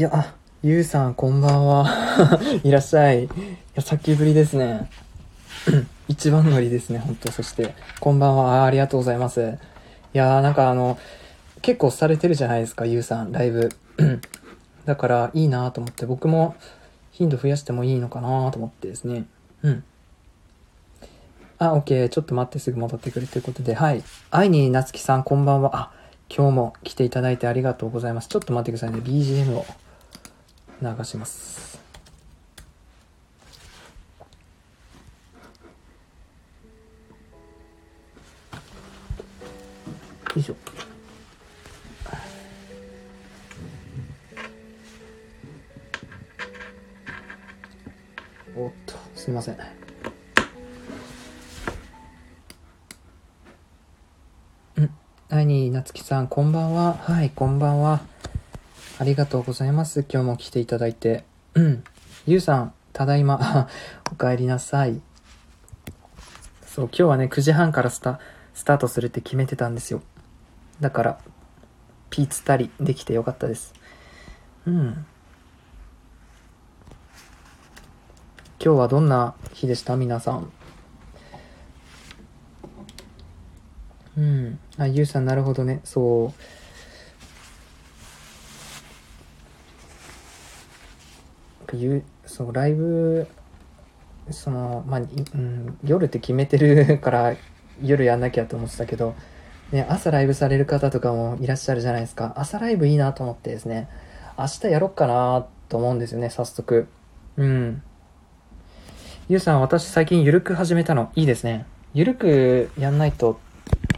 [0.00, 1.86] いや、あ、ゆうさん、こんばんは。
[2.64, 3.24] いらっしゃい。
[3.24, 3.28] い
[3.74, 4.88] や、さっきぶりですね。
[6.08, 7.30] 一番乗りですね、ほんと。
[7.30, 8.62] そして、こんばんは。
[8.62, 9.42] あありがとうございます。
[9.42, 9.44] い
[10.16, 10.96] やー、なんかあの、
[11.60, 13.68] 結構されてるじゃないですか、ゆうさん、ライブ。
[14.86, 16.54] だから、いいなと思って、僕も
[17.10, 19.26] 頻度増やしてもいいのかなと思ってですね。
[19.62, 19.84] うん。
[21.58, 22.08] あ、OK。
[22.08, 24.02] ちょっと待って、すぐ戻ってくるということで、はい。
[24.30, 25.76] 愛になつきさん、こんばんは。
[25.76, 25.90] あ、
[26.34, 28.28] 今日も来ていただいてありがとうございます。
[28.28, 29.02] ちょっと待ってくださいね。
[29.04, 29.66] BGM を
[30.82, 31.78] 流します。
[40.34, 40.56] よいしょ。
[48.56, 49.58] おっと、すいません。
[55.28, 56.94] 第になつきさん、こんばんは。
[56.94, 58.00] はい、こんばんは。
[59.00, 60.04] ありがとうございます。
[60.12, 61.24] 今日も来ていただいて。
[61.54, 61.84] うん。
[62.26, 63.66] ゆうさん、ただいま。
[64.12, 65.00] お帰りなさい。
[66.66, 68.20] そう、今日はね、9時半からスタ、
[68.52, 70.02] スタートするって決めてたんですよ。
[70.82, 71.18] だから、
[72.10, 73.72] ピーツたりできてよかったです。
[74.66, 75.06] うん。
[78.62, 79.96] 今日はどんな日でした？
[79.96, 80.52] 皆さん。
[84.18, 84.58] うん。
[84.76, 85.80] あ、ゆうさん、なるほどね。
[85.84, 86.59] そう。
[91.70, 93.26] かゆそう、ライブ、
[94.30, 95.04] その、まあ、う
[95.38, 97.34] ん、夜って決めてるから
[97.82, 99.14] 夜やんなきゃと思ってたけど、
[99.72, 102.34] ね、朝ライブされる方とかもいらっしゃるじゃないですか。
[102.36, 103.88] 朝ライブいいなと思ってですね、
[104.36, 106.88] 明日やろっかなと思うんですよね、早速。
[107.36, 107.82] うん。
[109.28, 111.66] ゆうさん、私最近ゆるく始めたの、いいですね。
[111.94, 113.38] ゆるくやんないと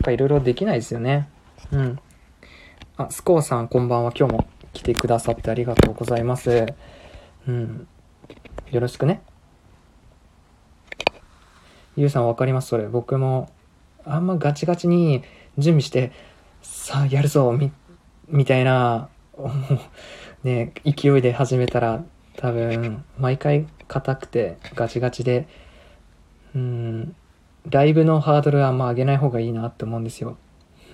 [0.04, 1.28] かいろいろできないですよね。
[1.72, 1.98] うん。
[2.98, 4.12] あ、スコアさんこんばんは。
[4.14, 6.66] 今日も来てくださってありがとうございます。
[7.48, 7.88] うん。
[8.70, 9.22] よろしくね。
[11.96, 12.68] ゆうさんわかります？
[12.68, 12.88] それ。
[12.88, 13.50] 僕も、
[14.04, 15.22] あんまガチガチに
[15.58, 16.12] 準備して、
[16.62, 17.70] さあやるぞみ、
[18.28, 19.08] みたいな、
[20.42, 22.04] ね、勢いで始めたら、
[22.36, 25.46] 多分、毎回硬くてガチガチで、
[26.54, 27.14] うん、
[27.68, 30.38] ライブのハードルはあんま上げない方がいいなって思うんですよ。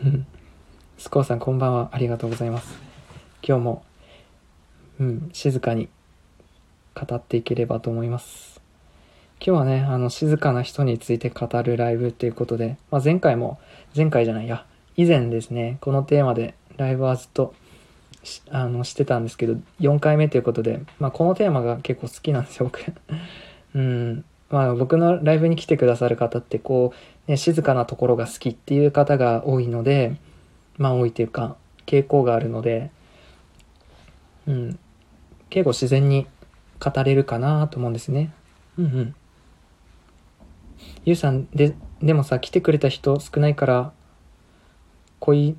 [0.99, 1.91] スコーさんこんばんは。
[1.93, 2.77] ありがとうございます。
[3.41, 3.85] 今日も、
[4.99, 5.89] うん、静かに
[7.07, 8.61] 語っていければと思います。
[9.41, 13.59] 今日はね、あの、静かな人について語るライブっていうことで、まあ、前回も、
[13.95, 14.67] 前回じゃないや、
[14.97, 17.55] 以前ですね、このテーマでライブはずっと
[18.51, 22.81] あの、してたんですけど、4回目ということで、まあ、このテーマが結構好きなんですよ、僕。
[23.75, 24.25] うん。
[24.51, 26.95] まあ僕のライブに来てくださる方ってこ
[27.27, 30.17] う、ね、静かなところが好きっていう方が多いので、
[30.79, 32.91] まあ多いというか、傾向があるので、
[34.47, 34.79] うん、
[35.51, 36.27] 結構自然に
[36.81, 38.33] 語れるかなと思うんですね。
[38.79, 39.15] うんうん。
[41.05, 43.93] ゆうさん、で、でもさ、来てくれた人少ないから、
[45.21, 45.57] 濃い、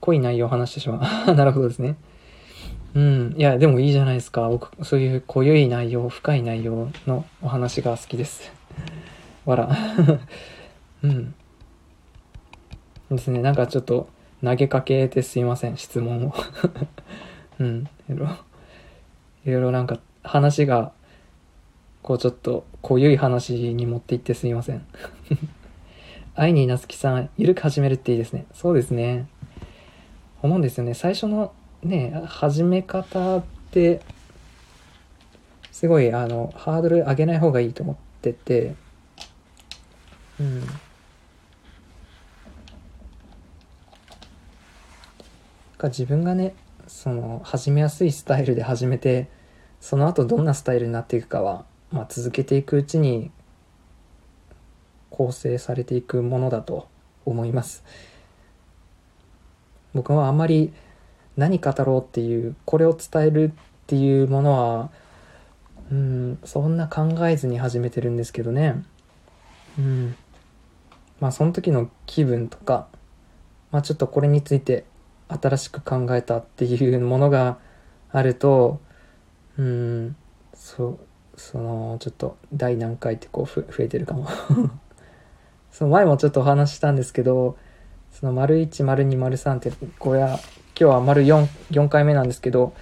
[0.00, 1.34] 濃い内容を話してしまう。
[1.34, 1.96] なるほどですね。
[2.94, 3.34] うん。
[3.36, 4.48] いや、でもいいじゃないですか。
[4.48, 8.52] 僕、そういう濃ゆい内容、深い内容のお話が好きです。
[9.44, 9.68] わら。
[11.02, 11.34] うん。
[13.10, 13.42] ですね。
[13.42, 14.08] なんかちょっと
[14.42, 15.76] 投げかけてすいません。
[15.76, 16.34] 質問を。
[17.58, 17.88] うん。
[18.08, 18.26] いろいろ、
[19.44, 20.92] いろいろなんか話が、
[22.02, 24.84] こうちょっと濃ゆい話に持っていってすいません。
[26.34, 28.46] 愛になつきさん、ゆるく始めるっていいですね。
[28.52, 29.28] そうですね。
[30.42, 30.94] 思うんですよね。
[30.94, 31.52] 最初の
[31.82, 34.00] ね、始め方って、
[35.70, 38.74] すごい、あの、ハードル上げない方がいいと思ってて、
[40.40, 40.62] うん。
[45.82, 46.54] 自分がね、
[46.86, 49.28] その、始めやすいスタイルで始めて、
[49.84, 53.30] その後どんなスタイルになっていくかは、まあ、続けていくうちに、
[55.10, 56.88] 構成されていくものだと
[57.26, 57.84] 思います。
[59.92, 60.72] 僕はあんまり
[61.36, 64.90] 何語ろうっていうこれを伝えるっていうものは
[65.92, 68.82] うんそんな考えずに始めてるんですけどね
[69.78, 70.16] うん
[71.20, 72.88] まあその時の気分とか
[73.70, 74.84] まあちょっとこれについて
[75.28, 77.58] 新しく考えたっていうものが
[78.10, 78.80] あると
[79.58, 80.16] うん。
[80.54, 80.98] そう
[81.36, 84.28] そのちょっと第何回ってこう増えてるかも。
[85.70, 87.56] その前もちょっとお話したんですけど
[88.12, 90.38] その丸1丸2丸3ってこれは
[90.78, 92.74] 今日は丸 4, 4回目なんですけど、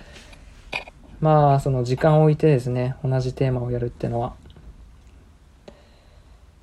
[1.20, 4.34] まあ、その時間を置いてですね、同じテーマをやるってのは、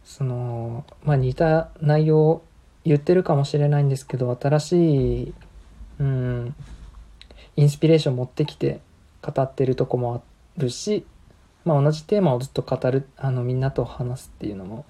[0.03, 2.41] その、まあ似た内容
[2.83, 5.33] 言ってるかもしれないんですけど新しい
[5.99, 6.55] うん
[7.55, 8.79] インスピレーション持ってきて
[9.21, 10.23] 語ってるとこも
[10.57, 11.05] あるし、
[11.65, 14.85] まあ、同じテーマをずっと語るあのみんなと話すっていうのも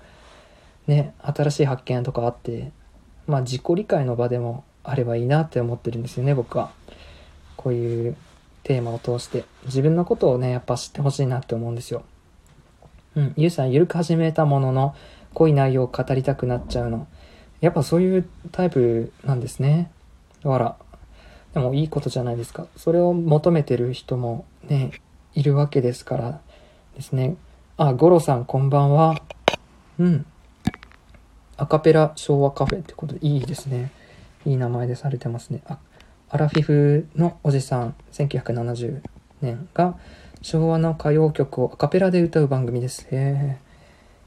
[0.88, 2.72] ね新しい発見とかあって
[3.28, 6.72] まあ自己理解の場でもあればいいなって思ってるんですよね僕は。
[7.56, 8.16] こういう
[8.64, 9.44] テーマを通して。
[9.66, 12.04] 自分のことをねやっぱ知ってほしいなって思うんですよ。
[13.16, 14.96] うんゆうさんゆるく始めたものの
[15.34, 17.08] 濃い内容を語りたくなっちゃうの。
[17.62, 19.92] やっぱそういうタイプなんですね。
[20.44, 20.75] だから。
[21.54, 22.68] でもいいことじゃないですか。
[22.75, 24.92] それを求めてる人もね
[25.34, 26.42] いるわけですから
[26.96, 27.36] ですね。
[27.78, 29.22] あゴロさんこんばんは。
[29.98, 30.25] うん。
[31.57, 33.92] アカペラ昭和カフェってことでいいですね。
[34.46, 35.62] いい名前でされてますね。
[35.68, 35.80] あ
[36.30, 39.01] アラフィフのおじさん1970
[39.42, 39.98] 年が
[40.42, 43.07] 昭和の歌謡曲をアカペラで歌う番組です。
[43.12, 43.69] へえ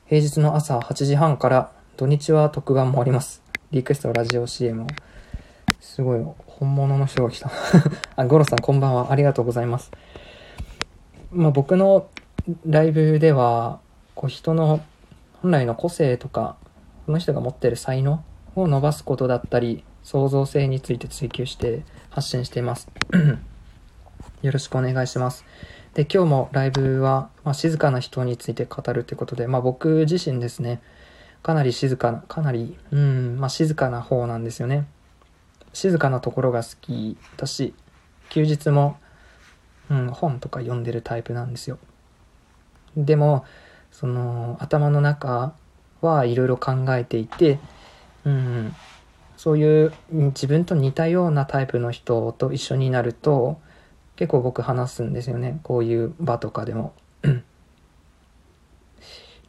[0.07, 3.43] 平日の朝8時半から土日は特番もあります。
[3.71, 4.87] リクエストラジオ CM を。
[5.81, 6.27] すごい。
[6.63, 7.51] 本物の人が来た。
[8.15, 9.11] あゴロさんこんばんは。
[9.11, 9.91] ありがとうございます。
[11.33, 12.07] まあ僕の
[12.65, 13.81] ライブでは
[14.15, 14.81] こう人の
[15.43, 16.55] 本来の個性とか
[17.07, 18.23] この人が持ってる才能
[18.55, 22.89] を伸ばすことだったり創造性について追求して発信しています。
[24.43, 25.45] よろしくお願いします。
[25.95, 30.81] で今日もライブは、まあ、静かな人について語るということで、まあ、僕自身ですね。
[31.43, 34.87] かなり静かなかなりうん、まあ、静かな方なんですよね。
[35.73, 37.75] 静かなところが好きだし
[38.31, 38.99] 休日も、
[39.91, 41.79] うん、本とか読んでるタイプなんですよ。
[42.97, 43.45] でも
[43.91, 45.55] その頭の中
[46.01, 47.59] はいろいろ考えていて、
[48.25, 48.75] うん、
[49.37, 53.61] そういう自分と似たようなタイプの人と一緒になると
[54.17, 55.61] 結構僕話すんですよね。
[55.63, 56.95] こういう場とかでも。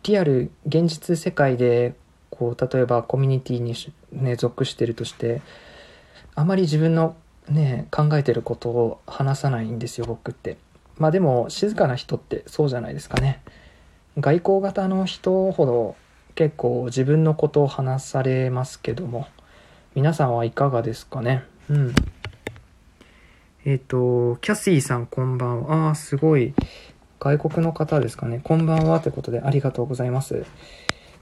[0.03, 1.95] リアル現実世界で
[2.29, 3.73] こう例えばコミュニティに
[4.11, 5.41] ね属してるとして
[6.35, 7.15] あまり自分の
[7.49, 10.57] ね考えてることを話さないんですよ僕って。
[10.97, 13.41] まあでも静かな人ってそうじゃないですかね。
[14.19, 15.95] 外交型の人ほど
[16.35, 19.27] 結構自分のことを話されますけども
[19.95, 21.43] 皆さんはいかがですかね？
[21.69, 21.95] うん。
[23.65, 25.89] えっ、ー、とキャシーさんこんばんは。
[25.89, 26.53] あーすごい。
[27.19, 28.41] 外国の方ですかね。
[28.43, 30.45] こんばんはということでありがとうございます。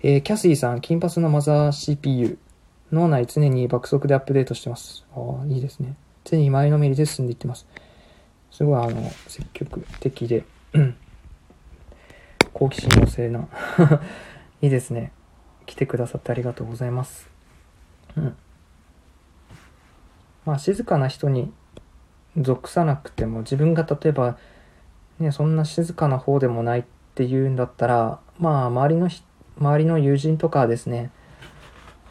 [0.02, 2.40] えー、キャシーさん金髪のマザー CPU
[2.92, 5.06] 脳内常に爆速でアップデートしてます。
[5.16, 5.96] ああ、いいですね。
[6.26, 7.66] 常に前のめりで進んでいってます。
[8.52, 10.44] すごい、あの、積極的で、
[12.54, 13.48] 好奇心旺盛な
[14.62, 15.14] いいですね。
[15.66, 17.30] 来てくださってありがとうございます。
[18.18, 18.36] うん。
[20.46, 21.54] まあ、静かな人に
[22.36, 24.38] 属さなくても、自分が例えば、
[25.20, 26.84] ね、そんな静かな方でもないっ
[27.16, 29.10] ていうんだったら、まあ、周りの、
[29.58, 31.12] 周りの友人とかですね、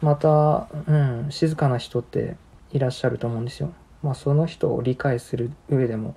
[0.01, 2.35] また、うん、静かな人って
[2.71, 3.73] いらっしゃると思うんですよ。
[4.01, 6.15] まあ、その人を理解する上でも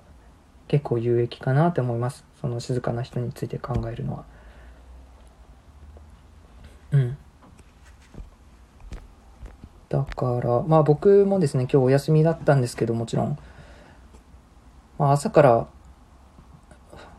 [0.67, 2.25] 結構有益かなって思います。
[2.41, 4.25] その静かな人について考えるのは。
[6.91, 7.17] うん。
[9.89, 13.37] だから、まあ僕もですね、今日お休みだったんですけど、もちろん。
[14.97, 15.67] まあ朝から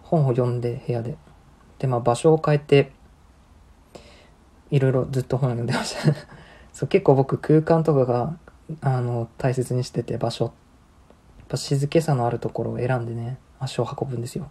[0.02, 1.16] 本を読んで部屋で。
[1.78, 2.90] で、まあ場所を変えて、
[4.70, 6.35] いろいろずっと本を読んでました
[6.76, 8.36] そう結構僕空間とかが
[8.82, 10.44] あの大切にしてて場所。
[10.44, 10.52] やっ
[11.48, 14.50] ぱ静けさのあるところを選んでね足を運ぶんですよ。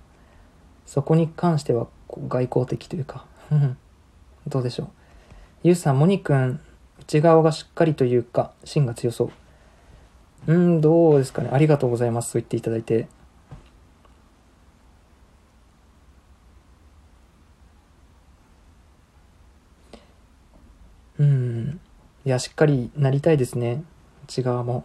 [0.88, 3.28] そこに関しては外交的というか。
[4.48, 4.88] どうでしょう。
[5.62, 6.60] ゆうさんモニ君
[7.00, 9.30] 内側がしっかりというか芯が強そ
[10.48, 10.52] う。
[10.52, 11.50] うんどうですかね。
[11.54, 13.08] ありがとうございますそう言っていただいて
[21.20, 21.80] うん
[22.26, 23.84] いや、しっかりなりたいですね。
[24.24, 24.84] 内側も。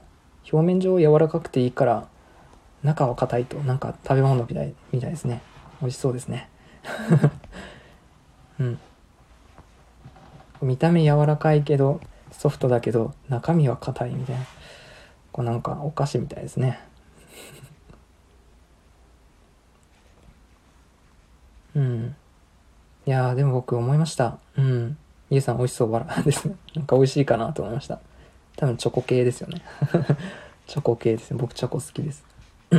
[0.53, 2.07] 表面上柔らかくていいから、
[2.83, 5.41] 中は硬いと、なんか食べ物みたい、みたいですね。
[5.81, 6.51] 美味しそうですね。
[8.61, 8.79] うん。
[10.61, 14.45] 見た目柔らかいけど、ソフトだけど、中身は硬いみたいな。
[15.33, 16.79] こうなんかお菓子みたいですね。
[21.75, 22.17] うん。
[23.07, 24.39] いやー、でも僕思いました。
[24.59, 24.99] うん。
[25.31, 26.57] ゆうさん美味しそうバラ ですね。
[26.75, 28.01] なんか美味しいかなと思いました。
[28.57, 29.63] 多分チョコ系ですよね。
[30.67, 31.39] チョコ系ですね。
[31.39, 32.25] 僕チョコ好きです。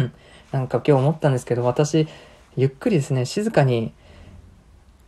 [0.51, 2.07] なんか今日思ったんですけど、私、
[2.57, 3.93] ゆっくりですね、静かに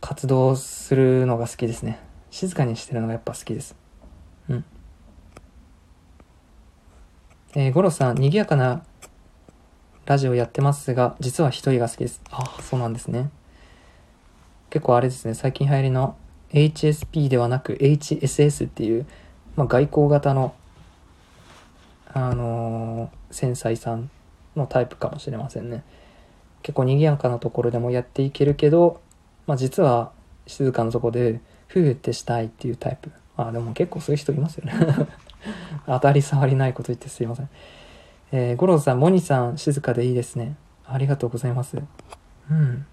[0.00, 2.00] 活動するのが好きですね。
[2.30, 3.76] 静かにしてるのがやっぱ好きです。
[4.48, 4.64] うん。
[7.54, 8.82] えー、ゴロさん、賑やかな
[10.06, 12.22] ラジオやってますが、実は一人が好きです。
[12.30, 13.30] ああ、そうなんですね。
[14.70, 16.16] 結構あれですね、最近流行りの
[16.54, 19.06] HSP ではなく HSS っていう
[19.56, 20.54] まあ、外交型の、
[22.12, 24.10] あのー繊細さん
[24.54, 25.82] のタイプかもしれませんね。
[26.62, 29.00] 結構賑やかなところでもやっていけるけど、
[29.48, 30.12] まあ、実は
[30.46, 33.10] 静かなとこで、ふーってしたいっていうタイプ。
[33.36, 34.74] あ、でも結構そういう人いますよね。
[35.86, 37.48] 当たり障りないこと言ってすいません。
[38.30, 40.54] えー、五郎さん、モニさん、静かでいいですね。
[40.86, 41.76] ありがとうございます。
[42.48, 42.86] うん。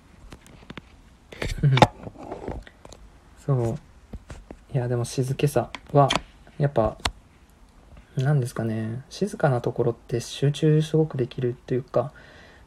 [3.46, 3.76] そう。
[4.74, 6.10] いや、でも静けさは、
[6.58, 6.98] やっぱ、
[8.16, 9.04] 何ですかね。
[9.10, 12.12] 静かなところって集中すごくできるっていうか、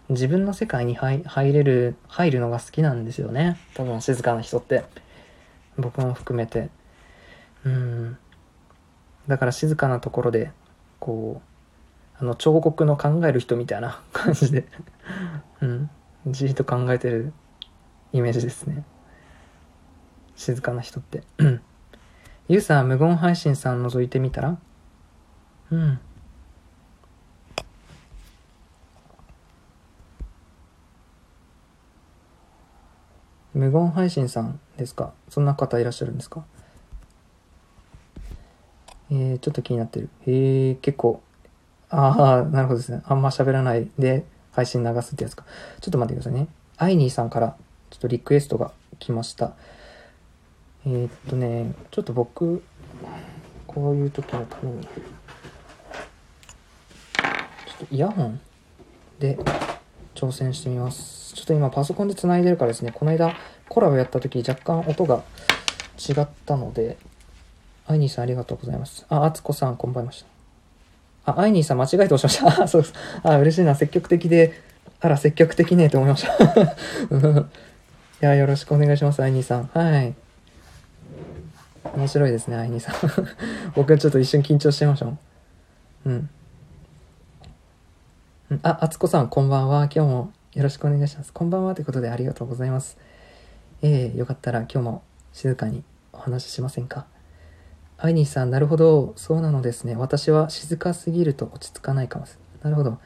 [0.09, 3.57] 自分の世界に入れる、入るのが好きなんですよね。
[3.75, 4.85] 多分静かな人って。
[5.79, 6.71] 僕も含めて。
[7.65, 8.19] うん。
[9.29, 10.51] だから静かなところで、
[10.99, 11.41] こ
[12.19, 14.67] う、あの、彫刻の考える人みたいな感じで、
[15.61, 15.91] うん。
[16.27, 17.33] じっと考えてる
[18.13, 18.85] イメージですね。
[20.37, 21.23] 静かな人って。
[21.39, 21.61] うん。
[22.49, 24.59] ゆうさん、無言配信さん覗いてみたら？
[25.71, 25.99] うん。
[33.55, 35.13] 無言配信さんですか？
[35.29, 36.45] そんな方いらっしゃるんですか？
[39.11, 40.09] えー、ちょっと気になってる。
[40.27, 41.23] えー、結構、
[41.89, 43.03] ああ、なるほどですね。
[43.07, 45.45] あんま喋らないで配信流すってやつか。
[45.81, 46.49] ちょっと待ってくださいね。
[46.79, 47.57] アイニーさんから
[47.91, 49.55] ちょっとリクエストが来ました。
[50.87, 52.63] えー、っとね、ちょっと僕、
[53.67, 54.91] こういう時のために、ちょ
[57.85, 58.41] っとイヤホン
[59.19, 59.39] で
[60.15, 61.35] 挑戦してみます。
[61.35, 63.35] ちょっと今パソコンで繋いでるからですね、この間
[63.69, 65.25] コラボやった時若干音が
[65.99, 66.99] 違ったので、
[67.87, 69.07] アイニーさんありがとうございます。
[69.09, 70.25] あ、あつこさんこんばんはまし
[71.25, 71.33] た。
[71.33, 72.61] あ、アイニーさん間違えて押しました。
[72.65, 72.95] あ、そうです。
[73.23, 73.75] あ、嬉しいな。
[73.75, 74.53] 積極的で、
[75.01, 76.35] あら、積極的ねと思いました。
[77.41, 77.47] い
[78.21, 79.71] や、よろしくお願いします、アイニーさん。
[79.73, 80.15] はい。
[81.93, 82.95] 面白いですね、アイニさん。
[83.77, 85.19] 僕はちょっと一瞬緊張してましたもん。
[86.07, 86.31] うん。
[88.51, 89.85] うんあ、あつこさん、こんばんは。
[89.85, 91.33] 今日もよろしくお願いします。
[91.33, 92.99] こんばんはということでありがとうございます。
[93.83, 97.07] えー、よかったら今日も静かにお話ししませんか？
[97.99, 99.13] アイニーさん、なるほど。
[99.17, 99.95] そうなのですね。
[99.95, 102.65] 私は静かすぎると落ち着かないかもしれない。
[102.65, 102.99] なるほど。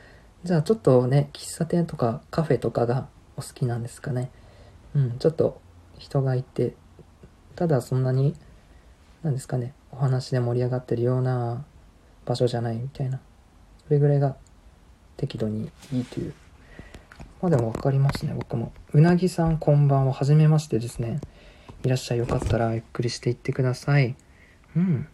[0.44, 4.30] じゃあちょっとね、喫茶店とかカフェとかがお好きなんですかね？
[4.94, 5.60] うん、ちょっと
[5.98, 6.74] 人がいて、
[7.54, 8.34] ただそんなに、
[9.22, 11.64] なんですかね、お話で盛り上がってるような
[12.24, 13.20] 場所じゃないみたいな。
[13.86, 14.36] それぐらいが
[15.16, 16.34] 適度にいいという。
[17.42, 18.72] まあでも分かりますね、僕も。
[18.92, 20.12] うなぎさんこんばんは。
[20.12, 21.20] はじめましてですね。
[21.84, 22.18] いらっしゃい。
[22.18, 24.14] よかったらゆっくりしていってください。
[24.76, 25.08] うん。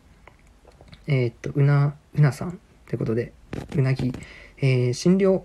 [1.06, 2.54] えーっと、うな、うなさんっ
[2.86, 3.32] てことで、
[3.76, 4.12] うなぎ、
[4.58, 5.42] えー診療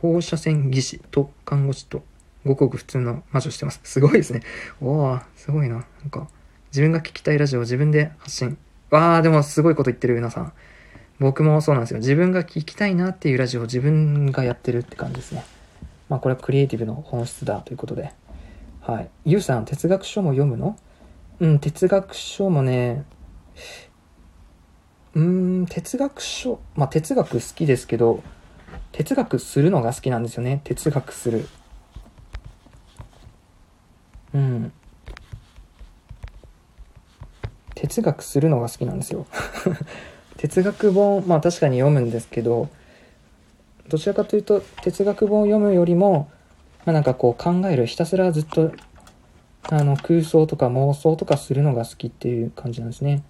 [0.00, 2.04] 放射線技師と看護師と
[2.44, 3.80] ごくごく普通の魔女してます。
[3.82, 4.42] すごいですね。
[4.80, 5.76] おー、すごいな。
[5.76, 6.28] なんか、
[6.74, 8.58] 自分が聞きたいラジオを自分で発信。
[8.90, 10.52] わー、でもすごいこと言ってる、うなさん。
[11.20, 12.00] 僕もそうなんですよ。
[12.00, 15.44] 自分が聞きたいなっていうラジオを自分がやってるって感じですね。
[16.08, 18.12] まあこれはクリエイティブの本質だということで。
[18.80, 19.08] はい。
[19.24, 20.76] ゆうさん、哲学書も読むの？
[21.38, 23.04] うん、哲学書もね、
[25.14, 28.20] うーん、哲学書、まあ哲学好きですけど、
[28.90, 30.60] 哲学するのが好きなんですよね。
[30.64, 31.48] 哲学する。
[34.34, 34.72] うん。
[37.74, 39.26] 哲学するのが好きなんですよ。
[40.36, 42.68] 哲学本、まあ確かに読むんですけど、
[43.88, 46.28] どちらかというと哲学本を読むよりも、
[46.84, 48.72] まあなんかこう考える、ひたすらずっと、
[49.70, 53.22] あの空想とか妄想とかするのが好きっていう感じなんですね。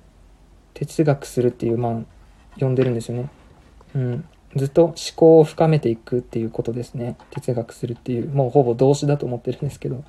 [0.75, 2.01] 哲学するっていう、まあ、
[2.55, 3.29] 読んでるんですよね。
[3.95, 4.25] うん。
[4.57, 7.17] ずっと思考を深めていくっていうことですね。
[7.31, 10.03] 哲学するっていう、もうほぼ動詞だと思ってるんですけど。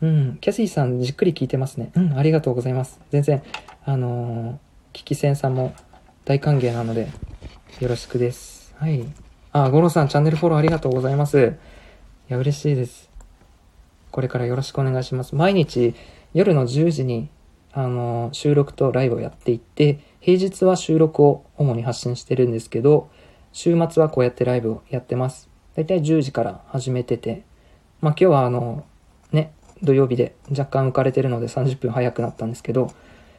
[0.00, 0.38] うん。
[0.40, 1.90] キャシーさん、じっくり聞いてますね。
[1.94, 3.00] うん、ありがとうございます。
[3.10, 3.42] 全然、
[3.84, 4.56] あのー、
[4.92, 5.74] キキセンさんも
[6.24, 7.08] 大歓迎なので、
[7.80, 8.74] よろしくです。
[8.76, 9.04] はい。
[9.52, 11.56] あ、ゴロさん、チャンネルフォローありがとうございます。
[12.28, 13.10] いや、嬉しいです。
[14.12, 15.34] これからよろしくお願いします。
[15.34, 15.94] 毎日、
[16.32, 17.28] 夜の10時に、
[17.72, 23.10] あのー、収録とライブをやっていって、平日は収録を主に発信してるんですけど、
[23.52, 25.48] 週末はこうやってライブをやってます。
[25.74, 27.42] だいたい10時から始めてて、
[28.00, 28.84] まあ今日はあの、ね、
[29.82, 32.92] 土曜日で若干浮かれてるので30分早くなったんですけど、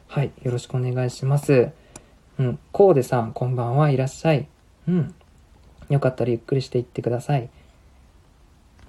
[0.08, 1.70] はい、よろしくお願いします。
[2.38, 4.48] うん、コーデさん、こんばんはいらっしゃい。
[4.88, 5.14] うん。
[5.88, 7.50] よかったらゆっくりしていってください。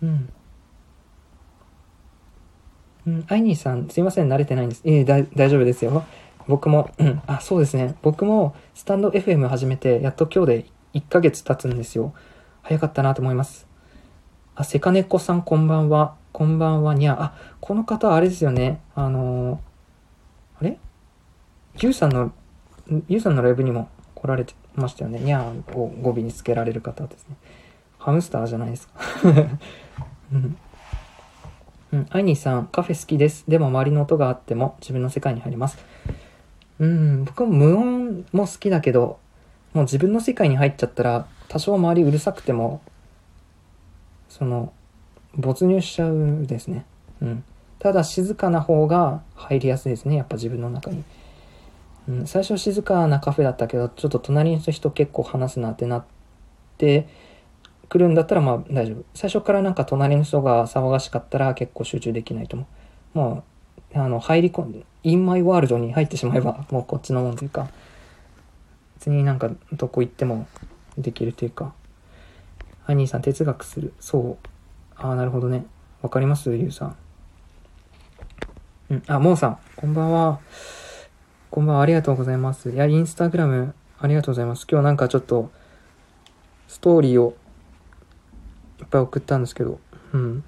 [0.02, 0.30] うん。
[3.08, 4.82] うん、アイニーさん、すいません、慣れてないんです。
[4.86, 6.04] ええだ大丈夫ですよ。
[6.48, 7.96] 僕も、うん、あ、そうですね。
[8.02, 12.14] 僕も、スタンド FM 始めて、やっと今日で1ヶ月経つんですよ。
[12.62, 13.68] 早かったなと思います。
[14.56, 16.16] あ、セカネコさん、こんばんは。
[16.32, 17.18] こんばんはにゃ。
[17.22, 18.80] あ、この方、あれですよね。
[18.96, 19.60] あのー
[20.60, 20.78] あれ？
[21.82, 22.32] ユウさんの
[23.10, 25.20] ゆうさんのライブにも来られてましたよね。
[25.20, 27.36] にゃーを語尾につけられる方ですね。
[27.98, 28.94] ハムスターじゃないですか。
[30.34, 30.58] うん。
[31.92, 32.08] うん。
[32.10, 33.44] アイニーさん、カフェ好きです。
[33.48, 35.78] でも周りの音があっても自分の世界に入ります。
[36.80, 39.20] うん、僕も無音も好きだけど、
[39.74, 42.82] もう自分の世界に入っちゃったら、多少周りうるさくても、
[44.30, 44.74] その、
[45.36, 46.86] 没入しちゃうですね。
[47.22, 47.44] うん。
[47.80, 50.16] ただ静かな方が入りやすいですね。
[50.16, 51.04] やっぱ自分の中に。
[52.08, 56.06] うん、最初静かなカフェだったけど、ちょっと隣の人結構話すなってなっ
[56.78, 57.08] て
[57.90, 59.04] くるんだったらまあ大丈夫。
[59.14, 62.68] 最初からなんか隣の人が騒がしかったら結構集中できないと思
[63.16, 63.18] う。
[63.18, 63.44] も
[63.94, 67.70] う、あの、入り込んで、インマイワールドに入ってしまえば、もうこっちのもんというか、
[68.96, 70.48] 別になんかどこ行っても
[70.98, 71.74] できるというか。
[72.84, 73.94] ハニーさん、哲学する。
[74.00, 74.48] そう。
[75.02, 75.66] ああ、なるほどね。
[76.02, 76.96] わかりますゆうさん。
[78.92, 79.04] うん。
[79.08, 80.40] あ、モーさん、こんばんは。
[81.50, 82.70] こんばんは、ありがとうございます。
[82.70, 84.68] いや、インスタグラム、ありがとうございます。
[84.70, 85.50] 今日なんかちょっと、
[86.68, 87.36] ストーリーを
[88.80, 89.80] いっぱい送ったんですけど、
[90.14, 90.44] うん。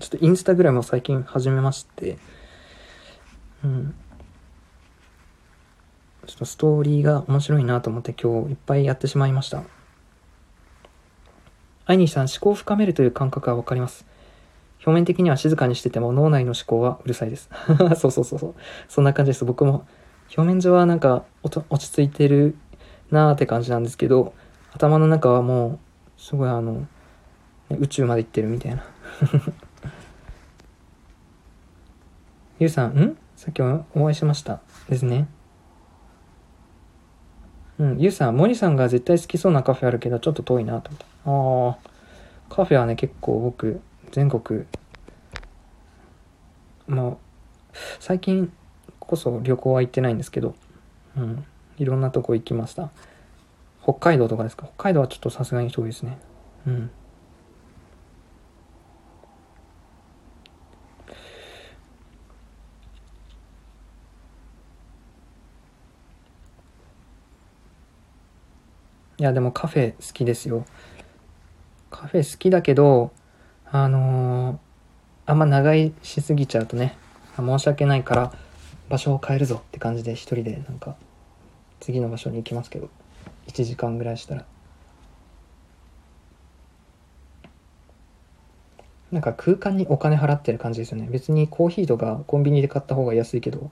[0.00, 2.18] ちょっとインスタグラムを最近始めまして、
[3.62, 3.94] うん。
[6.26, 9.64] ちょっとストーリーが面白いなと思って今日いっぱいやってしまいました。
[11.86, 14.06] アイニーさん、思考を深めるという感覚はわかります。
[14.86, 17.50] 表面的には静かにしてても脳内の思考はうるさいです。
[17.96, 18.54] そうそうそうそう。
[18.88, 19.44] そんな感じです。
[19.44, 19.86] 僕も
[20.36, 22.56] 表面上はなんかおと落ち着いてる
[23.10, 24.34] なーって感じなんですけど、
[24.72, 25.78] 頭の中はも
[26.18, 26.86] うすごいあの、
[27.70, 28.84] 宇宙まで行ってるみたいな。
[32.58, 33.16] ゆうさん、ん？
[33.36, 34.60] さっきお会いしました。
[34.88, 35.28] ですね。
[37.78, 41.13] うん、ゆうさん、モニさんが絶対好きそうなカフェあるけど、ちょっと遠いなと思って。
[41.26, 41.78] ああ、
[42.50, 43.80] カフェはね、結構僕、
[44.12, 44.66] 全国、
[46.86, 47.16] まあ、
[47.98, 48.52] 最近
[48.98, 50.54] こそ旅行は行ってないんですけど、
[51.16, 51.44] うん、
[51.78, 52.90] いろんなとこ行きました。
[53.82, 54.66] 北海道とかですか？
[54.76, 56.18] 北海道はちょっとさすがに遠いですね。
[56.66, 56.90] うん。
[69.18, 70.64] いや、でもカフェ好きですよ。
[71.94, 73.12] カフェ好きだけど、
[73.70, 74.58] あのー
[75.26, 76.98] あんま長居しすぎちゃうとね、
[77.36, 78.32] 申し訳ないから
[78.90, 80.96] 場所を変えるぞって感じで一人でなんか
[81.80, 82.90] 次の場所に行きますけど、
[83.46, 84.44] 1時間ぐらいしたら。
[89.12, 91.08] なんか空間にお金払ってる感じですよね。
[91.08, 93.70] 別にコーヒーとかコンビニで買った方が安いけど、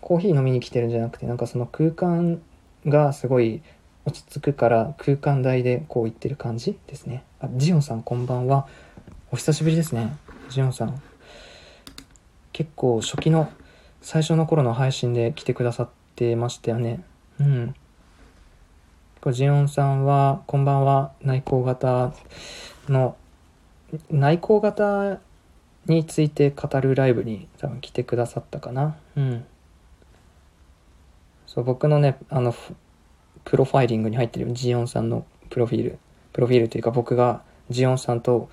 [0.00, 2.40] コーヒー飲みに来てるんじゃなくて、なんかその空間
[2.86, 3.62] がすごい
[4.06, 7.24] 落ち着くから空間代でこう言ってる感じですね。
[7.42, 8.68] あ、ジオンさんこんばんは。
[9.32, 10.16] お久しぶりですね。
[10.48, 11.02] ジオンさん。
[12.52, 13.50] 結構初期の
[14.00, 17.02] 最初の頃の配信で来てくださってましたよね。
[17.40, 17.74] うん。
[19.20, 21.14] これジオンさんは、こんばんは。
[21.20, 22.14] 内向型
[22.88, 23.16] の、
[24.08, 25.18] 内向型
[25.86, 28.94] について語るライブに多分来てくださったかな。
[29.16, 29.44] うん。
[31.48, 32.54] そう、僕のね、あの、
[33.42, 35.98] プロファイリングに入ってるジオンさんのプロフィール。
[36.32, 38.48] プロフィールというか僕がジオンさんと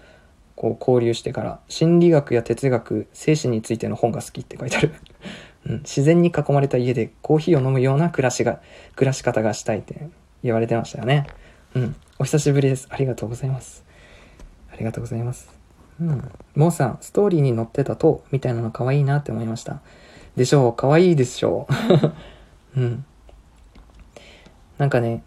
[0.56, 4.94] こう交流してから心理学や哲学、精神についての本が好きって書いてある。
[5.68, 8.62] うん、自然に囲まれた家でコーヒーを飲むような暮らしが、
[8.96, 10.08] 暮らし方がしたいって
[10.44, 11.28] 言われてましたよね。
[11.76, 11.96] うん。
[12.18, 12.88] お久しぶりです。
[12.90, 13.86] ありがとうございます。
[14.72, 15.50] ありがとうございます。
[16.02, 16.32] うん。
[16.56, 19.82] モーさん、ストーリーに載ってたと、みたいなの可愛いなって思いました。
[20.36, 21.68] でしょう可愛いでしょ
[22.76, 23.06] う うん。
[24.78, 25.24] なんかね、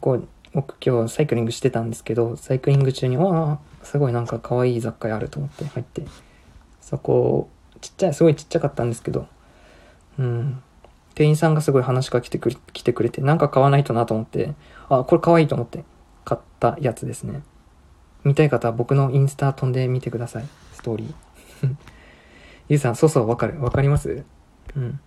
[0.00, 6.02] こう、僕今日サイクリングしてたんですけど、サイクリング中に、わあ、すごいなんか可愛い雑貨屋あると思って入って、
[6.80, 7.48] そこ、
[7.80, 9.26] ちっちゃい、すごいちっちゃかったんですけど、
[10.18, 10.62] うん。
[11.14, 14.54] 店員さんがすごい話しかけてくれ来てくれて、なんか買わないとなと思って、
[14.88, 15.84] あ、これ可愛いと思って
[16.24, 17.42] 買ったやつですね。
[18.24, 20.44] 見たい方は僕のインスタ飛んでみてください。
[20.72, 21.14] ストーリー。
[22.68, 23.60] ゆうさん、そうそう、わかる。
[23.62, 24.24] わかります？
[24.76, 25.00] うん。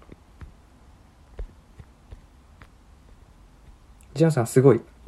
[4.13, 4.81] ジオンさん、すごい。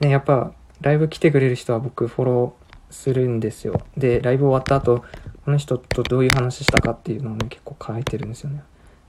[0.00, 3.80] ね、やっぱ、ライブ来てくれる人は僕フォローするんですよ。
[3.96, 5.04] で、ライブ終わった後、
[5.44, 8.62] この人とどういう話したかっていうのをね、結構書いてるんですよね。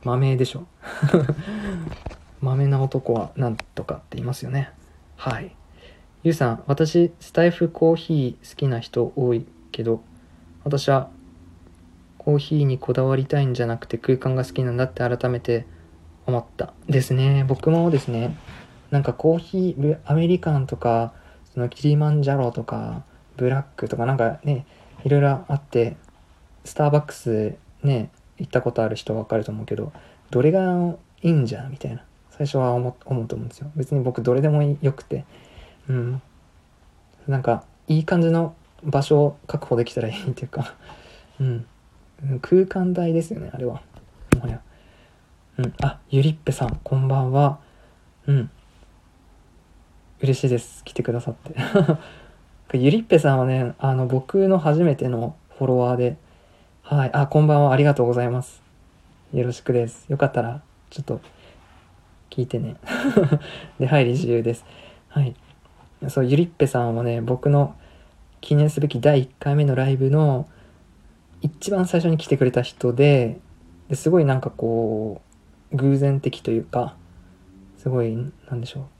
[0.03, 0.65] 豆でしょ。
[2.41, 4.71] 豆な男はなんとかって言いますよね。
[5.15, 5.55] はい。
[6.23, 10.01] ゆうさん、私、スタイフコーヒー好きな人多いけど、
[10.63, 11.09] 私は
[12.17, 15.65] コーヒーにこだわりたいんじゃなくて空間が好きなんだって改めて
[16.25, 16.73] 思った。
[16.87, 17.45] ですね。
[17.47, 18.35] 僕もですね、
[18.95, 21.11] なんかコーヒー、アメリカンとか、
[21.53, 23.03] そのキリマンジャロとか、
[23.35, 24.65] ブラックとかなんかね、
[25.03, 25.97] いろいろあって、
[26.63, 29.91] スターバックスね、行ったことある人わかると思うけど、
[30.31, 32.05] どれがいいんじゃんみたいな。
[32.29, 33.69] 最初は思思うと思うんですよ。
[33.75, 35.25] 別に僕どれでもよくて。
[35.89, 36.21] うん。
[37.27, 40.73] なんかいい感じの場所を確保できたらいいっていうか。
[41.41, 41.65] うん。
[42.41, 43.81] 空間大ですよねあれは。
[44.35, 44.61] もはや。
[45.57, 45.73] うん。
[45.81, 47.59] あゆりっぺさんこんばんは。
[48.27, 48.49] うん。
[50.25, 50.83] 嬉しいです。
[50.83, 51.55] 来てくださって。
[52.75, 56.17] ゆりっぺさんはねあの僕の初めてのフォロワーで
[56.81, 57.71] はいあこんばんは。
[57.71, 58.63] ありがとうございます。
[59.33, 60.07] よろしくです。
[60.09, 61.21] よかったらちょっと
[62.31, 62.75] 聞いてね。
[63.79, 64.65] で入り自由です。
[65.09, 65.35] はい。
[66.07, 67.75] そうゆりっぺさんはね僕の
[68.41, 70.49] 記念すべき第1回目のライブの
[71.41, 73.39] 一番最初に来てくれた人で
[73.89, 75.21] ですごいなんかこ
[75.71, 76.95] う偶然的というか
[77.77, 78.17] すごい
[78.49, 78.94] なんでしょう。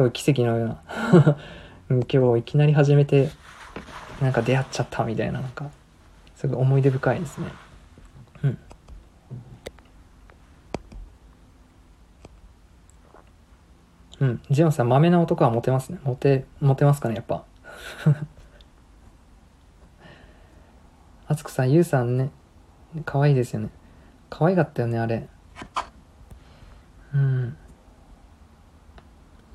[0.00, 0.82] すごい奇跡のような
[2.10, 3.28] 今日いきなり始めて
[4.22, 5.70] なんか出会っちゃったみたいななんか
[6.36, 7.48] すごい思い出深いですね。
[8.42, 8.58] うん。
[14.20, 14.42] うん。
[14.50, 15.98] ジオンさん豆な男はモテますね。
[16.02, 17.44] モテモテますかねやっぱ。
[21.28, 22.30] あつこさんゆうさんね
[23.04, 23.68] 可愛いいですよね。
[24.30, 25.28] 可愛かったよねあれ。
[27.12, 27.54] うん。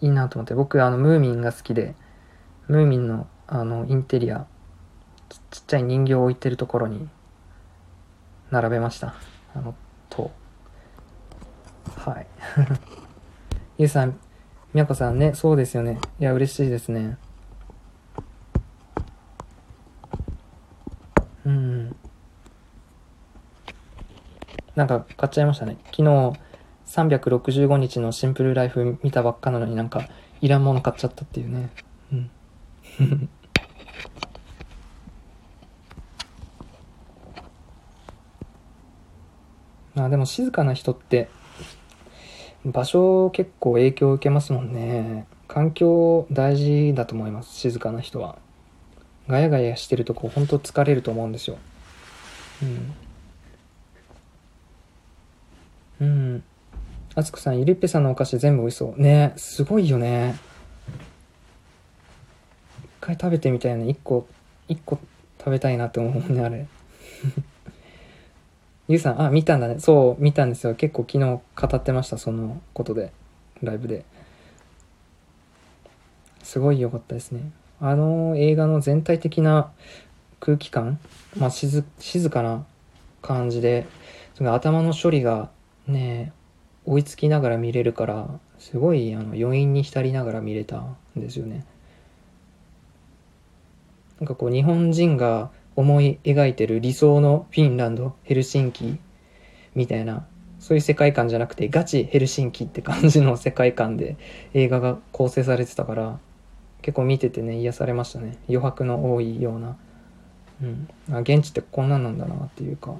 [0.05, 1.95] いいなと思って僕あのムーミンが好きで
[2.67, 4.45] ムーミンのあのインテリア
[5.49, 7.09] ちっちゃい人形を置いてるところに
[8.51, 9.15] 並べました。
[9.55, 9.73] あの
[10.09, 10.31] 塔。
[11.97, 12.27] はい。
[13.77, 14.19] ゆうさん
[14.73, 15.99] みやこさんねそうですよね。
[16.19, 17.17] いや嬉しいですね。
[21.45, 21.95] うん。
[24.75, 25.77] なんか買っちゃいましたね。
[25.85, 26.33] 昨日
[26.95, 30.07] 365日のシンプルライフ見たばっかなのになんか
[30.39, 31.69] いらんもの買っちゃったっていうね。
[32.13, 32.31] うん。
[39.95, 41.29] まあでも静かな人って
[42.65, 45.27] 場所結構影響を受けますもんね。
[45.47, 48.37] 環境大事だと思います静かな人は。
[49.27, 51.57] ガヤガヤしてるとこう本当疲れると思うんですよ。
[52.61, 52.95] うん。
[55.99, 56.43] うん。
[57.17, 59.01] あつこさんゆりっぺさんのお菓子全部美味しそう。
[59.01, 60.35] ねすごいよね。
[62.83, 64.27] 一回食べてみたいな一個
[64.67, 64.99] 一個
[65.39, 66.67] 食べたいなって思うねあれ。
[68.89, 69.79] ゆうさんあ見たんだね。
[69.79, 70.75] そう見たんですよ。
[70.75, 73.13] 結構昨日語ってましたそのことで。
[73.63, 74.03] ライブで。
[76.43, 77.49] すごい良かったですね。
[77.79, 79.71] あの映画の全体的な
[80.41, 80.99] 空気感、
[81.37, 82.65] まあ、静静かな
[83.21, 83.85] 感じで
[84.39, 85.49] 頭の処理が
[85.87, 86.33] ね
[86.85, 91.65] 追いつきながら見れるからすごいあの余韻に浸りながら見れたんですよね。
[94.19, 98.97] なんかこう日本人が思い描いてる理想のフィンランドヘルシンキ
[99.73, 100.25] みたいな
[100.59, 104.15] そういう世界観じゃなくてガチヘルシンキって感じの世界観で
[104.53, 106.19] 映画が構成されてたから
[106.81, 108.37] 結構見ててね癒されましたね。
[108.47, 109.75] 余白の多いような。
[110.61, 110.87] うん。
[111.11, 112.95] あ現地ってこんなんなんだなっていうか。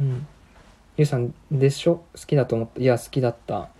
[0.00, 0.26] うん。
[1.00, 2.04] ゆうさんでしょ？
[2.12, 2.78] 好きだと思った。
[2.78, 3.70] いや好きだった。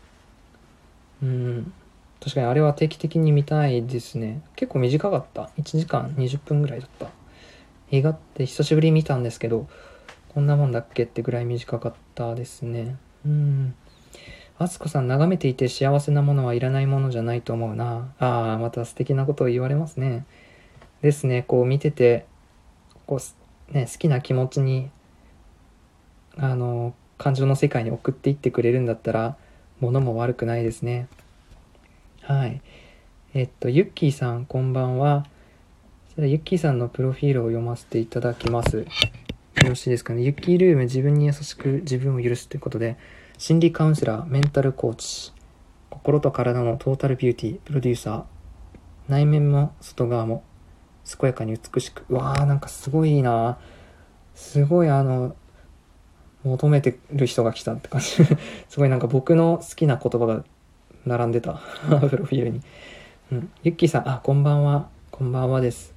[1.22, 1.70] うん。
[2.18, 4.40] 確かにあれは定期的に見たいですね。
[4.56, 5.50] 結構短かった。
[5.58, 7.10] 1時間20分ぐらいだった。
[7.90, 9.68] 映画って久しぶりに見たんですけど
[10.30, 12.96] こんなもんだっけってぐらい短かったですね。
[13.26, 13.74] うん。
[14.56, 18.14] あつこさん眺めていて幸せなものはいらないものじゃないと思うな。
[18.18, 20.24] ああまた素敵なことを言われますね。
[21.02, 21.42] ですね。
[21.42, 22.24] こう見てて
[23.06, 23.20] こ
[23.70, 24.88] うね好きな気持ちに
[26.38, 29.36] あの感情の世界に送っていってくれるんだったら
[29.78, 31.06] 物も悪くないですね。
[32.22, 32.62] はい。
[33.34, 35.26] えっとユッキーさんこんばんは。
[36.14, 38.78] それユッキーさんのプロフィールを読ませていただきます。
[38.78, 38.84] よ
[39.68, 40.22] ろしいですかね。
[40.22, 42.96] ユッキールーム自分に優しく自分を許すということで
[43.36, 45.34] 心理カウンセラーメンタルコーチ。
[45.90, 48.24] 心と体のトータルビューティープロデューサー。
[49.08, 50.42] 内面も外側も
[51.04, 52.06] 健やかに美しく。
[52.08, 53.58] うわーなんかすごいな
[54.34, 55.36] すごいあの
[56.44, 58.06] 求めてる人が来たって感じ。
[58.68, 60.44] すごいなんか僕の好きな言葉が
[61.06, 61.60] 並んでた。
[62.08, 62.60] プロフィールに、
[63.32, 64.88] うん、ゆっきーさんあこんばんは。
[65.10, 65.94] こんばんはです。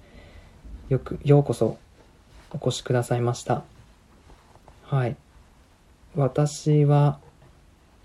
[0.89, 1.77] よくようこそ。
[2.51, 3.63] お越しくださいました。
[4.83, 5.15] はい。
[6.15, 7.19] 私は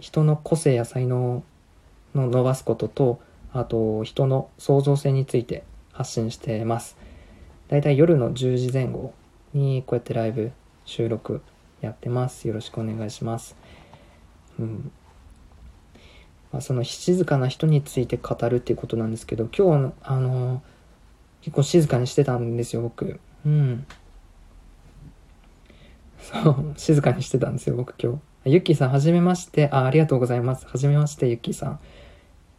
[0.00, 1.42] 人の個性や才能
[2.14, 3.20] の伸ばすことと
[3.52, 6.96] あと人の創造性について発信してます。
[7.68, 9.12] だいたい夜の10時前後
[9.52, 10.52] にこうやってライブ
[10.86, 11.42] 収録
[11.80, 13.56] やってますよろしくお願いします
[14.58, 14.90] うん
[16.50, 20.62] まあ、その静かな人について語るっていうことなんですけど今日あの
[21.42, 23.86] 結構静かにしてたんですよ僕うん
[26.20, 28.50] そう、静かにしてたんですよ、僕今日。
[28.52, 29.68] ゆっきーさん、はじめまして。
[29.72, 30.66] あ、ありがとうございます。
[30.66, 31.80] はじめまして、ゆっきーさん。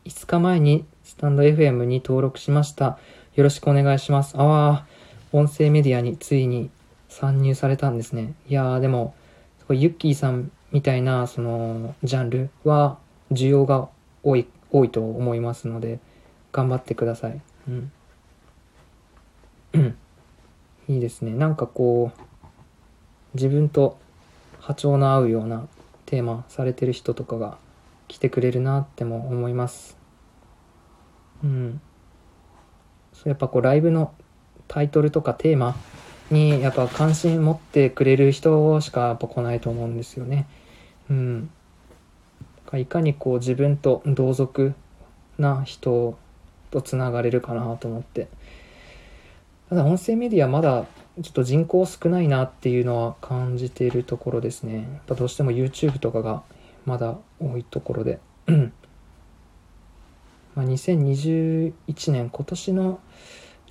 [0.06, 2.98] 5日前にスタンド FM に登録しました。
[3.36, 4.36] よろしくお願いします。
[4.38, 4.86] ああ、
[5.32, 6.72] 音声メディアについに
[7.10, 8.34] 参入されたんですね。
[8.48, 9.14] いやー、でも、
[9.70, 12.98] ユッキーさんみたいな、その、ジャンルは、
[13.32, 13.90] 需要が
[14.24, 16.00] 多い、多いと思いますので、
[16.52, 17.42] 頑張ってください。
[17.68, 17.92] うん。
[20.88, 21.34] いいですね。
[21.34, 22.22] なんかこう、
[23.34, 23.98] 自分と
[24.60, 25.68] 波長の合うような
[26.06, 27.58] テーマされてる人とかが
[28.08, 29.98] 来てくれるなっても思います。
[31.44, 31.82] うん。
[33.14, 34.14] そうやっぱこうライブの
[34.68, 35.76] タイトルとかテーマ
[36.32, 40.48] にやっぱ関心持ってくれる人しかやっぱ来ないと思うんですよね。
[41.10, 41.50] うん。
[42.74, 44.74] いかにこう自分と同族
[45.38, 46.18] な人
[46.70, 48.28] とつながれるかなと思って。
[49.70, 50.86] ただ音声メディアまだ
[51.22, 54.76] ちょっと人口少ないなっていうのは感じているところですね。
[54.76, 56.44] やっぱどうしても YouTube とかが
[56.86, 58.20] まだ多いところで。
[60.56, 61.74] まあ、2021
[62.12, 63.00] 年今年の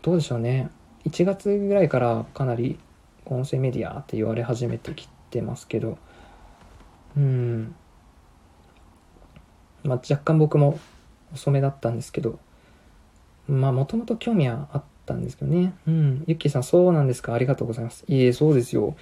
[0.01, 0.71] どうでしょうね
[1.09, 2.79] 1月ぐらいからかなり
[3.27, 5.99] 音声メディアって言われ始めてきてますけど
[7.17, 7.75] うん。
[9.85, 10.79] まあ若干僕も
[11.33, 12.39] 遅めだったんですけど
[13.49, 15.75] まあもともと興味はあったんですけどね。
[15.87, 16.25] うん。
[16.27, 17.33] ゆっきーさんそうなんですか？
[17.35, 18.05] ありがとうございます。
[18.07, 18.95] いえそうですよ。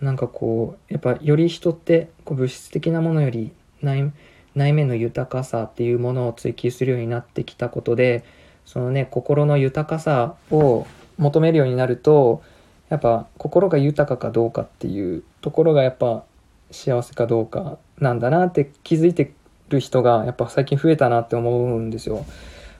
[0.00, 4.12] なんかこうやっぱより人ってこう物質的なものより内
[4.54, 8.24] 内面の豊かさっていうものを追求するようになってきたことで
[8.64, 10.86] そのね心の豊かさを
[11.18, 12.42] 求めるようになると
[12.88, 16.24] やっぱ心が豊かかどうかっていうところがやっぱ
[16.70, 19.32] 幸せかどうかなんだなって気づいて
[19.68, 22.24] る人がやっぱ最近増えたなって思うんですよ。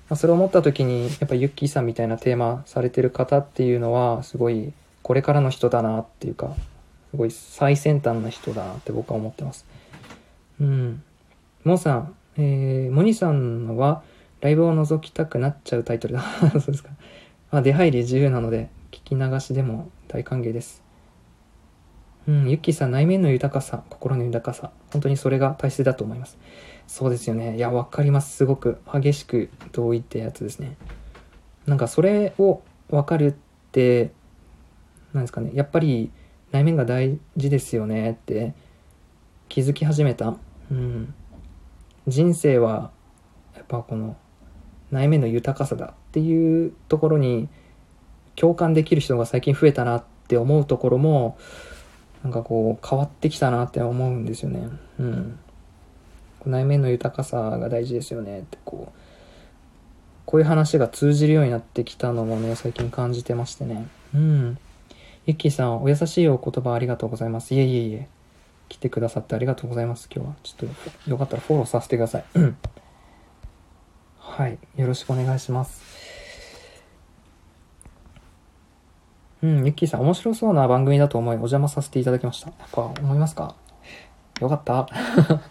[0.09, 4.72] まあ、それを思った時にやっぱユッキーさんみたいなテーマされてる方っていうのはすごい
[5.03, 6.55] これからの人だなっていうか
[7.11, 9.64] すごい最先端な人だなって僕は思ってます。
[10.61, 11.03] うん。
[11.64, 14.03] モンさん、えー、モニさんは
[14.40, 16.22] ライブを覗きたくなっちゃうタイトルだ。
[16.53, 16.90] そうですか。
[17.50, 20.82] まあ、出入り自由なので、聞き流しでも大歓迎です。
[22.26, 26.38] うん、ユッキーさん、内面の豊かさ、心の豊かさ、本当にそれが大切だと思います。
[26.88, 27.56] そうですよね。
[27.56, 28.37] いや、わかります。
[28.37, 30.76] すごく激しく同意ってやつですね。
[31.66, 33.35] なんかそれをわかるっ
[33.70, 34.12] て、
[35.12, 35.52] なんですかね。
[35.54, 36.11] やっぱり
[36.50, 38.54] 内面が大事ですよねって
[39.48, 40.37] 気づき始めた。
[40.70, 41.14] うん。
[42.09, 42.90] 人生は
[43.54, 44.16] やっぱこの
[44.90, 47.46] 内面の豊かさだっていうところに
[48.37, 51.37] 共感できる人が最近増えたなって思うところも
[52.24, 54.66] なんかこう変わってきたなって思うんですよね。
[54.98, 55.38] うん。
[56.46, 59.00] 内面の豊かさが大事ですよねってこう
[60.24, 63.87] こういう話が通じるようになってきたのもね最近感じてましてね。
[64.14, 64.59] うん。
[65.26, 67.55] ゆっきーさんお優しいお言葉ありがとうございます。
[67.55, 68.09] いえいえいえ。
[68.70, 70.09] 来てくださってありがとうございます。
[70.11, 70.35] 今日は。
[70.42, 70.70] ちょっ
[71.05, 72.24] と、よかったらフォローさせてください。
[74.28, 74.58] はい。
[74.76, 75.82] よろしくお願いします。
[79.42, 82.48] うん、ゆっきーさん、面白そうな番組だと思い、お邪魔させていただきました。
[82.48, 83.54] やっぱ、思いますか？
[84.40, 84.88] よかった。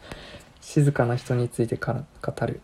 [0.61, 2.61] 静かな人についてから語る。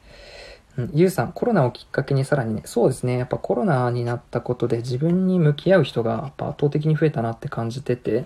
[0.78, 8.26] うん、ゆうさん、コロナをきっかけにさらにね、そうですね、やっぱコロナになったことで自分に向き合う人がやっぱ圧倒的に増えたなって感じてて、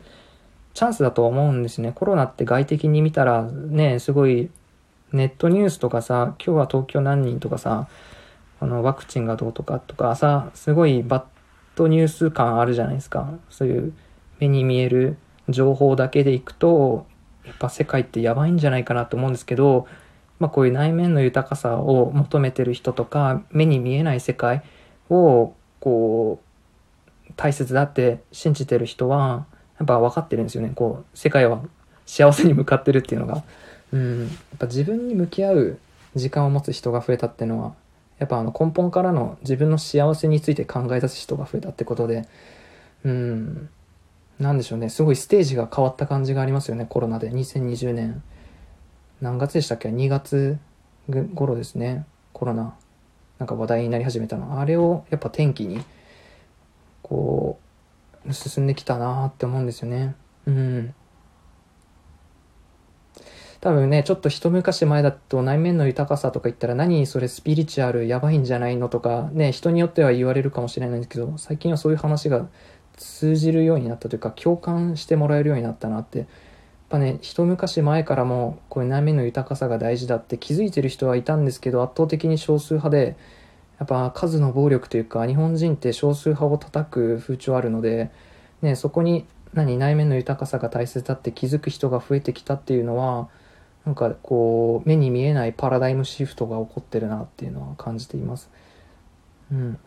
[0.74, 1.94] チャンスだと思うんですね。
[1.94, 4.50] コロナって外的に見たらね、すごい
[5.16, 7.88] ネットニュースとかさ、今日は東京何人とかさ、
[8.60, 11.24] あの、ワクチンがどうとかとかさ、すごいバッ
[11.76, 13.34] ドニュース感あるじゃないですか。
[13.50, 13.94] そういう
[14.40, 17.06] 目に見える情報だけでいくと、
[17.46, 19.88] やっぱ世界ってやばいんじゃないかなと思うんですけど、
[20.40, 24.64] まあこういう内面の豊かさを求めてる人とか、目に見えない世界
[25.10, 26.42] を、こ
[27.30, 29.46] う、大切だって信じてる人は、
[29.80, 30.74] やっぱ分かってるんですよね。
[30.76, 31.62] こう、世界は
[32.06, 33.44] 幸せに向かってるっていうのが。
[33.96, 34.22] うん。
[34.24, 34.30] やっ
[34.60, 35.80] ぱ自分に向き合う
[36.16, 37.74] 時間を持つ人が増えたってのは、
[38.20, 42.28] やっぱあの根本からの自分の幸せについて考え出す人が増えたってことで、
[43.06, 43.70] うん。
[44.38, 44.90] なんでしょうね。
[44.90, 46.86] すごいステージが変わった感じがありますよね。
[46.90, 47.32] コロナで。
[47.32, 48.22] 2020年。
[49.22, 50.60] 何月でしたっけ ?2 月
[51.34, 52.06] 頃ですね。
[52.34, 52.76] コロナ。
[53.40, 54.60] なんか話題になり始めたの。
[54.60, 55.84] あれをやっぱ天気に、
[57.02, 57.60] こ
[58.28, 60.16] う、進んできたなって思うんですよね。
[60.48, 60.94] うん。
[63.66, 72.48] 多分ね、ちょっと一昔前だと内面の豊かさとか言ったら何それスピリチュアルやばいんじゃないのとかね、人によっては言われるかもしれないんですけど、最近はそういう話が
[72.96, 76.20] 通じるようになったというか共感してもらえるようになったなって。
[76.20, 76.28] やっ
[76.90, 83.18] ぱね、一昔前からもこういう内面の豊かさが大事だって気づいてる人はいたんですけど、圧倒的に少数派で、
[83.80, 88.12] やっぱ数の暴力というか日本人って少数派を叩く風潮あるので、
[88.62, 89.26] ね、そこに
[89.56, 93.28] 何内面の豊かさが大切だって気づく人が増えてきたっていうのは
[93.86, 98.50] なんかこう目に見えないパラダイムシフトが起こってるなっていうのは感じています。
[99.52, 99.80] うん、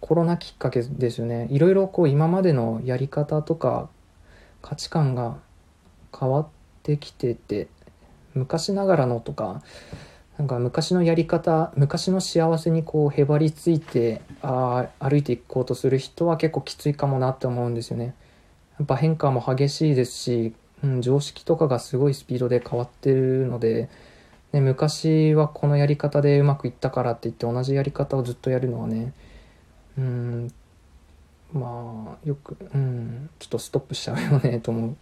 [0.00, 1.48] コロナきっかけですよね。
[1.50, 3.88] いろいろこう今までのやり方とか
[4.60, 5.38] 価値観が
[6.18, 6.48] 変わっ
[6.82, 7.68] てきてて
[8.34, 9.62] 昔ながらのとか
[10.36, 18.14] なんか昔のやり方昔の幸せにこうへばりついてあ歩いていこうとする人は結構きついかもなって思うんですよね。
[18.78, 23.88] やっぱ変化も激しいですし、うん、常識とかがすごいスピードで変わってるので、
[24.52, 29.12] ね、昔はこのやり方でうまくいったからって言って同じやり方をずっとやるのはね
[29.98, 30.52] うん
[31.52, 34.96] まあよくうんちょっとストップしちゃうよね と思う。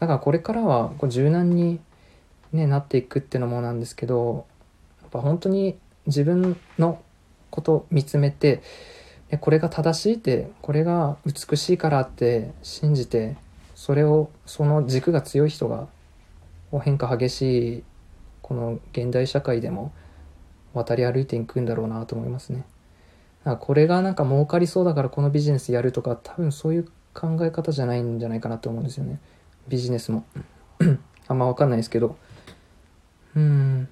[0.00, 1.80] だからこれからはこう柔軟に
[2.52, 4.46] ね、なっていくっていうのもなんですけど
[5.02, 7.00] やっぱ本当に自分の
[7.50, 8.62] こと見つめて
[9.40, 13.36] これが正しいってこれが美しいからって信じて
[13.80, 15.88] それをその軸が強い人が
[16.82, 17.84] 変化激しい
[18.42, 19.90] この現代社会でも
[20.74, 22.66] 渡り歩いていくんだろうなと思いますね。
[23.42, 29.18] かこれがなんか儲かりそうだからこのビジネスやるとか多分そういう考え方じゃないんじゃないかなと思うんですよね。
[29.66, 30.26] ビジネスも。
[31.26, 32.18] あんまわかんないですけど。
[33.34, 33.88] うん。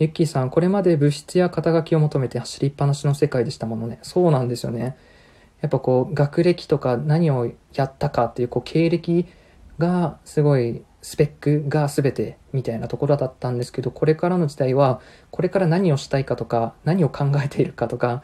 [0.00, 4.00] ユッキーさん、これまで物質や肩書きを求めて走りっぱなしの世界でしたものね。
[4.02, 4.96] そうなんですよね。
[5.64, 9.26] やっぱこう、学歴とか何をやったかっていう、こう、経歴
[9.78, 15.00] がすごい、スペックが全てみたいなところだったんですけど、これからの時代は、
[15.30, 18.22] これから何をしたいかとか、何を考えているかとか、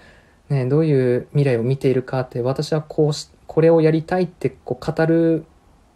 [0.50, 5.46] ね、どういう未来を見ているかって、私はこうし、これをやりたいってこう語る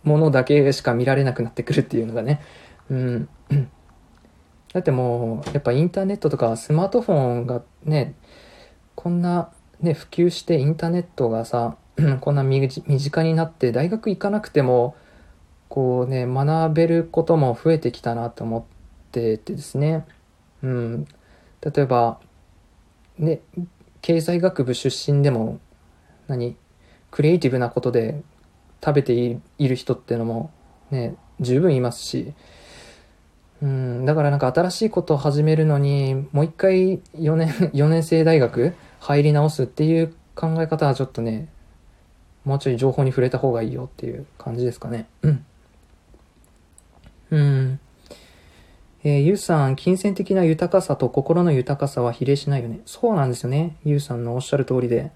[0.03, 2.41] ものだけしか見られなくなってくるっていうのがね、
[2.89, 3.29] うん。
[4.73, 8.15] だってもう、やっぱインターネットとかスマートフォンがね、
[8.95, 11.77] こんなね、普及してインターネットがさ、
[12.21, 14.97] こんな身近になって大学行かなくても、
[15.69, 18.75] こうね、学べることも増えてきたなと思って
[19.13, 20.05] てですね。
[20.63, 21.07] うん。
[21.61, 22.19] 例えば、
[23.19, 23.41] ね、
[24.03, 25.61] 経済学部出身でも、
[26.27, 26.57] 何
[27.11, 28.23] クリエイティブなことで
[28.85, 30.51] 食べている人ってのも
[30.91, 32.35] ね、十分いますし、
[33.63, 38.75] うん、だからなんか新しいことを始めるのに、もう一回4年、4年生大学
[39.05, 41.49] 入り直すっていう考え方はちょっとね、
[42.47, 45.07] もうちょい情報に触れた方がいいよっていう感じですかね。
[45.21, 45.45] うん。
[47.31, 47.81] うん。
[49.03, 52.81] えー、ゆうさん、金銭的な豊かさと心の豊かさは比例しないよね。
[52.87, 53.77] そうなんですよね。
[53.85, 55.13] ゆうさんのおっしゃる通りで。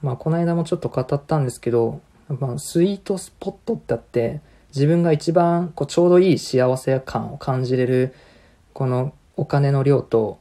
[0.00, 4.40] まあ、この間もちょっと語ったんですけど、まあ、スイートスポットってあって、
[4.72, 8.14] 自分が一番こうちょうどいい幸せ感を感じれる
[8.72, 10.38] このお金の量と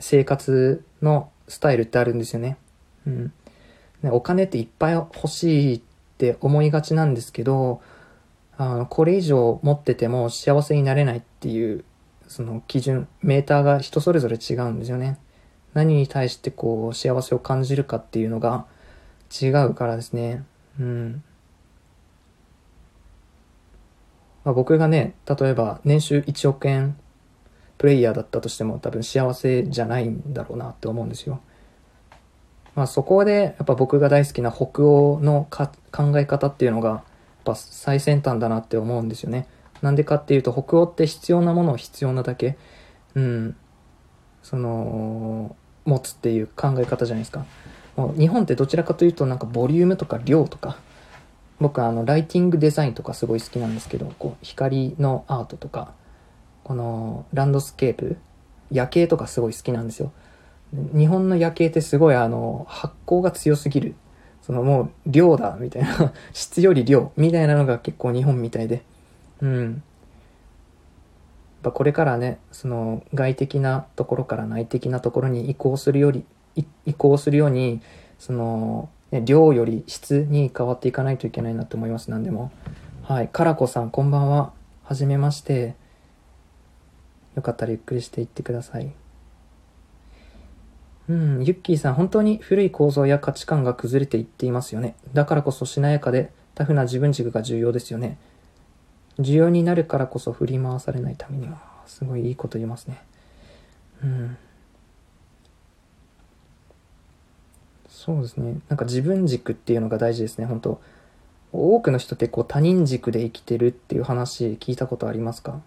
[0.00, 2.56] 生活のスタイルってあるんですよね。
[3.06, 3.32] うん。
[4.02, 5.82] ね、お金っていっぱい欲しいっ
[6.18, 7.80] て思いがちなんですけど、
[8.56, 11.84] あの、これ以上持ってても幸せになれないっていう、
[12.28, 15.18] その基準、メーターが人それぞれ違うんですよね。
[15.74, 18.66] 何に対してこう幸せを感じるかっていうのが
[19.30, 20.44] 違うからですね。
[20.78, 21.22] うん。
[24.44, 26.96] まあ、僕がね、例えば年収1億円
[27.82, 31.40] プレイヤーだったとしても多分幸せじゃないんだろうなって思うんですよ。
[32.76, 37.02] まあそこでやっぱ僕が大好きな北欧の考え方っていうのがやっ
[37.44, 39.48] ぱ最先端だなって思うんですよね。
[39.80, 42.56] なんでかっていうと北欧って必要なものを必要なだけ、
[43.16, 43.56] うん、
[44.44, 47.44] その、持つっていう考え方じゃないですか。
[47.96, 50.76] もう日本ってどちらかというとなんかボリュームとか量とか、
[51.58, 55.94] 僕あのライティングデザインとかすごい好きなんですけどこう光のアートとか
[56.72, 58.16] このランドスケープ
[58.70, 60.10] 夜景とかすごい好きなんですよ
[60.72, 63.94] 日本の夜景ってすごいあの発光が強すぎる
[64.40, 68.82] そのもう量だみたいな 質より量みたいなのが結構日本みたいで
[69.42, 69.82] うん
[71.62, 76.24] これからねその外的なところから内的なところに移行するより
[76.56, 77.82] 移行するように
[78.18, 82.50] そのね、量より質に変わっていかないといけないなと思います、何でも。
[83.02, 83.28] はい。
[83.28, 84.52] かラこさん、こんばんは。
[84.84, 85.74] はじめまして。
[87.34, 88.92] よかったらゆっくりしていってください。
[91.08, 94.94] うん、ユッキーさん、本当に古い構造や価値観が崩れていっていますよね。
[95.12, 98.18] だからこそしなやかでタフな自分軸が重要ですよね。
[99.18, 103.02] 重要になるからこそ振り回されないためには、すごいいいこと言いますね。
[104.02, 104.36] うん。
[107.88, 108.58] そうですね。
[108.68, 110.80] なんか自分軸っていうのが大事ですね、本当
[111.52, 115.60] 多くの人ってこう他人軸で生きてるっていう話聞いたことありますか？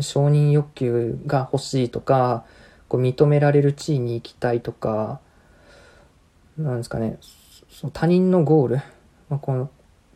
[0.00, 2.44] 承認欲求が欲しいとか、
[2.88, 5.20] こう認められる地位に行きたいとか、
[6.56, 7.18] なんですかね、
[7.70, 8.76] その他人のゴール、
[9.28, 9.70] まあ、この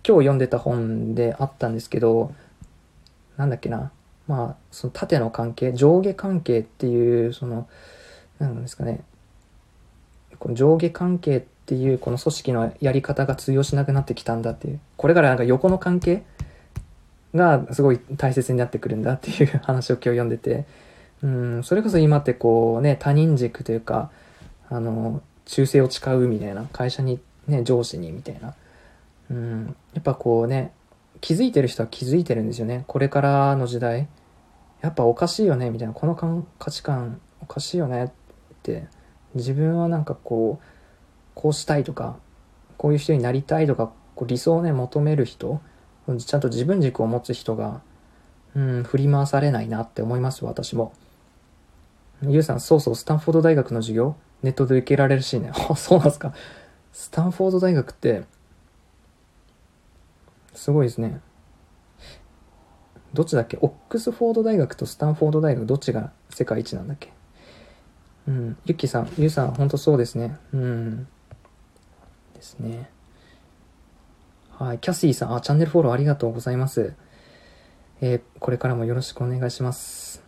[0.06, 2.34] 今日読んでた本であったんですけど、
[3.36, 3.92] なんだっけな。
[4.26, 7.68] まあ、その縦の関係、上下関係っていう、その、
[8.38, 9.04] なんですかね。
[10.38, 14.80] この上下関係っていうこの組織のやり方が通用しなくなってきたんだっていう。
[14.96, 16.24] これからなんか横の関係
[17.34, 20.64] がすごい大切になってくるんだっていう話を今日読んでて、
[21.22, 24.10] うん、それこそ今ってこうね、他人軸というか、
[24.68, 28.54] あの、忠誠を誓うみたいな、会社にね、上司にみたいな。
[29.30, 30.72] うん、やっぱこうね、
[31.20, 32.84] 気づいてる人は気づいてるんですよね。
[32.86, 34.08] これからの時代、
[34.80, 35.94] やっぱおかしいよね、みたいな。
[35.94, 38.10] この価値観おかしいよねっ
[38.62, 38.86] て。
[39.34, 40.64] 自分はなんかこう、
[41.34, 42.16] こうしたいとか、
[42.76, 45.60] こういう人になりたいとか、こう理想をね、求める人、
[46.18, 47.80] ちゃんと自分軸を持つ人が、
[48.54, 50.92] うん、振り回されないなって思います、私も。
[52.22, 55.50] ゆうさん、そうそう、スタンフォード大学の授業、ネットで受けられるしね。
[55.70, 56.32] あ、そうなんですか。
[56.92, 58.24] スタンフォード大学って、
[60.54, 61.20] すごいですね。
[63.14, 63.58] どっちだっけ？
[63.60, 67.12] オックスフォード大学とスタンフォード大学どっちが世界一なんだっけ？
[68.28, 68.56] うん。
[68.64, 70.36] ゆっきさん、ゆうさん、ほんとそうですね。
[70.52, 71.08] うん。
[72.34, 72.90] ですね。
[74.62, 74.78] はい。
[74.78, 76.94] キャシーさん、あ、チャンネルフォローありがとうございます。
[78.00, 80.22] えー、これからもよろしくお願いします。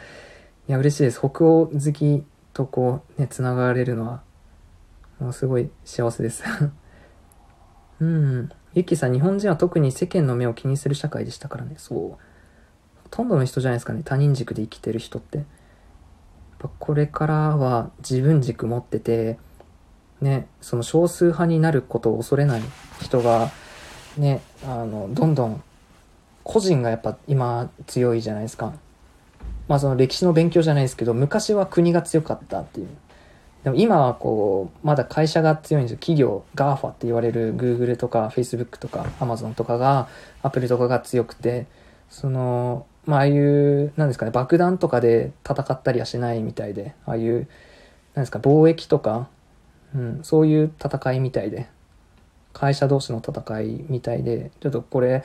[0.70, 1.20] いや、嬉しいです。
[1.20, 2.24] 北欧好き
[2.54, 4.22] とこう、ね、繋がれるのは、
[5.20, 6.44] もうすごい幸せです。
[8.02, 8.50] うん。
[8.74, 11.76] ゆきさん、日本人は特に世間の目を気にする社会でしたからね。
[11.78, 11.98] そう。
[12.00, 12.18] ほ
[13.12, 14.02] とんどの人じゃないですかね。
[14.04, 15.38] 他人軸で生きてる人って。
[15.38, 15.46] やっ
[16.58, 19.38] ぱこれからは自分軸持ってて、
[20.20, 22.62] ね、その少数派になることを恐れない
[23.02, 23.52] 人が、
[24.18, 25.64] ね、あの、どんどん
[26.44, 28.74] 個人がやっぱ今強いじゃないですか。
[29.68, 32.88] まあその歴史の勉強じゃないですけど、昔は国が強かったっていう。
[33.64, 35.98] でも今はこう、まだ会社が強いんですよ。
[36.00, 40.08] 企業、GAFA って言われる Google とか Facebook とか Amazon とかが、
[40.42, 41.68] アプリとかが強くて、
[42.10, 47.48] その、まあああいう、なんですかね、爆弾とかで戦ったりはしないみたいで、ああいう、
[48.16, 49.28] なんですか、貿易とか、
[49.94, 51.68] うん、そういう戦いみたいで、
[52.54, 55.24] 会社同士の戦いみたいで、ちょっとこれ、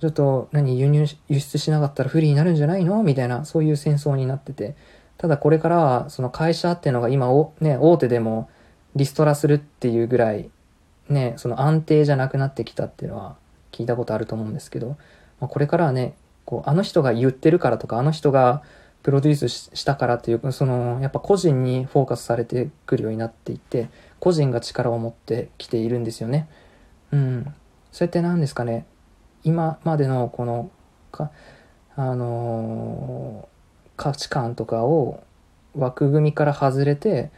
[0.00, 3.02] ちょっと何輸入、輸出しなかったら不利になるんじゃないの？
[3.02, 4.74] みたいな、そういう戦争になってて。
[5.20, 8.48] ただこれからは、その会社っていうのが今お、ね、大手でも
[8.96, 10.48] リストラするっていうぐらい、
[11.10, 13.36] ね、その安定じゃなくなってきたっていうのは
[13.70, 14.96] 聞いたことあると思うんですけど、
[15.38, 16.14] まあ、これからはね、
[16.46, 18.62] こう、あの人が言ってるからとか、あの人が
[19.02, 23.90] プロデュースしたからっていう、その、やっぱ個人にフォーカスされてくるようになっていって、
[24.20, 26.48] 個人が力を持ってきているんですよね。
[27.12, 27.54] うん。
[27.92, 28.86] そうやって何ですかね、
[29.44, 30.70] 今までのこの
[31.12, 31.30] か、
[31.94, 33.59] あのー、
[34.00, 35.22] 価値観とかを
[35.76, 37.30] 枠組みから外れて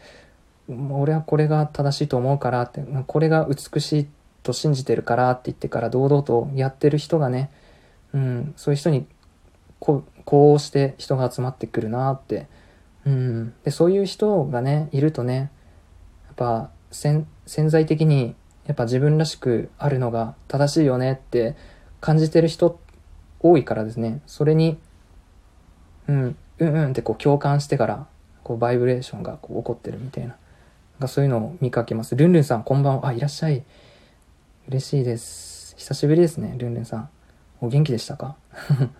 [0.68, 4.08] 俺はこれが正しいと思うからってこれが美しい
[4.44, 7.50] と信じてるからって言ってから堂々とやってる人がね、
[8.14, 9.06] うん、そういう人に
[9.80, 10.04] こ
[10.54, 12.46] うして人が集まってくるなって、
[13.04, 15.50] うん、でそういう人がねいるとね
[16.26, 17.26] やっぱ潜
[17.68, 18.36] 在的に
[18.66, 21.56] やっぱ自分らしくあるのが正しいよねって
[22.00, 22.78] 感じてる人
[23.40, 24.78] 多いからですね、それに、
[26.06, 26.36] うん、
[26.66, 28.06] うんうんってこう共感してから、
[28.44, 30.36] こうバイブレーションがこう起こってるみたいな。
[31.00, 32.16] がそういうのを見かけます。
[32.16, 33.08] ルンルンさん、こんばんは。
[33.08, 33.62] あ、いらっしゃい。
[34.68, 35.74] 嬉しいです。
[35.76, 37.08] 久しぶりですね、ルンルンさん。
[37.60, 38.36] お元気でしたか？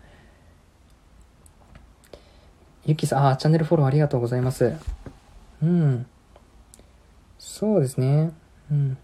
[2.85, 4.75] ゆきさん、あ、チャンネルフォローありがとうございます。
[5.63, 6.07] うん。
[7.39, 8.33] そうですね。
[8.71, 8.99] うん。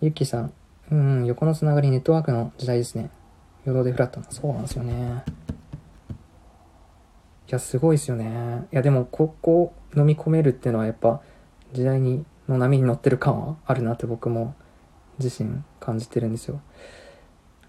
[0.00, 0.52] ゆきさん、
[0.90, 3.10] うん、横のつながりネットワークの時代ですね。
[3.66, 4.26] 余動でフラットな。
[4.30, 5.22] そうなんですよね。
[7.50, 8.68] いや、すごいですよね。
[8.72, 11.20] いや、でも、ここ飲み込めるっていうのはやっぱ、
[11.72, 14.54] 時代に、の波に乗ってる感はあるなって僕も
[15.18, 16.60] 自身感じてるんですよ。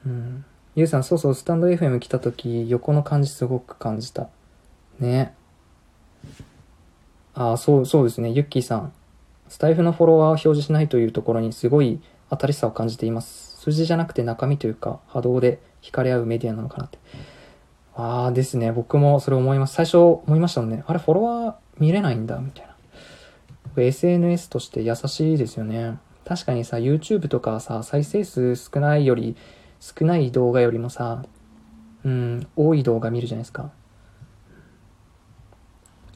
[0.06, 0.46] うん。
[0.76, 4.30] ゆうさん、そうそう、スタンド FM 来た時、横の感じすごく感じた。
[5.00, 5.34] ね。
[7.34, 8.30] ああ、そう、そうですね。
[8.30, 8.94] ユッキーさん。
[9.50, 13.58] スタイフのフォロワーを表示しないというところにすごい新しさを感じています。
[13.58, 17.00] 数字じゃなくて中身というか、波動で惹かれ合うメディアなのかなって。
[17.96, 18.72] ああですね。
[18.72, 19.74] 僕もそれ思います。
[19.74, 20.84] 最初思いましたもんね。
[20.88, 22.72] あれ、フォロワー見れないんだ、みたいな。
[23.82, 25.98] SNS として優しいですよね。
[26.26, 29.36] 確かにさ、YouTube とかさ、再生数少ないより、
[29.80, 31.24] 少ない動画よりもさ、
[32.04, 33.72] うん、多い動画見るじゃないですか。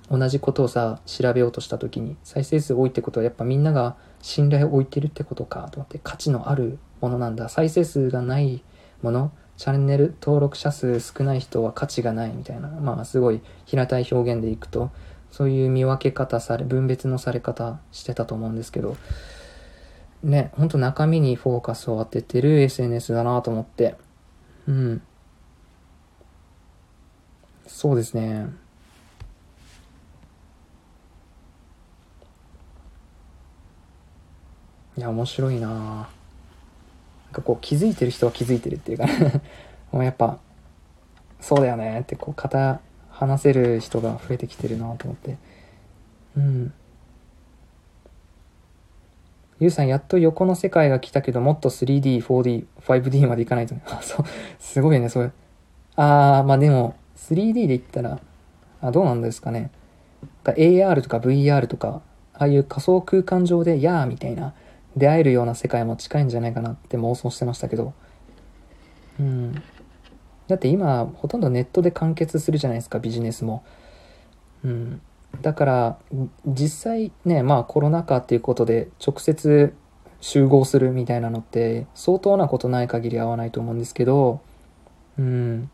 [0.09, 7.49] 同じことをさ、調べようとした時に、再生数多いってことはやっぱみんなが信頼を置いてるってことか、と思って価値のあるものなんだ。
[7.49, 8.63] 再生数がない
[9.01, 14.91] もの、チャンネル登録者数少ない人は価値がないみたいな、まあすごい平たい表現でいくと、
[15.31, 18.97] そういう見分け方され、分別のされ方してたと思うんですけど、
[20.23, 23.95] ね、ほんと中身にフォーカスを当ててる SNS だなと思って、
[24.67, 25.01] うん。
[27.67, 28.47] そうですね。
[34.97, 36.07] いや、面白いななん
[37.35, 39.05] かこう気づいてる人は気づいてるっていうか
[39.91, 40.39] もうやっぱ、
[41.39, 42.79] そうだよねってこう、肩、
[43.09, 45.37] 話せる人が増えてきてるなと思って。
[46.37, 46.73] うん。
[49.59, 53.81] ゆうさん、やっと横の世界が来たけど、もっと 3D、4D、5D までいかないとね。
[53.87, 54.25] あ、 そう、
[54.59, 55.31] すごいね、それ。
[55.95, 58.19] あー、まあでも、3D で言ったら、
[58.81, 59.71] あ、どうなんですかね。
[60.43, 62.01] AR とか VR とか、
[62.33, 64.53] ああいう仮想空間上で、やーみたいな、
[64.95, 67.93] 出会えるような世界も近いんじゃないかなって妄想してましたけど。
[69.19, 69.53] うん。
[70.47, 73.63] だって今、ほとんどネットで完結するじゃないですか、ビジネスも。
[74.63, 75.01] うん。
[75.41, 75.97] だから、
[76.45, 79.73] 実際ね、まあコロナ禍っていうことで直接
[80.21, 84.41] 集合するみたいなのって相当なことない限り合わないと思うんですけど、
[85.17, 85.69] うん。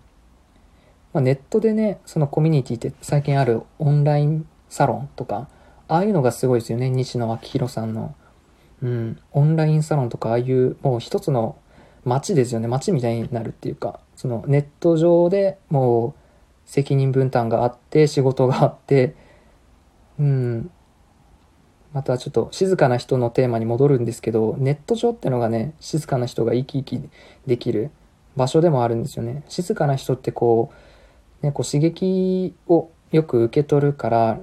[1.14, 5.50] まあ、ネットでね、そのコミュニティって最近あるオンラインサロンとか、
[5.88, 8.16] ああいうのがすごいですよね、西野昭弘さんの。
[8.82, 9.20] うん。
[9.32, 11.56] オンラインサロンとか、ああいうもう一つの
[12.04, 16.14] 街ですよね、街みたいになるっていうか、そのネット上でもう
[16.66, 19.16] 責任分担があって、仕事があって、
[20.20, 20.72] うん。
[21.94, 27.10] またちょっと静かな人のテーマに戻るんですけど、ネット上ってのがね、静かな人が生き生き
[27.46, 27.92] できる
[28.36, 29.44] 場所でもあるんですよね。
[29.50, 30.72] 静かな人ってこ
[31.44, 34.40] う、ね、こう刺激をよく受け取るから、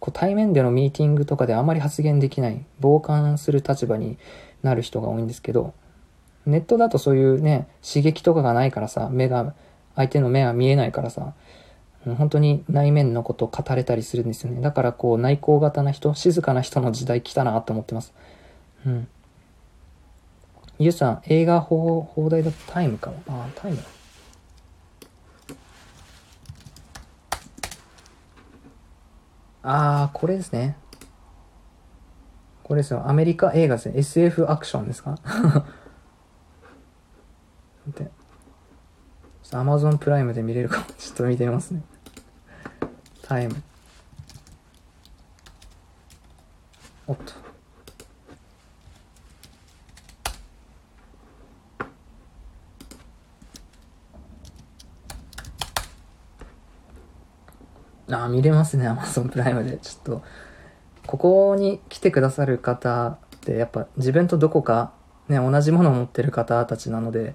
[0.00, 4.18] こう対面でのミーティングとかであまり発言できない、傍観する立場に
[4.62, 5.74] なる人が多いんですけど、
[6.46, 9.54] ネットだとそういうね、刺激とかがないからさ、目が、
[9.94, 11.34] 相手の目が見えないからさ、
[12.16, 14.62] 本当に内面のことを語れたりするんですよね。
[14.62, 18.14] だからこう内向型な人、静かな人の時代来たなと思ってます。
[18.86, 19.08] うん。
[20.78, 23.22] ゆうさん、映画放放題だとタイムかも。
[23.28, 23.82] ああ、タイムだ。
[29.62, 30.76] あー、これですね。
[32.62, 33.08] これですよ。
[33.08, 33.98] アメリカ映画ですね。
[33.98, 35.16] SF アクションですか？
[37.88, 38.10] で、
[39.52, 40.86] アマゾンプライムで見れるかも。
[40.96, 41.82] ちょっと見てみますね。
[43.22, 43.62] タイム。
[47.06, 47.49] おっと。
[58.10, 59.78] あー、見れますね、アマゾンプライムで。
[59.78, 60.22] ちょっと、
[61.06, 64.92] ここに来てくださる方って、やっぱ自分とどこか、
[65.28, 67.34] ね、同じものを持ってる方たちなので、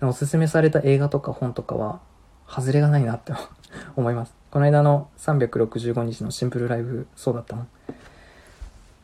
[0.00, 2.00] おすすめされた映画とか本とかは、
[2.48, 3.32] 外れがないなって
[3.96, 4.34] 思います。
[4.50, 7.68] この間の365日のシンプルライブ、そうだったもん。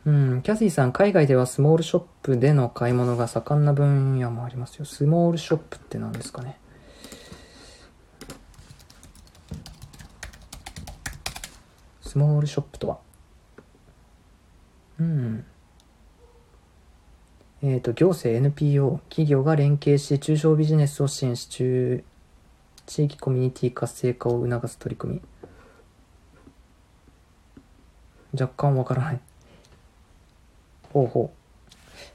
[0.05, 4.85] うん、キャシーさん、海外ではスモールショップでの買い物が盛んな分野もありますよ。
[4.85, 6.59] スモールショップって何ですかね。
[12.15, 12.97] スモールショップとは？
[15.01, 15.45] うん。
[17.61, 22.05] えっ、と、行政 NPO、企業が連携し、中小ビジネスを支援し、中、
[22.85, 25.15] 地域コミュニティ活性化を促す取り組
[28.33, 28.39] み。
[28.39, 29.19] 若干わからない。
[30.93, 31.37] ほうほう。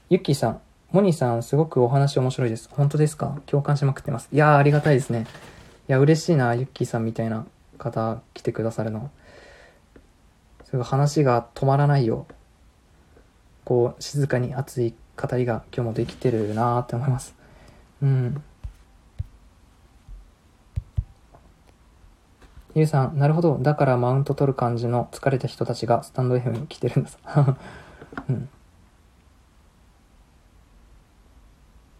[0.09, 2.67] ゆっきーさん、モニーさん、すごくお話面白いです。
[2.71, 3.39] 本当ですか？
[3.45, 4.29] 共感しまくってます。
[4.31, 5.27] いやー、ありがたいですね。
[5.87, 7.45] いや、嬉しいな、ゆっきーさんみたいな
[7.77, 9.11] 方来てくださるの。
[10.71, 12.25] すごい話が止まらないよ。
[13.65, 17.35] こう、静かに熱い語りが今日もできてるなーって思います。
[18.01, 18.41] うん。
[22.73, 23.59] ゆうさん、なるほど。
[23.61, 27.57] だからマウント取る感じの疲れた人たちがスタンド FM に来てるんださ。
[28.29, 28.49] うん。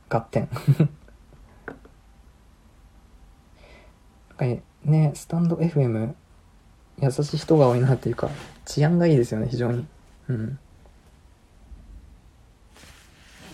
[0.08, 0.48] 合点。
[4.40, 6.16] なんかね、スタンド FM、
[7.02, 8.30] 優しい人が多いなっていうか、
[8.72, 9.86] 治安がいいですよね、非常に。
[10.30, 10.60] うん。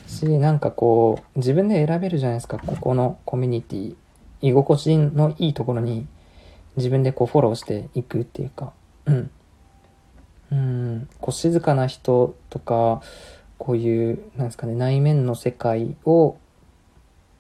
[0.06, 3.96] し、なんかこう、自分で選べるじゃないですか、ここのコミュニティ。
[4.42, 6.06] 居心地のいいところに
[6.76, 8.74] 自分でこうフォローしていくっていうか、
[9.08, 9.32] うん。
[10.52, 13.02] うん、こう静かな人とか、
[13.58, 16.38] こういう、なんですかね、内面の世界を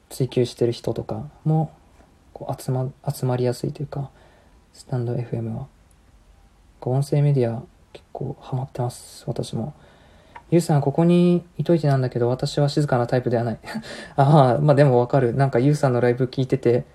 [0.09, 1.71] 追求してる人とかも、
[2.33, 4.09] こう集ま、集まりやすいというか、
[4.73, 5.67] スタンド FM は。
[6.81, 7.63] 音声メディア
[7.93, 9.73] 結構ハマってます、私も。
[10.49, 13.59] ゆうさん、ここにいといてなんだけど、私は静かなタイプではない。
[14.15, 15.35] ああ、まあでもわかる。
[15.35, 16.85] なんかゆうさんのライブ聞いてて、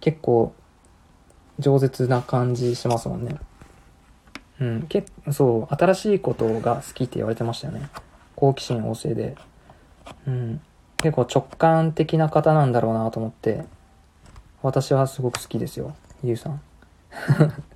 [0.00, 0.52] 結構、
[1.58, 3.36] 饒舌な感じしますもんね。
[4.60, 7.88] うん、けそう、新しいことが好きって言われてましたよね。
[8.36, 9.34] 好奇心旺盛で。
[10.26, 10.60] うん。
[10.98, 13.64] 結構直感的な方なんだろうなと思って、
[14.62, 15.96] 私はすごく好きですよ。
[16.22, 16.60] ゆうさん。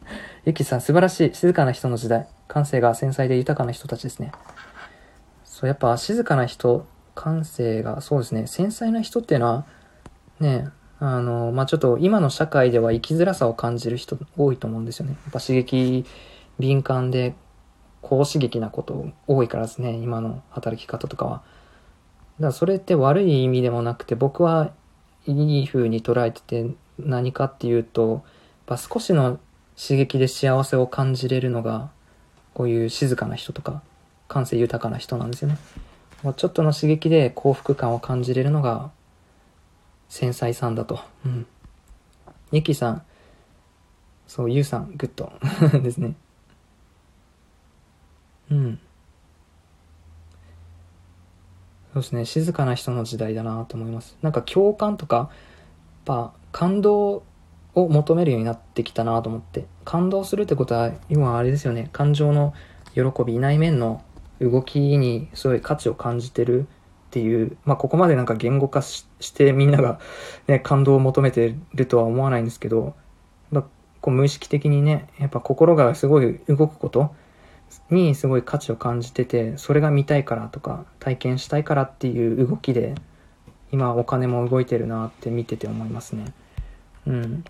[0.45, 1.35] ゆきさん、素晴らしい。
[1.35, 2.27] 静かな人の時代。
[2.49, 4.33] 感性が繊細で豊かな人たちですね。
[5.45, 9.65] そう、やっぱ静かな人、感性が、そうですね、繊細な人っていうのは、
[10.41, 15.13] ね、あの、まあ、ちょっと今の社会では生きづらさを感じる人多いと思うんですよね。
[15.13, 16.05] やっぱ刺激
[16.59, 17.35] 敏感で
[18.03, 21.31] 高刺激なこと多いからですね、今の働き方とかは。
[21.31, 24.73] だからそれって悪い意味でもなくて、僕は
[25.27, 28.23] いい風に捉えてて何かっていうと、やっ
[28.67, 29.39] ぱ少しの
[29.77, 31.91] 刺激で幸せを感じれるのが、
[32.55, 33.83] こういう静かな人とか、
[34.29, 35.59] 感性豊かな人なんですよね。
[36.23, 38.91] もうちょっとの刺激で幸福感を感じれるのが
[40.09, 41.01] 繊細さんだと。
[41.27, 41.47] うん。
[42.53, 43.03] ゆきさん、
[44.27, 45.33] そう、ゆうさん、グッド
[45.81, 46.15] ですね。
[48.51, 48.79] うん。
[51.93, 54.17] そうですね、静かな人の時代だなと思います。
[54.23, 55.29] なんか共感とか、やっ
[56.05, 57.23] ぱ感動
[57.75, 59.67] を求めるようになってきたなと思って。
[59.85, 62.55] 感動するってことは、今あれですよね、感情の
[62.95, 64.03] 喜び、内面の
[64.41, 66.67] 動きにすごい価値を感じてるっ
[67.11, 70.01] ていう、まあ、ここまでなんか言語化してみんなが、
[70.49, 72.95] ね、感動を求めてるとは思わないんですけど、
[73.51, 73.65] まあ、
[74.01, 77.15] こう無意識的にね、やっぱ心がすごい動くこと
[77.91, 82.95] にすごい価値を感じてて、それが見たいからとか、体験したいからっていう動きで、
[83.73, 86.33] 今お金も動いてるなって見てて思いますね。
[87.07, 87.45] うん。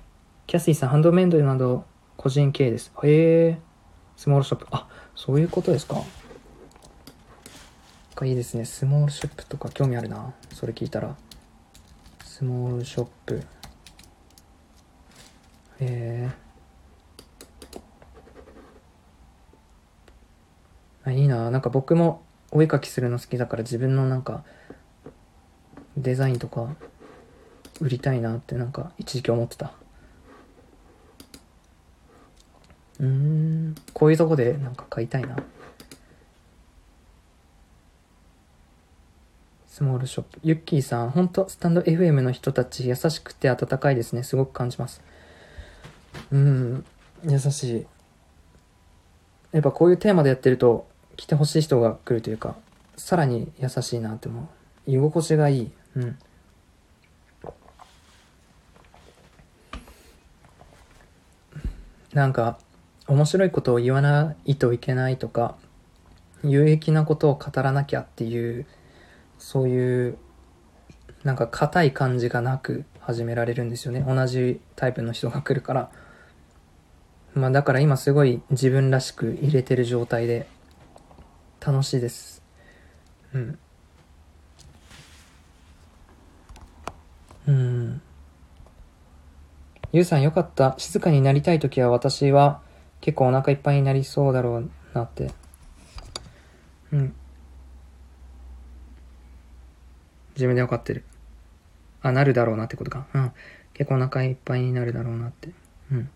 [0.47, 1.85] キャシーさん、ハンドメイドなど
[2.17, 2.93] 個人経営です。
[3.03, 3.59] へえ、
[4.17, 4.67] スモールショップ。
[4.71, 5.97] あ、そういうことですか。
[8.15, 8.67] かいいですね。
[8.67, 10.35] スモールショップとか興味あるな。
[10.53, 11.17] それ聞いたら。
[12.23, 13.43] スモールショップ。
[15.81, 16.31] へえ。
[21.05, 21.51] あ、いいな。
[21.51, 24.45] なんか僕もお絵かきするの好きだから自分のなんか
[25.97, 26.77] デザインとか
[27.81, 29.73] 売りたいなってなんか一時期思ってた。
[33.01, 35.37] うん、こういうとこでなんか買いたいな。
[39.67, 40.39] スモールショップ。
[40.45, 44.23] ユッキーさん、本当スタンド FM の人たち優しくて温かいですね。
[44.23, 45.03] すごく感じます。
[46.31, 46.85] うん、
[47.27, 47.87] 優しい。
[49.51, 50.87] やっぱこういうテーマでやってると、
[51.17, 52.57] 来てほしい人が来るというか、
[52.97, 54.49] さらに優しいなって思
[54.87, 54.91] う。
[54.91, 55.73] 居心地がいい。
[55.97, 56.19] うん。
[62.13, 62.59] なんか、
[63.07, 65.57] 面白いことを言わないといけないとか、
[66.43, 68.67] 有益なことを語らなきゃっていう
[69.39, 70.19] そういう
[71.23, 74.05] なんか硬い感じがなく始められるんですよね。
[74.07, 75.91] 同じタイプの人が来るから。
[77.35, 80.47] まあだから今すごい自分らしく入れてる状態で
[81.61, 82.43] 楽しいです。
[83.33, 83.59] うん。
[87.49, 88.03] うん。
[89.93, 90.75] ゆうさんよかった。
[90.79, 92.61] 静かになりたい時は私は
[93.05, 95.31] 結構お腹いっぱいになりそうだろうなって
[96.91, 97.15] うん
[100.35, 101.05] 自分で分かってる。
[102.03, 103.07] あ、なるだろうなってことか。
[103.15, 103.33] うん。
[103.73, 105.51] 結構お腹いっぱいになるだろうなって。
[105.93, 106.11] うん。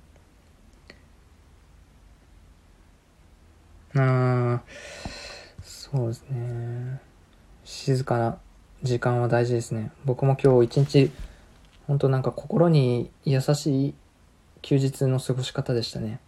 [4.01, 4.63] あ
[5.63, 7.01] そうですね。
[7.65, 8.39] 静かな
[8.83, 9.93] 時間は大事ですね。
[10.05, 11.11] 僕も今日一日、
[11.87, 13.95] 本当なんか心に優しい
[14.63, 16.19] 休日の過ごし方でしたね。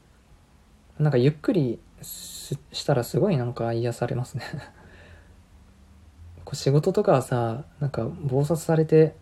[1.01, 4.45] なんかゆっくりしたらすごいなんか癒されますね。
[6.53, 9.15] 仕事とかはさなんか暴殺されて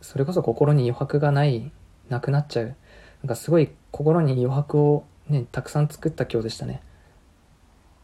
[0.00, 1.70] それこそ心に余白がない
[2.08, 2.74] なくなっちゃう。
[3.22, 6.82] なんかすごい心に余白をねたくさん作った今日でしたね。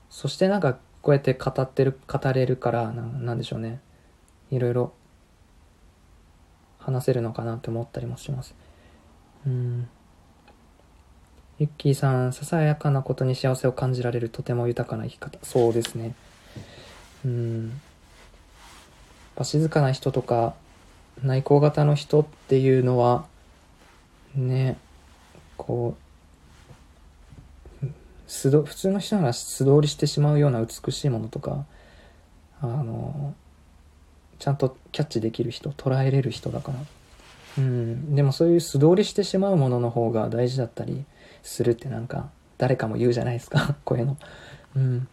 [0.09, 3.81] そしてなんかこうやって語ってる語れるからなんでしょうね。
[4.51, 4.93] いろいろ
[6.79, 8.55] 話せるのかなって思ったりもします。
[9.45, 9.89] うん。
[11.59, 15.39] ユッキーさんささやかなことに幸せを感じられるとても豊かな生き方。
[15.43, 16.15] そうですね。
[17.25, 17.81] うん。
[19.37, 20.55] ぱ静かな人とか
[21.23, 23.27] 内向型の人っていうのは
[24.35, 24.77] ね
[25.57, 25.95] こ
[27.83, 27.87] う
[28.27, 31.65] 素ど普通の人なら素通りしてしまうような美しいものとか
[32.61, 33.35] あの
[34.39, 36.79] ちゃんとキャッチできる人捉えれる人だから。
[37.59, 38.15] うん。
[38.15, 41.05] でもそういう素通りしてしまうものの方が大事だったり
[41.47, 44.17] するってなんか誰かも言うじゃないですかこういうの。
[44.77, 45.09] うん。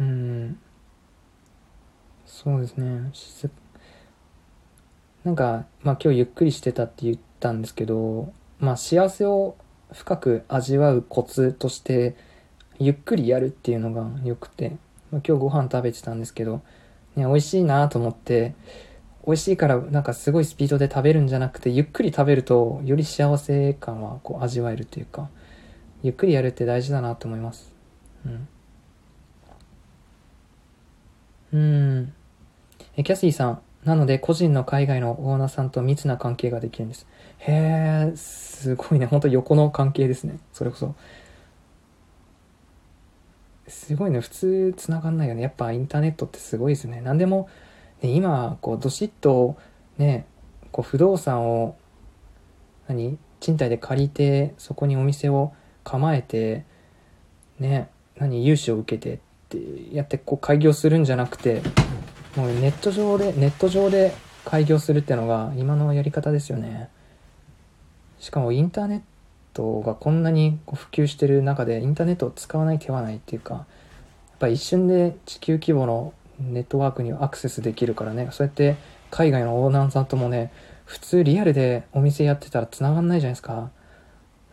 [0.00, 0.58] うん。
[2.26, 3.12] そうですね。
[5.24, 9.56] なんか、まあ今日ゆっくりしてたって言ったんですけど、まあ幸せを
[9.92, 12.16] 深く味わうコツとして、
[12.78, 14.70] ゆっくりやるっていうのが良くて、
[15.12, 16.62] まあ、今日ご飯食べてたんですけど、
[17.16, 18.54] ね、美味しいなと思って、
[19.26, 25.28] 美味しいからなんかすごいスピードで食べるんじゃなくて、ゆっくり食べるとより幸せ感はこう味わえるというか、
[26.02, 27.72] ゆっくりやるって大事だなと思います。
[28.26, 28.48] うん。
[31.52, 32.12] うん。
[32.96, 33.60] え、キャシーさん。
[33.84, 37.06] なので、個人の海外のオーナーさんと密な関係ができるんです。
[37.38, 39.06] へえ、すごいね。
[39.06, 40.38] ほんと横の関係ですね。
[40.52, 40.94] それこそ。
[43.68, 44.20] すごいね。
[44.20, 45.42] 普通繋がんないよね。
[45.42, 47.00] やっぱインターネットってすごいですね。
[47.00, 47.48] 何でも、
[48.02, 49.56] ね、今、こう、どしっと、
[49.98, 50.26] ね、
[50.72, 51.76] こう、不動産を、
[52.88, 55.52] 何賃貸で借りて、そこにお店を
[55.84, 56.64] 構えて、
[57.58, 61.62] ね、何融資を受けてってやって、こう、開業するんじゃなくて、
[62.36, 64.12] もうネット上で、ネット上で
[64.44, 66.88] 開業するってのが今のやり方ですよね。
[68.18, 69.00] しかもインターネッ
[69.52, 73.64] トがこんなに普及してる中でインターネットを使わない手はないっていうか、やっ
[74.38, 78.76] ぱ一瞬で地球規模のネットワークにアクセスできるからね、そうやって
[79.10, 80.52] 海外のオーナーさんともね、
[80.84, 83.70] 普通リアルでお店やってたら繋がんないじゃないですか。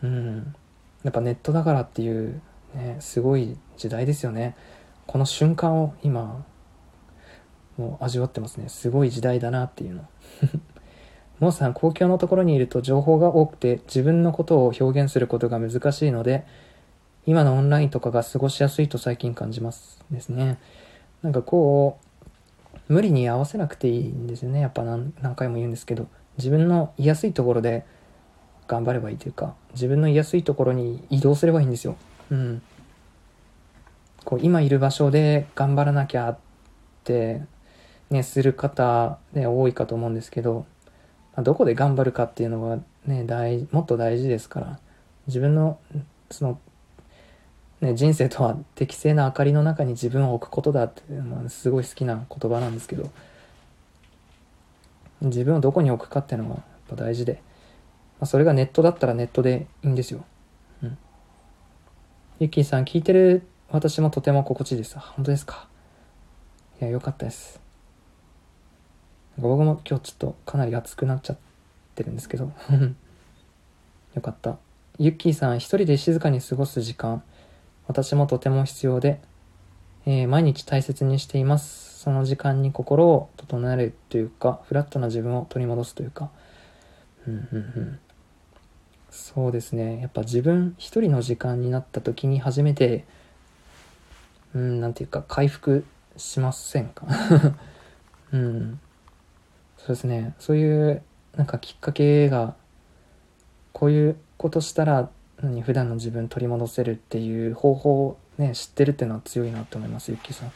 [0.02, 0.54] うん。
[1.02, 2.40] やっぱネットだからっていう、
[2.74, 4.56] ね、すごい時代ですよね。
[5.06, 6.44] この瞬間を今
[7.76, 8.68] もう味わってますね。
[8.68, 10.04] すごい時代だなっていうの。
[11.40, 16.46] モーさん、公共のところにいると情報が多くて自分のことを表現することが難しいので、
[17.26, 20.58] 今のオンラインとかが過ごしやすいと最近感じますですね。
[21.22, 21.98] なんかこ
[22.88, 24.60] う、無理に合わせなくていいんですよね。
[24.60, 27.86] やっぱ何回も言うんですけど、自分の居やすいところで
[28.68, 31.96] 頑張ればいいというか、自分の居やすいところに移動すればいいんですよ。
[32.30, 32.62] うん。
[34.24, 36.38] こう、今いる場所で頑張らなきゃっ
[37.04, 37.42] て
[38.10, 40.66] ね、する方、ね、多いかと思うんですけど、
[41.34, 44.78] まあ、どこで頑張るかっていうのがね、大、もっと大事ですから、
[45.26, 45.78] 自分の、
[46.30, 46.60] その、
[47.80, 53.10] ね、人生とは適正な明かりの中に自分を置くことだっていうのはすごい好きな言葉なんですけど、
[55.22, 60.24] 自分をどこに置くかっていうのがやっぱ大事で、まあ、それがネットだったらネットでいいんですよ。
[60.82, 60.98] うん。
[62.38, 64.98] ゆきーさん、聞いてる私もとても心地いいです。
[64.98, 65.68] 本当ですか
[66.80, 67.69] いや、よかったです。
[69.38, 71.38] 僕も今日ちょっとかなり熱くなっちゃっ
[71.94, 72.52] てるんですけど
[74.14, 74.58] よかった。
[74.98, 77.22] ユッキーさん、一人で静かに過ごす時間、
[77.86, 79.20] 私もとても必要で、
[80.04, 82.00] えー、毎日大切にしています。
[82.00, 86.30] その時間に心を整えるというか、フラットな自分を取り戻すというか、
[87.26, 87.98] うん。
[89.10, 90.00] そうですね。
[90.00, 93.04] やっぱ自分一人の時間になった時に初めて、
[94.54, 95.84] うん、なんていうか、回復
[96.16, 97.06] しませんか？
[98.32, 98.80] うん。
[99.86, 100.34] そうですね。
[100.38, 101.02] そういう
[101.36, 102.54] なんかきっかけが
[103.72, 105.10] こういうことしたら
[105.42, 110.48] 何普段の自分取り戻せるっていう方法をね知ってるっていうのは強いなと思いますゆっきーさん。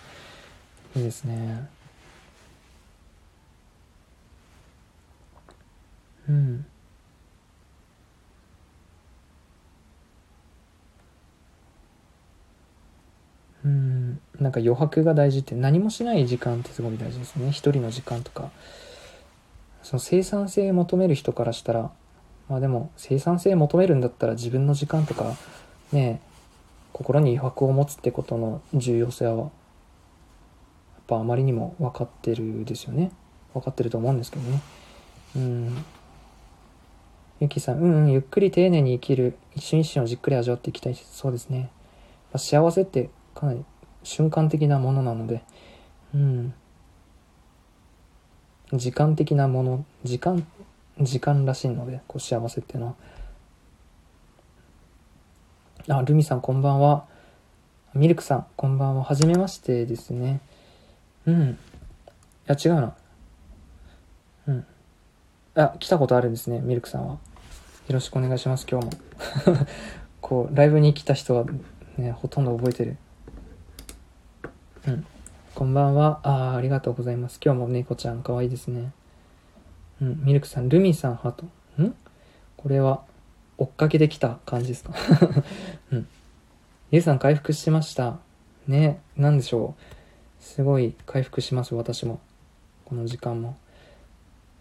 [0.98, 1.68] いいですね。
[6.28, 6.66] うん。
[13.64, 14.20] うん。
[14.38, 17.50] なんか余白が大事って何もしない時間ってすごい大事ですね。
[17.50, 18.50] 一人の時間とか。
[19.84, 21.92] その生産性求める人からしたら、
[22.48, 25.36] まあでも生産性求めるんだったら自分の時間とか、
[25.92, 26.20] ね、
[26.92, 29.50] 心に余白を持つってことの重要性は、やっ
[31.06, 33.12] ぱあまりにも分かってるですよね。
[33.52, 34.62] 分かってると思うんですけどね。
[35.36, 35.84] うん。
[37.40, 41.68] ゆきさん、うんうん、ゆっくり丁寧に生きる、一瞬一瞬をじっくり味わっていきたいそうですね。
[42.36, 43.62] 幸せってかなり
[44.02, 45.42] 瞬間的なものなので、
[46.14, 46.54] うん。
[48.78, 50.46] 時間的なもの、時間、
[51.00, 52.86] 時間らしいので、こう幸せっていうの
[55.88, 55.98] は。
[55.98, 57.06] あ、ルミさんこんばんは。
[57.94, 59.04] ミルクさんこんばんは。
[59.04, 60.40] はじめましてですね。
[61.26, 61.42] うん。
[61.50, 61.56] い
[62.46, 62.94] や、違うな。
[64.48, 64.66] うん。
[65.54, 67.12] あ、来たことあるんですね、ミルクさんは。
[67.14, 67.18] よ
[67.90, 68.92] ろしくお願いします、今日も。
[70.24, 71.44] こうライブに来た人は
[71.98, 72.96] ねほとんど覚えてる
[74.88, 75.06] うん
[75.54, 76.18] こんばんは。
[76.24, 77.38] ああありがとうございます。
[77.44, 78.92] 今日も猫ちゃんかわいいですね。
[80.02, 81.44] うんミルクさんルミさんハート
[81.80, 81.94] ん？
[82.56, 83.04] これは
[83.56, 84.92] 追っかけできた感じですか？
[85.92, 86.08] うん。
[86.90, 88.18] ゆうさん回復しました。
[88.66, 90.42] ねなんでしょう。
[90.42, 92.18] すごい回復します私も。
[92.84, 93.56] この時間も。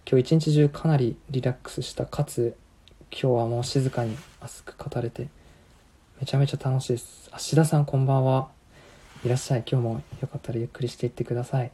[0.07, 2.05] 今日一日中かなりリラックスした。
[2.05, 2.55] かつ
[3.09, 5.29] 今日はもう静かに熱く語れて。
[6.19, 7.29] めちゃめちゃ楽しいです。
[7.33, 8.49] あ志田さんこんばんは。
[9.23, 9.63] いらっしゃい。
[9.69, 11.71] 今日もよかったらゆっくりしていってください。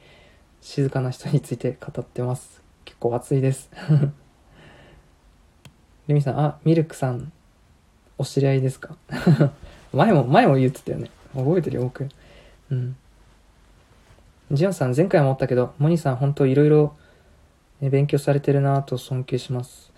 [0.61, 2.61] 静かな人について語ってます。
[2.85, 3.69] 結構暑いです。
[6.07, 7.31] ルミさんあミルクさん
[8.17, 8.95] お知り合いですか？
[9.93, 11.09] 前も前も言ってたよね。
[11.35, 12.07] 覚えてるよ僕。
[12.71, 12.95] うん。
[14.51, 16.95] ジオンさん前回も思ったけどモニさん本当いろいろ
[17.81, 19.91] 勉強されてるなぁと尊敬します。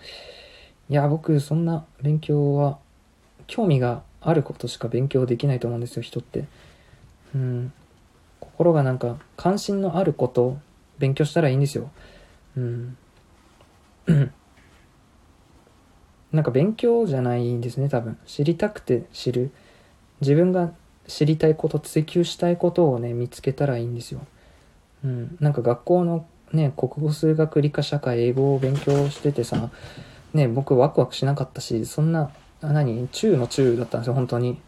[0.88, 2.78] いや僕そんな勉強は
[3.46, 6.44] 興味があることしか勉強できないと思うんですよ人って。
[7.34, 7.72] うん。
[8.40, 10.58] 心がなんか関心のあることを
[10.98, 11.90] 勉強したらいいんですよ。
[12.56, 12.96] うん。
[16.32, 18.18] なんか勉強じゃないんですね多分。
[18.26, 19.50] 知りたくて知る。
[20.20, 20.72] 自分が
[21.06, 24.26] 知りたいこと追求したいことをね見つけたらいいんですよ。
[25.04, 25.36] うん。
[25.40, 29.70] なんか学校のね国語数学理科社会英語を勉強しててさ
[30.34, 32.30] ね僕ワクワクしなかったしそんな
[32.60, 33.08] 何？
[33.08, 34.60] 中の中だったんですよ本当に。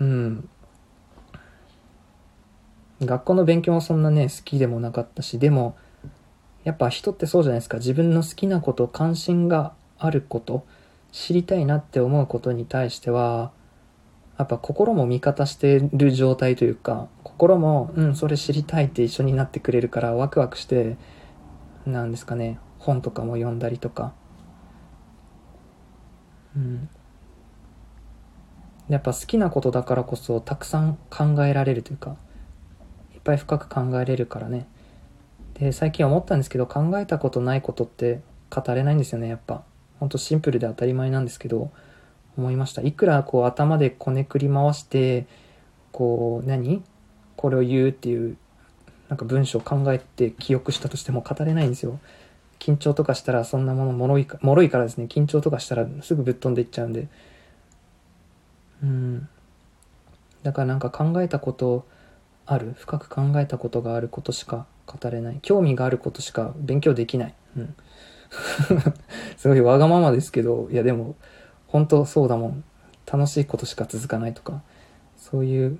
[0.00, 0.48] うん。
[3.00, 5.76] 学校の勉強もそんなね好きでもなかったしでも
[6.64, 7.78] やっぱ人ってそうじゃないですか。
[7.78, 10.66] 自分の好きなこと関心があること
[11.12, 13.52] 知りたいなって思うことに対しては
[14.36, 20.96] やっぱ心も味方してる状態というか心もうんそれ知りたいって一緒になってくれるからワクワクして
[21.86, 24.12] なんですかね本とかも読んだりとか。
[26.56, 26.88] うん。
[28.88, 32.16] やっぱ好きなことだからこそたくさん考えられるというか
[33.28, 34.66] ぱい深く考えれるからね。
[35.60, 39.62] で最近思ったんですけど考えたことないことって語れないんですよねやっぱ。
[40.00, 41.70] ほんとシンプルで当たり前なんですけど
[42.38, 42.80] 思いました。
[42.80, 45.26] いくらこう頭でこねくり回して
[45.92, 46.82] こう何？
[47.36, 48.36] これを言うっていう
[49.08, 52.00] なんか文章を考えて記憶したとしても語れないんですよ。
[52.58, 55.04] 緊張とかしたらそんなものもろいかもろいからですね。
[55.06, 57.08] 緊張とかしたらすぐぶっ飛んでいっちゃうんで。
[58.82, 59.28] うん。
[60.44, 61.84] だからなんか考えたこと
[62.48, 62.74] ある？
[62.78, 65.38] 深く考えたことがあることしか語れない。
[65.42, 67.74] 興味があることしか勉強できない、うん、
[69.36, 71.14] すごいわがままですけどいやでも
[71.66, 72.64] 本当そうだもん。
[73.10, 74.62] 楽しいことしか続かないとか。
[75.16, 75.78] そういう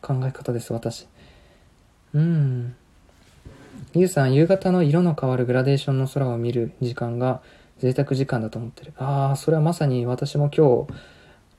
[0.00, 1.08] 考え方です私。
[2.14, 2.76] うん。
[3.94, 7.40] ゆうさん夕方の色の変わるグラデーションの空を見る時間が
[7.78, 8.92] 贅沢時間だと思ってる。
[8.96, 10.92] ああそれはまさに私も今日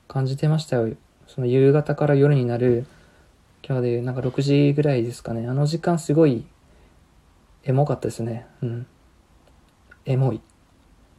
[0.08, 0.94] 感じてましたよ。
[1.26, 2.86] その夕方から夜になる
[3.68, 5.46] 今日でなんか6時ぐらいですかね。
[5.46, 6.46] あの時間すごい
[7.64, 8.46] エモかったですね。
[8.62, 8.86] うん。
[10.06, 10.40] エモい。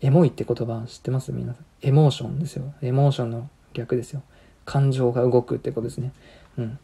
[0.01, 1.31] エモいって言葉知ってます？
[1.31, 1.65] 皆さん。
[1.83, 2.73] エモーションですよ。
[2.81, 4.23] エモーションの逆ですよ。
[4.65, 6.11] 感情が動くってことですね。
[6.57, 6.79] うん。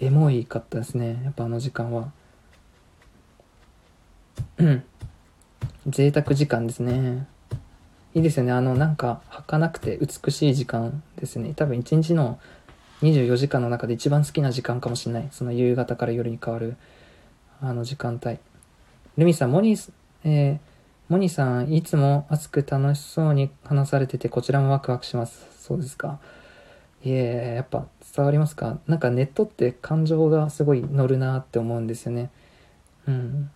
[0.00, 1.22] エモいかったですね。
[1.24, 2.12] やっぱあの時間は。
[4.58, 4.84] うん。
[5.86, 7.26] 贅沢時間ですね。
[8.14, 8.52] いいですよね。
[8.52, 11.54] あのなんか儚くて美しい時間ですね。
[11.54, 12.38] 多分一日の
[13.02, 15.28] 24時間の中で一番好きな時間かもしれない。
[15.30, 16.76] その夕方から夜に変わる
[17.60, 18.38] あの時間帯。
[19.16, 19.92] ルミさんモニー、
[20.24, 20.58] えー、
[21.08, 25.46] モニさんいつも熱く楽しそうに話されててこちらもワクワクします。
[25.60, 26.18] そうですか。
[27.04, 28.78] いえやっぱ伝わりますか？
[28.88, 32.30] なんかネットって感情がすごい乗るなって思うんですよね。
[33.06, 33.50] うん。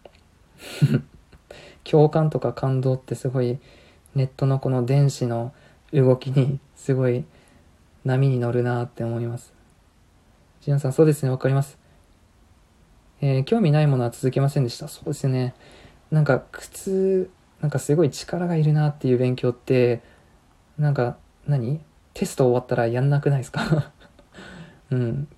[1.85, 3.59] 共感とか感動ってすごい
[4.15, 5.53] ネットのこの電子の
[5.93, 7.25] 動きにすごい
[8.05, 9.53] 波に乗るなって思います。
[10.61, 11.79] ジアンさん、そうですね、わかります。
[13.21, 14.89] えー、興味ないものは続けませんでした。
[14.89, 15.55] そうですね。
[16.11, 17.31] なんか、靴、
[17.61, 20.03] なんかすごい力がいるなっていう勉強って、
[20.79, 21.81] なんか何、
[22.15, 23.93] テスト終わったらやんなくないですか？
[24.91, 25.29] うん。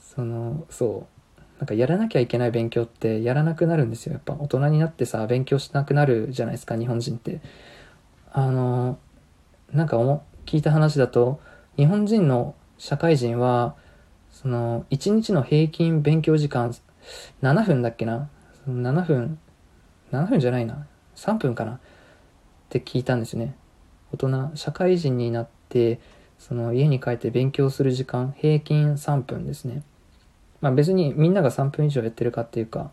[0.00, 1.06] その、そ
[1.36, 1.40] う。
[1.58, 4.14] なんかやらなきゃいけない勉強ってやらなくなるんですよ。
[4.14, 7.40] やっぱ大人になってさ、勉強しなくなるじゃないですか、日本人って。
[8.32, 8.98] あの、
[9.72, 9.98] なんか
[10.46, 11.40] 聞いた話だと、
[11.76, 13.74] 日本人の社会人は、
[14.30, 16.74] その、1日の平均勉強時間、
[17.42, 18.28] 7分だっけな
[18.68, 19.38] ?7 分、
[20.12, 20.86] 7分じゃないな
[21.16, 21.72] ？3分かな？
[21.74, 21.78] っ
[22.68, 23.54] て聞いたんですね。
[24.12, 26.00] 大人、社会人になって、
[26.38, 29.82] その家に帰って勉強する時間、平均3分ですね。
[30.60, 32.90] まあ別にみんなが3分以上やってるかっていうか、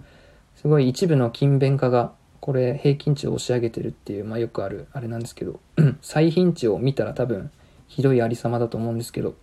[0.56, 5.60] すごい一部の勤勉化がこれ平均値を押し上げてるっていう、まあよくあるあれなんですけど、
[6.02, 7.52] 最貧値を見たら多分
[7.88, 9.36] ひどいありさまだと思うんですけど、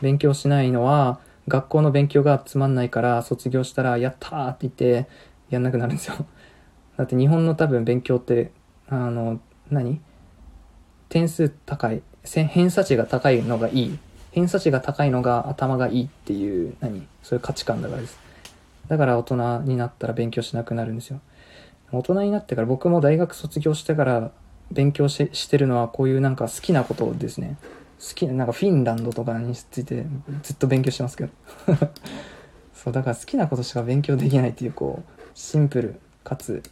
[0.00, 5.08] 勉強しないのは、学校の勉強がつまんないから卒業したら、やったーって言って
[5.50, 6.14] やんなくなるんですよ。
[6.96, 8.52] だって日本の多分勉強って、
[8.88, 9.40] あの、
[9.70, 10.00] 何？
[11.08, 13.98] 点数高い、偏差値が高いのがいい。
[14.30, 17.06] 偏差値が高いのが頭がいいっていう、何？
[17.22, 18.18] そういう価値観だからです。
[18.88, 21.20] だから大人になったら勉強しなくなるんですよ。
[21.92, 24.30] 大人になってから僕も大学卒業してから
[24.70, 27.56] 勉強ししてるのはこういうなんか好きなことですね。
[27.98, 30.06] 好きな、なんかフィンランドとかについて
[30.42, 31.30] ずっと勉強してますけど。
[32.74, 36.62] そう、だから好きなことしか勉強できないっていうこう、シンプルかつ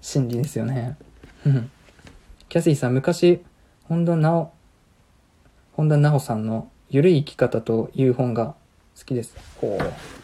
[0.00, 0.96] 真理ですよね。
[2.48, 3.42] キャシーさん、昔、
[3.84, 4.52] 本田直、
[5.72, 8.54] 本田直さんのゆるい生き方という本が
[8.98, 9.36] 好きです。
[9.60, 10.19] ほう。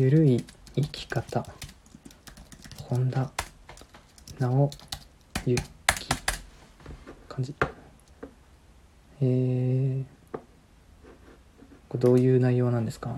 [0.00, 0.42] ゆるい
[0.76, 1.44] 生き方。
[2.88, 3.30] 本田
[4.38, 4.70] 直
[5.44, 5.62] ゆき
[7.28, 7.54] 感じ。
[9.20, 10.04] えー、
[11.90, 13.14] これどういう内容なんですか？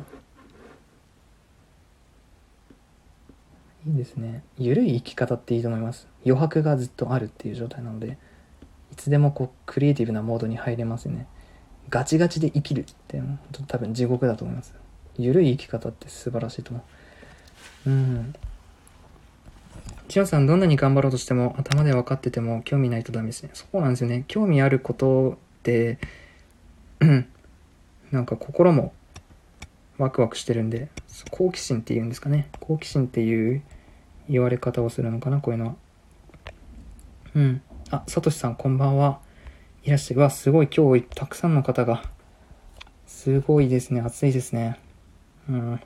[3.87, 4.43] いいですね。
[4.59, 6.09] ゆるい生き方っていいと思います。
[6.27, 8.19] 余白がずっとあるっていう状態なので
[8.91, 11.29] いつでもこうクリエイティブなモードに入れますよね。
[11.91, 13.23] ガチガチで生きるって
[13.69, 14.75] 多分地獄だと思います。
[15.19, 16.85] ゆるい生き方って素晴らしいと思
[17.87, 17.91] う。
[17.91, 18.35] うん。
[20.09, 23.51] 千代さん、どんなに頑張ろうとしても、頭で分かってても興味ないとダメですね。
[23.55, 24.25] そうなんですよね。
[24.29, 25.99] 興味あることって、
[28.11, 28.93] なんか心も
[29.99, 30.89] ワクワクしてるんで、
[31.31, 32.49] 好奇心っていうんですかね。
[32.61, 33.63] 好奇心っていう
[34.29, 35.75] 言われ方をするのかな、こういうのは。
[37.35, 37.63] うん。
[37.91, 39.21] あ、さとしさん、こんばんは。
[39.85, 40.19] いらっしゃい。
[40.19, 42.05] わ、すごい今日たくさんの方が。
[43.07, 44.01] すごいですね。
[44.01, 44.79] 暑いですね。
[45.49, 45.81] うん。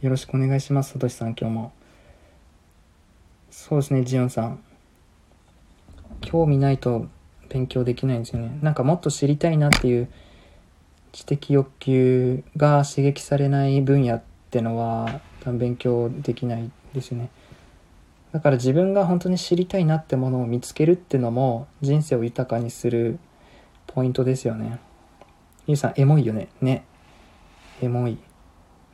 [0.00, 1.72] よろしくお願いします、さとしさん、今日も。
[3.50, 4.60] そうですね、ジオンさん。
[6.20, 7.06] 興味ないと
[7.48, 8.58] 勉強できないんですよね。
[8.62, 10.08] なんかもっと知りたいなっていう
[11.12, 17.30] 知的欲求が刺激されない分野ってのは多分勉強できないですよね。
[18.32, 23.18] だから自分が本当に知りたいなってものを見つけるってのも人生を豊かにする
[23.88, 24.78] ポイントですよね。
[25.66, 26.48] ゆうさん、エモいよね。
[26.60, 26.84] ね。
[27.82, 28.18] エモい。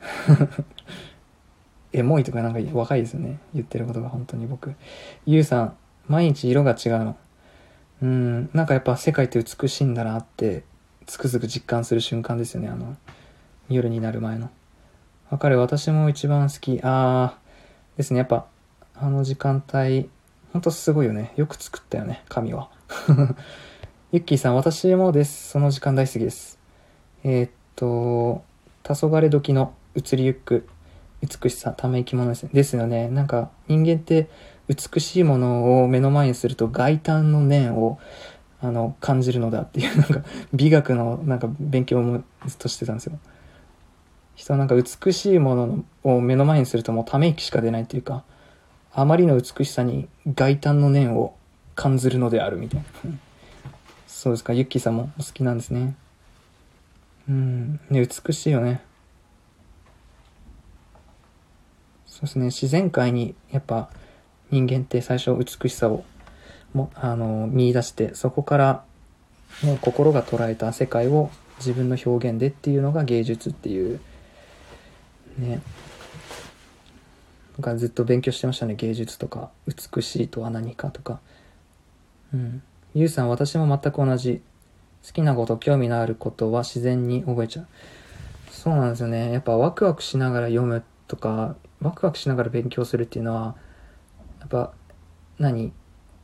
[1.93, 3.39] エモいとかなんか若いですよね。
[3.53, 4.75] 言ってることが本当に僕。
[5.25, 5.73] ゆうさん、
[6.07, 7.15] 毎日色が違うの。
[8.01, 10.63] うん、なんかやっぱ世界って美しいんだなって、
[11.05, 12.67] つくづく実感する瞬間ですよね。
[12.67, 12.95] あの、
[13.69, 14.49] 夜になる前の。
[15.29, 15.59] わかる？
[15.59, 16.79] 私も一番好き。
[16.83, 18.19] あー、ですね。
[18.19, 18.45] やっぱ、
[18.95, 20.09] あの時間帯、
[20.53, 21.33] ほんとすごいよね。
[21.35, 22.69] よく作ったよね、神は。
[24.11, 25.49] ユッキーさん、私もです。
[25.49, 26.59] その時間大好きです。
[27.23, 28.43] えー、っと、
[28.83, 30.67] 黄昏時の移りゆく
[31.21, 33.09] 美しさ、ため息ものですですよね。
[33.09, 34.29] なんか人間って
[34.67, 37.99] 美しいものを目の前にすると外観の念を
[38.61, 40.23] あの感じるのだっていう なんか
[40.53, 43.19] 美学のなんか勉強もずっとしてたんですよ。
[44.35, 48.23] 人はなんか美しいものを目の前にするともうため息しか出ないっていうか、
[48.93, 51.35] あまりの美しさに外観の念を
[51.75, 53.11] 感じるのであるみたいな。
[54.05, 55.95] そうですか、ユッキーさんもお好きなんですね。
[57.27, 58.81] うん、ね、美しいよね。
[62.17, 63.91] そうですね、自然界にやっぱ
[64.49, 66.03] 人間って最初美しさを
[66.73, 68.83] もあの見出して、そこから、
[69.63, 73.99] ね、心が捉えた世界を自分の表現でっていうのが芸術っていう、
[75.37, 75.61] ね、
[77.59, 81.19] がずっと勉強してましたね、芸術とか、美しいとは何かとか。
[82.33, 82.63] うん。
[82.95, 84.41] ゆうさん、私も全く同じ。
[85.05, 87.67] 好きなこと、興味のあることは自然に覚えちゃう。
[88.51, 89.31] そうなんですよね。
[89.31, 93.55] やっぱワクワクしながら読むとか、ワクワクしながら勉強するっていうのは、
[94.39, 94.73] やっぱ、
[95.39, 95.71] 何？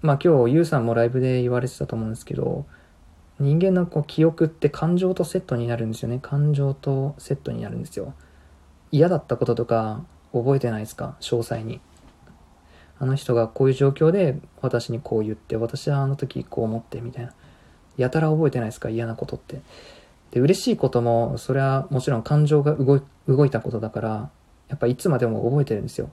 [0.02, 2.66] まあ今日、ゆうさんもライブで言われてたと思うんですけど、
[3.40, 6.20] 人間のこう記憶って感情とセットになるんですよね。
[6.22, 8.14] 感情とセットになるんですよ。
[8.92, 11.18] 嫌だったこととか覚えてないですか？
[11.20, 11.82] 詳細に。
[13.00, 17.34] あの人がこういう状況で私にこう言って、私はあの時こう思ってみたいな。
[17.98, 18.90] やたら覚えてないですか？
[18.90, 19.62] 嫌なことって。
[20.32, 24.30] で、嬉しいことも、それはもちろん感情が動い動いたことだから、
[24.74, 26.10] やっぱいつまでも覚えてるんですよ。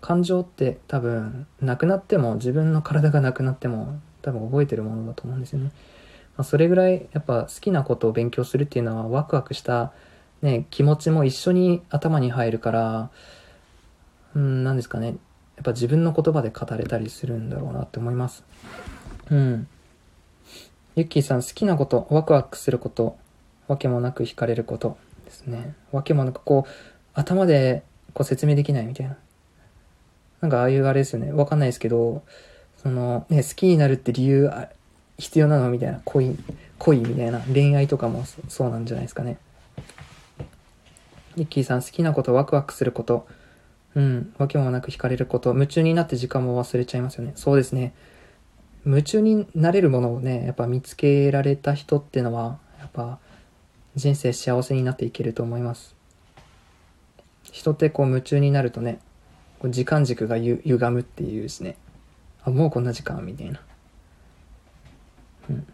[0.00, 5.66] 感情って多分、なくなっても、自分の体がなくなっても、多分覚えてるものだと思うんですよね。
[6.38, 9.92] まあ、それぐらい、やっぱ好きなことを勉強するっていうのは、ワクワクした、
[10.40, 13.10] ね、気持ちも一緒に頭に入るから、
[14.34, 15.08] うん、なですかね。
[15.08, 15.16] やっ
[15.62, 18.44] ぱ自分の言葉で語れたりするんだろうなって思います。
[19.30, 19.66] うん。
[20.96, 23.18] ゆっきーさん、好きなこと、ワクワクすること、
[23.66, 25.74] わけもなく惹かれることですね。
[25.92, 26.70] わけもなくこう、
[27.18, 27.82] 頭で
[28.14, 29.16] こう説明できないみたいな。
[30.40, 31.32] なんかああいうあれですよね。
[31.32, 32.22] わかんないですけど、
[32.80, 34.50] その、ね、好きになるって理由
[35.18, 36.00] 必要なのみたいな。
[36.04, 36.36] 恋、
[36.78, 37.40] 恋みたいな。
[37.52, 39.38] 恋愛とかもそうなんじゃないですかね。
[41.34, 43.26] ゆっきーさん、好きなこと、ワクワクすること、
[43.96, 47.32] うん、わけもなく惹かれること、夢中になって時間も忘れちゃいますよね。
[47.34, 47.94] そうですね。
[48.86, 53.18] 夢中になれるものをね、やっぱ見つけられた人ってのは、やっぱ
[53.96, 55.97] 人生幸せになっていけると思います。
[57.52, 58.98] 人ってこう夢中になるとね、
[59.58, 61.76] こう時間軸がゆ歪むっていうですね。
[62.44, 63.60] あ、もうこんな時間みたいな。
[65.50, 65.66] うん。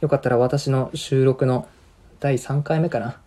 [0.00, 1.68] よかったら私の収録の
[2.20, 3.20] 第3回目かな。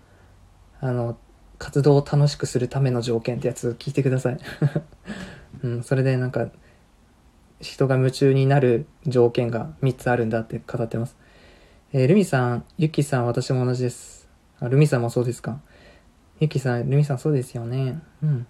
[0.79, 1.17] あの、
[1.59, 4.37] 活動を楽しくするための条件ってやつ聞いてください。
[5.63, 6.47] うん、それでなんか、
[7.61, 11.15] 人が夢中になる条件が3つあるんだって語ってます。
[11.93, 14.27] えー、ルミさん、ユキさん、私も同じです。
[14.59, 15.61] あ、ルミさんもそうですか。
[16.43, 17.99] ユキさん、ルミさんそうですよね。
[18.21, 18.47] うん。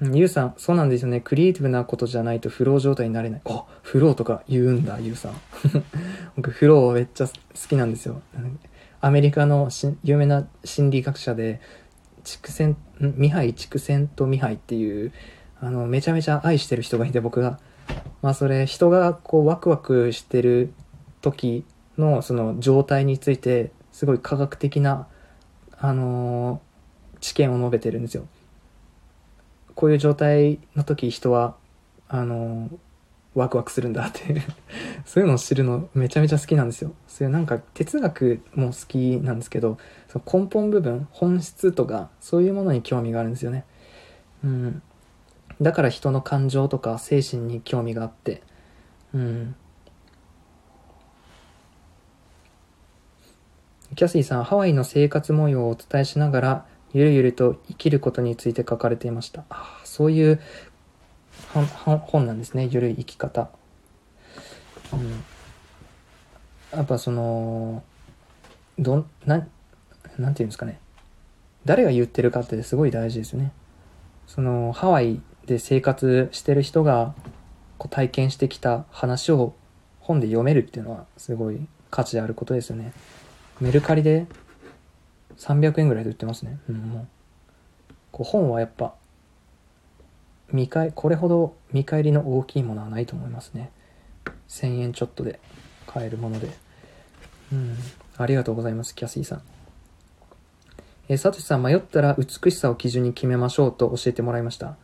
[0.00, 1.20] ユウさん、そうなんですよね。
[1.20, 3.40] クリエイティブなことじゃないとフロー状態になれない。
[3.46, 5.32] あ、フローとか言うんだ、ユウさん。
[6.36, 7.32] 僕、フローめっちゃ好
[7.68, 8.22] きなんですよ。
[9.00, 9.70] アメリカの
[10.04, 11.60] 有名な心理学者で、
[12.22, 15.12] 畜生、ミハイ、畜生とミハイっていう、
[15.60, 17.58] あの、めちゃめちゃ愛してる人がいて、僕が。
[18.22, 20.72] まあ、それ、人がこう、ワクワクしてる
[21.22, 21.64] 時
[21.96, 25.08] の、その状態について、すごい科学的な、
[25.80, 28.26] あのー、知見を述べてるんですよ。
[29.74, 31.56] こういう状態の時、人は、
[32.08, 32.78] あのー、
[33.34, 34.42] ワクワクするんだって
[35.06, 36.92] そういうのを知るのめちゃめちゃ好きなんですよ。
[37.06, 43.64] そういうなんか哲学も好きなんですけど、その根本部分、本質とか、そういうものに興味があるんですよね。
[44.42, 44.82] うん。
[45.60, 48.42] だから人の感情とか精神に興味があって、
[49.14, 49.54] うん。
[53.98, 59.42] キャシーさん、ハワイの生活模様をお伝えしながら、ゆるゆると生きることについて書かれていました。
[59.50, 60.40] あ、そういう
[61.82, 62.68] 本なんですね。
[62.70, 63.50] ゆるい生き方。
[64.92, 65.10] うん。
[66.78, 67.82] やっぱその、
[68.78, 69.44] どん、な、
[70.16, 70.78] なんていうんですかね。
[71.64, 73.50] 誰が言ってるかってすごい大事ですよね。
[74.28, 77.16] その、ハワイで生活してる人が
[77.78, 79.54] こう体験してきた話を
[79.98, 82.92] 本で読めるっていうのはすごい価値あることですよね。
[83.60, 84.26] メルカリで
[85.36, 86.58] 300円ぐらいで売ってますね。
[86.68, 87.06] うん、もう。
[88.12, 88.94] こう本はやっぱ
[90.52, 93.70] 見返、これほど見返りの大きいものはないと思いますね。
[94.48, 95.40] 1000円ちょっとで
[95.86, 96.48] 買えるもので。
[97.52, 97.76] うん。
[98.16, 99.42] ありがとうございます、キャシーさん。
[101.08, 104.76] え、サトシさん、迷ったら美しさを基準に決めましょうと教えてもらいました。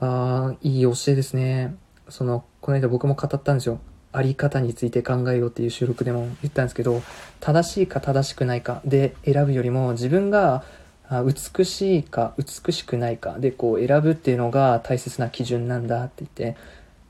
[0.00, 1.74] ああ、いい教えですね。
[2.08, 3.80] その、この間僕も語ったんですよ。
[4.18, 7.02] あり方について考えようっていう収録でも言ったんですけど、
[7.38, 10.64] 正しいか正しくないかで選ぶよりも、自分が
[11.08, 16.56] 美しいか美しくないかでこう選ぶっていうのが大切な基準なんだって言って、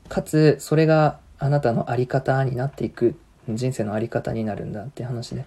[0.07, 3.15] かつそれがあなたのあり方になっていく、
[3.49, 5.45] 人生のあり方になるんだって話で。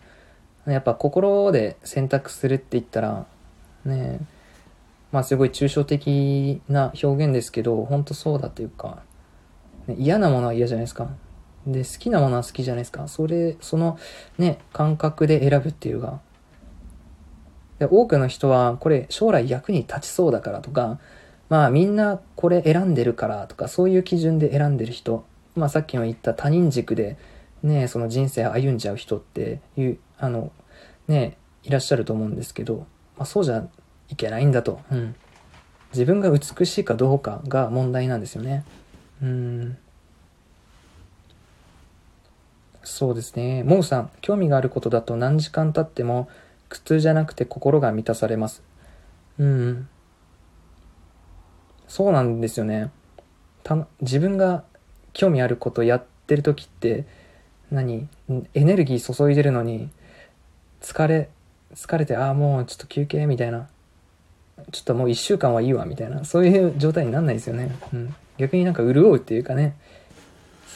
[0.66, 3.26] やっぱ心で選択するって言ったら、
[3.84, 4.20] ね
[5.10, 9.02] まあすごい抽象的な表現ですけど、本当そうだというか、
[9.98, 11.09] 嫌なものは嫌じゃないですか。
[11.66, 13.06] で、好きなものは好きじゃないですか。
[13.09, 13.98] それ、その
[14.39, 16.20] ね、感覚で選ぶっていうか、
[17.78, 20.98] で多くの人はこれ将来役に立ちそうだからとか、
[21.48, 25.24] まあみんなこれ選んでるからとか、そういう基準で選んでる人、
[25.56, 27.16] まあさっきの言った他人軸で
[27.62, 30.52] ね、その人生歩んじゃう人っていう、あの、
[31.09, 32.86] ね、いらっしゃると思うんですけど、
[33.16, 33.66] まあそうじゃ
[34.09, 34.80] いけないんだと。
[34.90, 35.14] うん。
[35.93, 38.64] 自分が美しいかどうかが問題なんですよね。
[39.22, 39.76] うん。
[42.84, 43.62] そうですね。
[43.64, 46.28] モウさん、興味があることだと何時間経っても
[46.68, 48.62] 苦痛じゃなくて心が満たされます。
[49.38, 49.88] うん。
[51.86, 52.90] そうなんですよね。
[53.62, 54.64] た自分が
[55.12, 57.04] 興味あることやってる時って
[57.70, 58.09] 何
[58.54, 59.90] エネルギー注いでるのに
[60.80, 61.28] 疲れ
[61.74, 63.68] 疲れてああもうちょっと休憩みたいな
[64.70, 69.76] ちょっともう1週間はいいわみたいなそういう状態になんないですよね、うん、逆になんか潤うっていうかね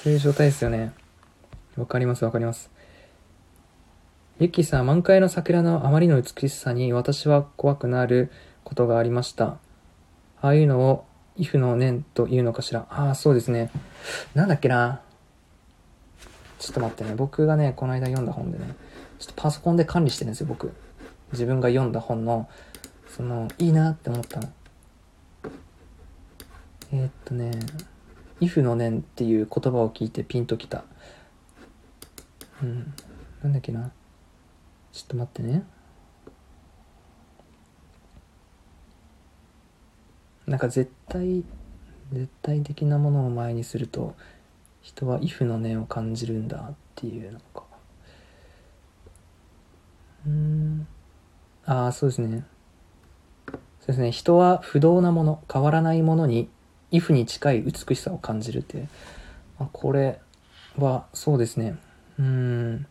[0.03, 0.93] そういう状態ですよね
[1.77, 2.71] わかりますわかります
[4.39, 8.31] ユッキーさん、満開の桜のあまりの美しさに私は怖くなる
[8.65, 9.59] ことがありました。
[10.43, 12.87] ああいうのを、イフの念というのかしら。
[12.91, 13.71] ああ、そうですね。
[14.35, 15.01] なんだっけな。
[16.59, 17.15] ちょっと待ってね。
[17.17, 18.75] 僕がね、この間読んだ本でね、
[19.19, 20.71] ちょっとパソコンで管理してるんですよ、僕。
[21.33, 22.47] 自分が読んだ本の、
[23.09, 24.49] その、いいなって思ったの。
[26.93, 27.51] えーっとね
[28.41, 30.85] 「イフの念」っていう言葉を聞いてピンときた
[32.63, 32.95] うん。
[33.43, 33.91] なんだっけな。
[34.93, 35.65] ちょっと待ってね。
[40.47, 41.45] なんか絶対
[42.13, 44.15] 絶対的なものを前にすると
[44.81, 47.65] 人は「イフの念」を感じるんだっていうなんか。
[50.25, 50.87] うん。
[51.65, 52.45] ああそうですね。
[53.47, 54.13] そうですね。
[54.13, 56.49] 人は不動なもの変わらないものに
[56.93, 58.89] 「イフに近い美しさを感じるって。
[59.59, 60.21] あこれ
[60.79, 61.77] はそうですね。
[62.19, 62.87] うん。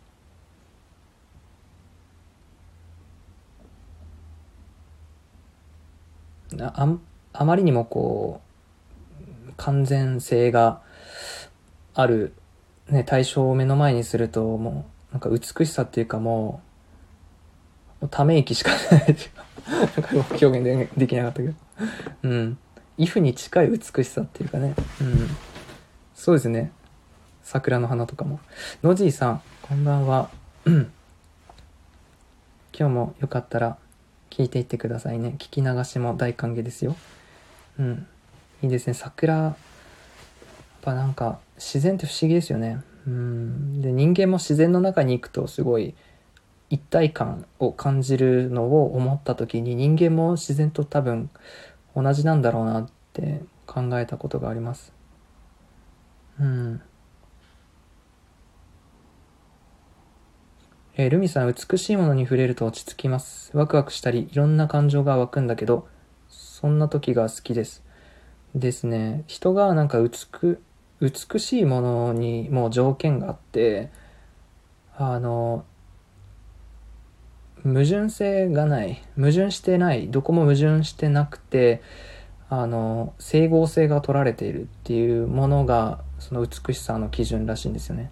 [6.60, 6.98] あ
[7.34, 8.42] あまりにもこ
[9.50, 10.82] う完全性が
[11.94, 12.34] ある、
[12.90, 16.62] ね、対象を目の前にするともうなんか美しさっていうかも
[18.02, 19.16] うため息しかない
[19.68, 21.54] なんか表現でできなかったけど。
[22.24, 22.58] うん
[22.98, 24.74] 「イフに近い美しさっていうかね。
[25.02, 25.30] うん。
[26.14, 26.72] そうですね。
[27.46, 28.40] 桜の花とかも。
[28.82, 30.32] ノジーさんこんばんは。
[30.66, 30.90] 今
[32.74, 33.78] 日もよかったら
[34.32, 35.36] 聞いていってくださいね。
[35.38, 36.96] 聞き流しも大歓迎ですよ。
[37.78, 38.08] うん。
[38.64, 38.96] いいですね。
[38.96, 39.56] 桜やっ
[40.82, 42.82] ぱなんか自然って不思議ですよね。
[43.06, 43.80] うん。
[43.80, 45.94] で人間も自然の中に行くとすごい
[46.72, 51.30] 一体感を感じるのを思った時に人間も自然と多分
[51.96, 54.92] 同じなんだろうなって考えたことがあります。
[56.40, 56.82] うん。
[60.98, 63.52] えールミさん、美しいものに触れると落ち着きます。
[63.54, 65.90] ワクワクしたり、いろんな感情が湧くんだけど、
[66.30, 67.84] そんな時が好きです。
[68.56, 69.26] ですね。
[69.28, 70.10] 人がなんか美、
[71.02, 73.92] 美しいものにもう条件があって、
[74.96, 75.66] あの、
[77.64, 79.04] 矛盾性がない。
[79.18, 80.08] 矛盾してない。
[80.10, 81.82] どこも矛盾してなくて、
[82.50, 88.12] あの、整合性が取られているっていうものが、その美しさの基準らしいんですよね。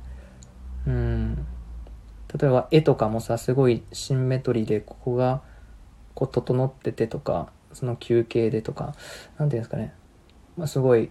[0.85, 1.47] うん。
[2.39, 5.41] 例えば絵とかもさすごいシンメトリーでここが
[6.15, 8.95] こう整っててとかその休憩でとか
[9.38, 9.93] なんていうんですかね、
[10.57, 11.10] まあ、すごい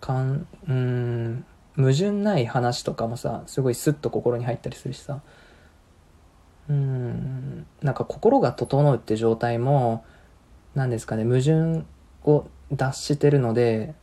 [0.00, 1.44] かんうん
[1.76, 5.20] 矛盾ない話とかもさすごいスッと心に入ったりするしさ。
[6.68, 10.02] うんなんか心が整うって状態も
[10.74, 11.84] 何ですかね矛盾
[12.24, 13.94] を脱してるので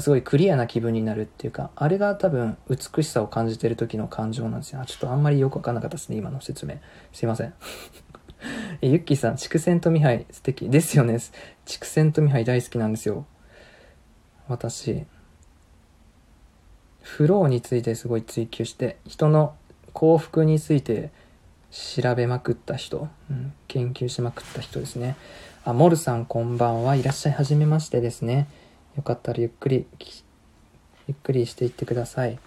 [0.00, 4.80] すごいクリアな気分になるっていうか、あれが多分美しさを感じてる時の感情なんですよ。
[4.80, 6.76] あちょっとあんまりよくわかんなかったですね、今の説明。
[7.12, 7.54] すいません。
[8.82, 11.18] えゆっきーさん、畜生とミハイ素敵ですよね。
[11.64, 13.24] 畜生とミハイ大好きなんですよ。
[14.48, 15.04] 私。
[17.00, 19.54] フローについてすごい追求して、人の
[19.92, 21.12] 幸福について
[21.70, 25.16] 調べまくった人、うん、研究しまくった人ですね。
[25.64, 26.96] あ、モルさんこんばんは。
[26.96, 28.48] いらっしゃい、はじめましてですね。
[28.96, 29.86] よかったらゆっくり
[31.06, 32.38] ゆっくりしていってください。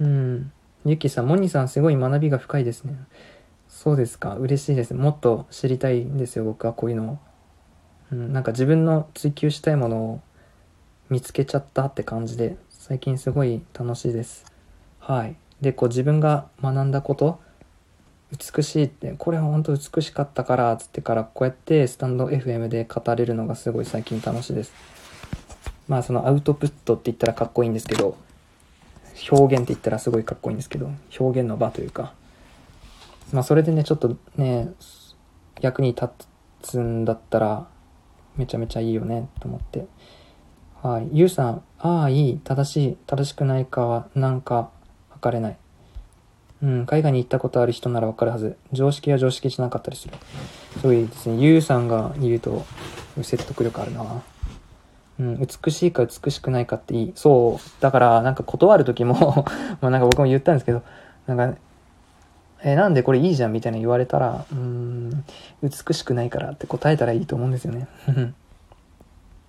[0.00, 0.52] うん。
[0.84, 2.96] ゆきさんモニさんすごい学びが深いですね。
[3.68, 4.34] そうですか。
[4.36, 4.94] 嬉しいです。
[4.94, 7.18] もっと知りたいんですよ僕はこういうのを、
[8.12, 10.20] うん、なんか自分の追求したいものを
[11.10, 14.44] 見つけちゃったって感じで最近すごい楽しいです。
[14.98, 15.36] はい。
[15.60, 17.40] でこう自分が学んだこと
[18.30, 24.72] 美しいってこれは本当美しかったからつってからこうやってスタンド FM で語れるのがすごい最近楽しいです。
[25.88, 28.16] まあそのアウトプットって言ったらかっこいいんですけど
[29.30, 32.12] 表現って言ったらすごいかっこいいんですけど表現の場というか。
[33.32, 34.72] まあそれでねちょっとね
[35.60, 36.08] 役に立
[36.62, 37.66] つんだったら
[38.36, 39.86] めちゃめちゃいいよねと思って。
[40.82, 41.08] はい。
[41.12, 42.38] ゆうさんああいい。
[42.44, 42.96] 正しい。
[43.06, 44.70] 正しくないかはなんか
[45.08, 45.56] 測れない。
[46.62, 48.56] うん、海外に行ったことある人ならわかるはず。
[48.72, 50.14] 常識は常識じゃなかったりする。
[50.80, 51.36] すごいですね。
[51.40, 52.64] ゆうさんが言うと、
[53.22, 54.22] 説得力あるな。
[55.20, 57.12] うん、美しいか美しくないかっていい。
[57.14, 57.82] そう。
[57.82, 59.46] だから、なんか断る時も
[59.80, 60.82] まあなんか僕も言ったんですけど、
[61.26, 61.58] なんか、
[62.62, 65.24] え、なんでこれいいじゃんみたいな言われたら、うーん、
[65.62, 67.86] 美しくないからって答えたらいいと思うんですよね。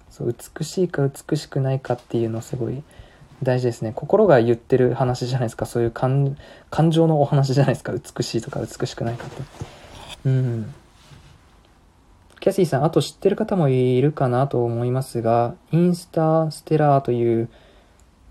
[0.10, 2.84] そう、美しいか美しくないかっていうのすごい、
[3.44, 3.94] 大事ですね。
[3.96, 5.66] 心が言ってる話じゃないですか。
[5.66, 6.38] そういう感
[6.70, 7.94] 感情のお話じゃないですか。
[7.94, 9.42] 美しいとか美しくないかって。
[10.26, 10.74] うん。
[12.40, 17.50] キャシーさんあと知ってる方もいるかなと思いますがインターステラーという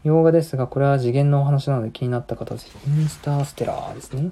[0.02, 2.90] 洋画ですがこれは次元のお話なので気になった方はぜひ。
[2.90, 4.30] インターステラーですね。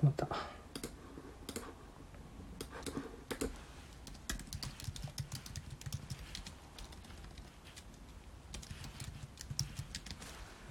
[0.00, 0.60] ちょっと待った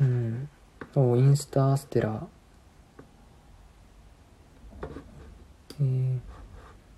[0.01, 0.49] うん
[0.95, 2.27] おインスタステラ。
[5.81, 6.19] えー、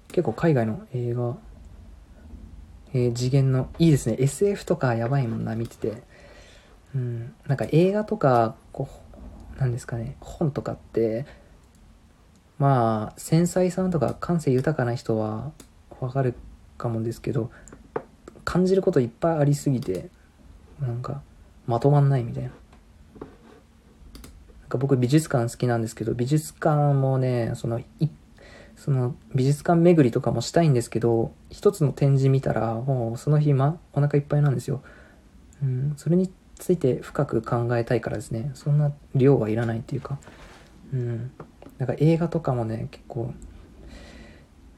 [0.08, 1.38] 結構海外の映画、
[2.94, 4.16] えー、次元の、いいですね。
[4.18, 6.04] SF とかやばいもんな、見てて。
[6.96, 8.88] うん、なんか映画とか、こ
[9.58, 11.26] う、なんですかね、本とかって、
[12.62, 15.52] まあ、繊細さんとか感性豊かな人は
[16.00, 16.36] わかる
[16.78, 17.50] かもですけど、
[18.46, 20.10] 感じることいっぱいありすぎて、
[20.80, 21.24] なんか、
[21.66, 22.50] まとまんないみたいな。
[22.50, 22.56] な
[24.68, 27.86] んか僕美術館好きなんですけど、美術館もね、その、い、
[28.76, 34.84] その美術館巡りとかもしたいんですけど、一つの展示見たら、もうその日、ま、お腹いっぱいなんですよ。
[35.64, 40.20] うん、それについて深く考えたいからですね、そんな量はいらないっていうか、
[40.94, 41.32] うん。
[41.82, 43.34] なんか映画とかもね、結構、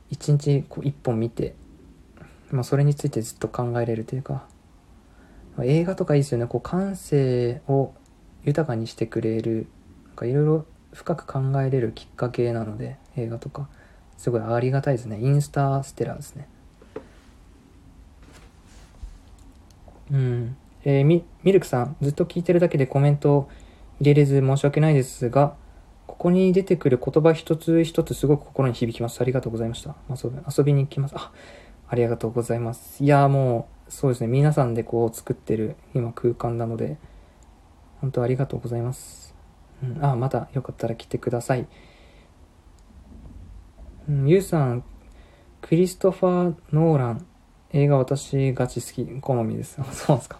[0.09, 1.53] 一日こう一本見て、
[2.49, 4.45] まあそれについてずっと考えれるというか、
[5.63, 7.91] 映画とかいいですよね、こう感性を
[8.45, 9.67] 豊かにしてくれる
[10.07, 13.67] なんかいろいろ深く考えれるきっかけなので映画とか。
[14.17, 15.19] すごいありがたいですね。
[15.19, 16.47] インスタステラーですね。
[20.09, 20.55] うん。
[20.85, 23.49] えー、ミミルクさんずっと聞いてるだけでコメント
[23.99, 25.55] 入れれず申し訳ないですが
[26.23, 29.19] ここに出てくる言葉一つ一つすごく心に響きます。
[29.19, 29.93] ありがとうございました。
[30.09, 31.15] 遊び遊びに行きます。
[31.17, 31.33] あ
[31.89, 33.03] ありがとうございます。
[33.03, 34.27] いやもうそうですね。
[34.27, 36.95] 皆さんでこう作ってる今空間なので
[37.99, 39.35] 本当ありがとうございます。
[39.83, 41.67] うん、あ、またよかったら来てください。
[44.07, 44.85] うん、ゆうさん、
[45.59, 47.25] クリストファー・ノーラン、
[47.73, 49.77] 映画私ガチ好き、好みです。
[49.91, 50.39] そうですか。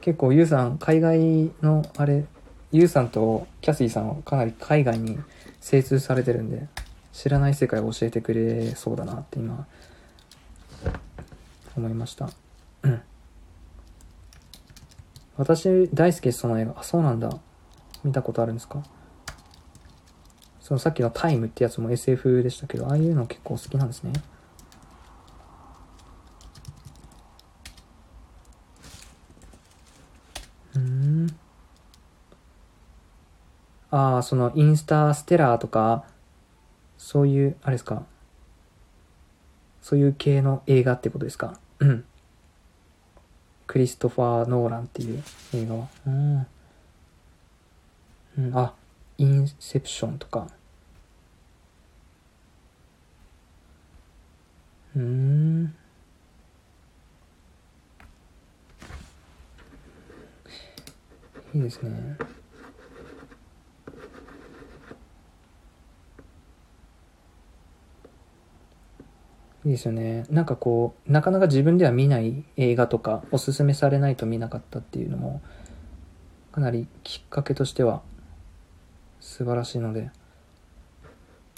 [0.00, 2.24] 結構ゆうさん、海外の、あれ、
[2.76, 5.18] ゆうさんとキャシーさんはかなり海外に
[5.60, 6.68] 精通されてるんで、
[7.10, 9.66] 知らない世界を教えてくれそうだなって今、
[11.74, 12.28] 思いました。
[15.38, 16.74] 私大好き、その映画。
[16.78, 17.30] あ、そうなんだ。
[18.04, 18.82] 見たことあるんですか？
[20.60, 24.12] そのさっきのタイムってやつも SF でしたけど、ああいうの結構好きなんですね。
[30.74, 31.36] うん。
[33.96, 36.04] ああ、そのインスタステラーとか、
[36.98, 38.04] そういう、あれですか？
[39.80, 41.58] そういう系の映画ってことですか？
[41.78, 42.04] うん。
[43.66, 45.22] クリストファー・ノーランっていう
[45.54, 45.88] 映画は。
[46.06, 46.46] うん。
[48.38, 48.74] うん、あ、
[49.16, 50.46] インセプションとか。
[54.94, 55.74] うん。
[61.54, 62.18] いいですね。
[69.66, 70.24] いいですよね。
[70.30, 75.42] なんかこう、なかなか自分では見ない映画とか、おすすめされないと見なかったっていうのも、
[76.52, 78.00] かなりきっかけとしては
[79.18, 80.10] 素晴らしいので、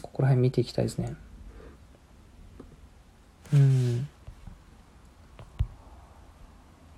[0.01, 1.16] ここら辺見ていきたいですね。
[3.52, 4.09] うん。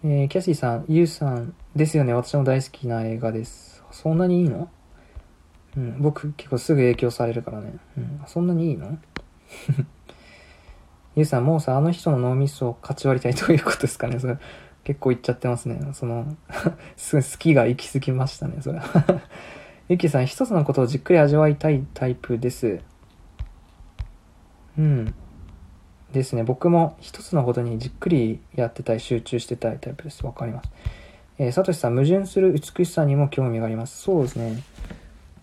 [0.05, 2.15] えー、キャシーさん、ユウさんですよね。
[2.15, 3.83] 私も大好きな映画です。
[3.91, 4.71] そんなにいいの？
[5.77, 7.75] うん、僕結構すぐ影響されるからね。
[7.99, 8.97] うん、そんなにいいの？
[11.21, 14.19] ユウさん、もうさ、あの人の脳みそを勝ち割りたいということですかね。
[14.19, 14.39] それ
[14.85, 15.79] 結構言っちゃってますね。
[15.93, 16.37] その
[16.97, 18.81] すごい好きが行き過ぎましたね、それ。
[19.89, 22.81] ゆきさん、一つのことをじっくり味わいたいタイプです。
[24.79, 25.15] うん。
[26.13, 26.43] ですね。
[26.43, 30.25] 僕も一つのことにじっくりやってたい、集中してたいタイプです。
[30.25, 30.71] わかります。
[31.39, 34.03] えー、サトシさん、矛盾する美しさにも興味があります。
[34.03, 34.63] そうですね。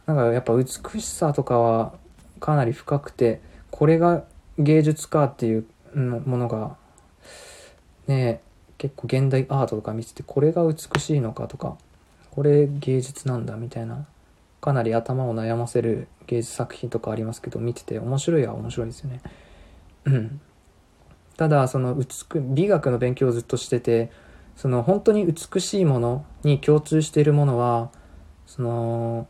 [0.07, 0.65] なんかやっぱ美
[1.01, 1.93] しさとかは
[2.39, 4.23] かなり深くて、これが
[4.57, 5.65] 芸術かっていう
[5.95, 6.75] ものが、
[8.07, 8.41] ね、
[8.77, 11.77] 結構現代アートとか見てて、これが美しいのかとか、
[12.31, 14.05] これ芸術なんだみたいな
[14.61, 19.21] かなり頭を悩ませる芸術作品とかありますけど見てて面白いは面白いですよね。
[20.05, 20.41] うん。
[21.35, 22.05] ただその美
[22.53, 24.11] 美学の勉強をずっとしてて
[24.55, 27.91] その本当に美しいものに共通しているものは
[28.45, 29.27] その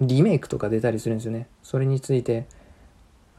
[0.00, 1.48] リメイクとか出たりするんですよね。
[1.62, 2.46] それについて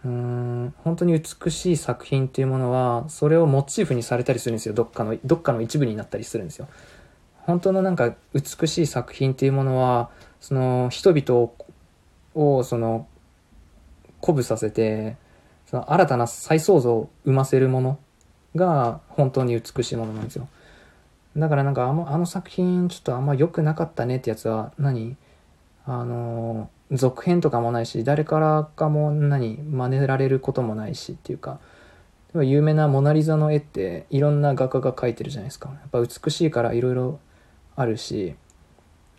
[0.03, 4.73] うん本当に美しい作品っていうものはそれをモチーフにされたりするんですよ。
[4.73, 6.68] どっかのどっかの一部になったりするんですよ。
[7.44, 10.10] 本当のなんか美しい作品っていうものは
[10.40, 11.52] その人々
[12.34, 13.07] をその
[14.22, 15.18] 鼓舞させて
[15.68, 17.99] その新たな再創造を生ませるもの
[18.56, 20.48] が本当に美しいものなんですよ。
[21.38, 25.15] だからなんかあのあの作品ちょっとあんま良くなかったねってやつは何？
[25.86, 31.60] あの続編とかもないし誰からかも何真似られることもないしっていうか
[32.36, 37.20] 有名なモナリザの絵っていろんな画家が描いてるじゃないですかやっぱ美しいからいろいろ
[37.76, 38.36] あるし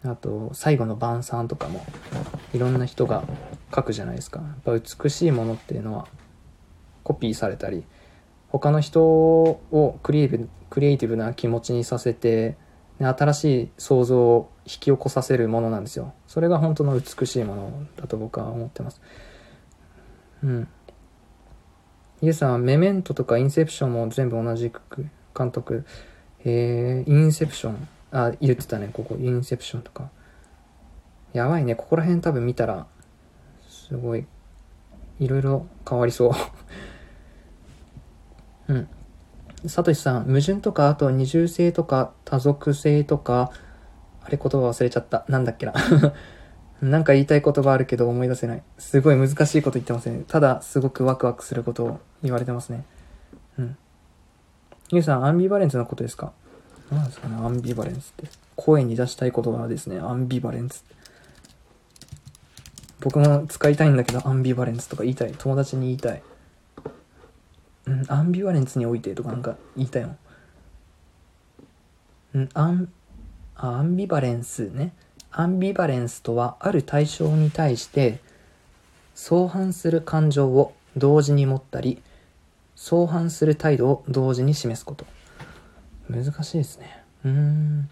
[0.05, 1.85] あと、最後の晩餐とかも、
[2.53, 3.23] いろんな人が
[3.75, 4.41] 書くじゃないですか。
[4.41, 6.09] やっぱ美しいものっていうのは、
[7.05, 7.85] コピーされたり、
[8.49, 12.57] 他の人をクリエイブクリエイティブな気持ちにさせて、
[12.99, 16.15] 新しい想像を引き起こさせるものなんですよ。
[16.33, 19.03] それが本当の美しいものだと僕は思ってます。
[20.43, 20.69] うん。
[22.23, 24.81] ゆうさんメメントとかインセプションも全部同じく
[25.37, 25.85] 監督。
[26.43, 27.89] えー、インセプション。
[28.13, 29.19] あ、言ってたね、ここ。
[29.21, 30.09] インセプションとか。
[31.35, 31.75] やばいね。
[31.75, 32.87] ここら辺多分見たら、
[33.69, 34.25] すごい、
[35.21, 36.29] いろいろ変わりそ
[38.69, 38.73] う。
[38.73, 38.89] うん。
[39.67, 43.53] さとしさん、矛盾とか、あと二重性とか、多属性とか、
[44.25, 45.25] あれ言葉忘れちゃった。
[45.29, 45.75] なんだっけな。
[46.83, 48.63] なんか言いたい言葉あるけど思い出せない。
[48.79, 50.25] すごい難しいこと言ってますね。
[50.27, 52.85] ただ、すごくワクワクすることを言われてますね。
[53.59, 53.77] うん。
[54.91, 56.33] ゆうさん、アンビバレンスのことですか？
[56.91, 58.29] 何ですかね、アンビバレンスって。
[58.57, 60.85] 声に出したい言葉ですね、アンビバレンス。
[63.01, 65.35] 僕も使いたいんだけど、アンビバレンスとか言いたい。
[65.37, 66.23] 友達に言いたい。
[67.87, 70.19] うん、アンビバレンスにおいてとかなんか言いたいもん。
[72.35, 72.93] うん、アン、
[73.65, 74.93] アンビバレンスね。
[75.31, 78.19] アンビバレンスとは、ある対象に対して、
[79.15, 82.03] 相反する感情を同時に持ったり、
[82.75, 85.07] 相反する態度を同時に示すこと。
[86.11, 87.05] 難しいですね。
[87.25, 87.89] うーん。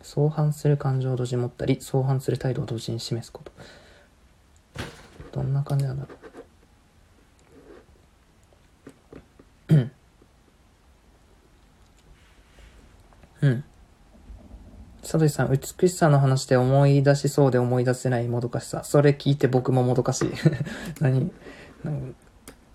[0.00, 3.52] 相反する感情を同時に持ったり、相反する態度を同時に示すこと。
[5.32, 6.06] どんな感じなんだ
[9.68, 9.99] ろう。
[13.42, 13.64] うん。
[15.02, 18.84] サトシさん、美しさの話で思い出しそうで思い出せないもどかしさ。
[18.84, 20.30] それ聞いて僕ももどかしい。
[21.00, 21.32] 何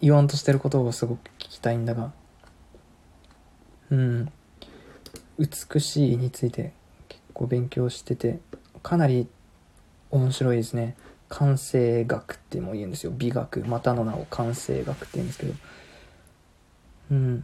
[0.02, 2.12] 言わんとしてることをすごく聞きたいんだが。
[3.92, 4.32] うん。
[5.38, 6.74] 美しいについて
[7.08, 8.40] 結構勉強してて、
[8.82, 9.28] かなり
[10.10, 10.96] 面白いですね。
[11.30, 13.12] 感性学っても言うんですよ。
[13.16, 13.60] 美学。
[13.62, 15.54] またの名を感性学って言うんですけど。
[17.12, 17.44] うん。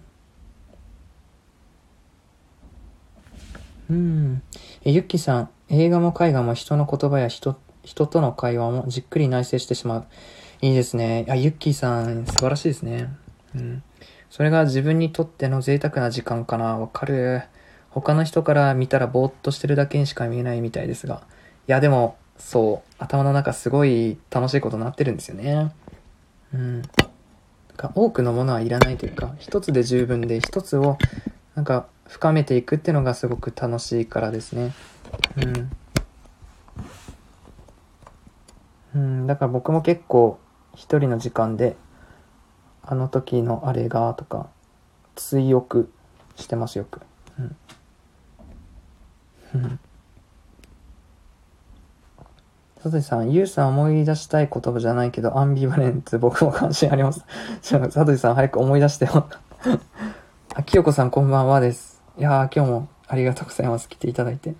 [3.92, 4.42] うん。
[4.86, 10.06] え、ゆっきさん、映画も絵画も人の言葉や人、人との会話もじっくり内省してしまう。
[10.62, 11.26] いいですね。
[11.28, 13.10] あ、ゆっきーさん、素晴らしいですね。
[13.54, 13.84] うん。
[14.30, 16.78] それが自分にとっての贅沢な時間かな。
[16.78, 17.42] わかる。
[17.90, 21.24] 他の人から見たらぼーっとしてるだけにしか見えないみたいですが。
[21.68, 25.74] いや、でも、そう、頭の中すごい楽しいことになってるんですよね。
[26.54, 26.82] うん。
[27.96, 30.98] 多くのものはいらないというか、一つで十分で、一つを、
[31.56, 34.74] なんか、深めていくっていうのがすごく楽しいからですね。
[35.38, 35.72] うん。
[38.94, 40.38] うん、だから僕も結構、
[40.76, 41.78] 一人の時間で、
[42.84, 44.50] あの時のあれが、とか、
[45.16, 45.90] 追憶
[46.36, 47.00] してますよく。
[47.40, 47.56] うん。
[49.56, 49.80] うん。
[52.76, 57.24] 佐藤さん、ゆうさん思い出したい言葉じゃないけど、アンビバレンツ、僕も関心あります。
[57.62, 59.30] ちょ、佐藤さん早く思い出してよ。
[60.54, 61.91] あ、きよこさんこんばんはです。
[62.18, 63.88] いやー、今日もありがとうございます。
[63.88, 64.54] 来ていただいて。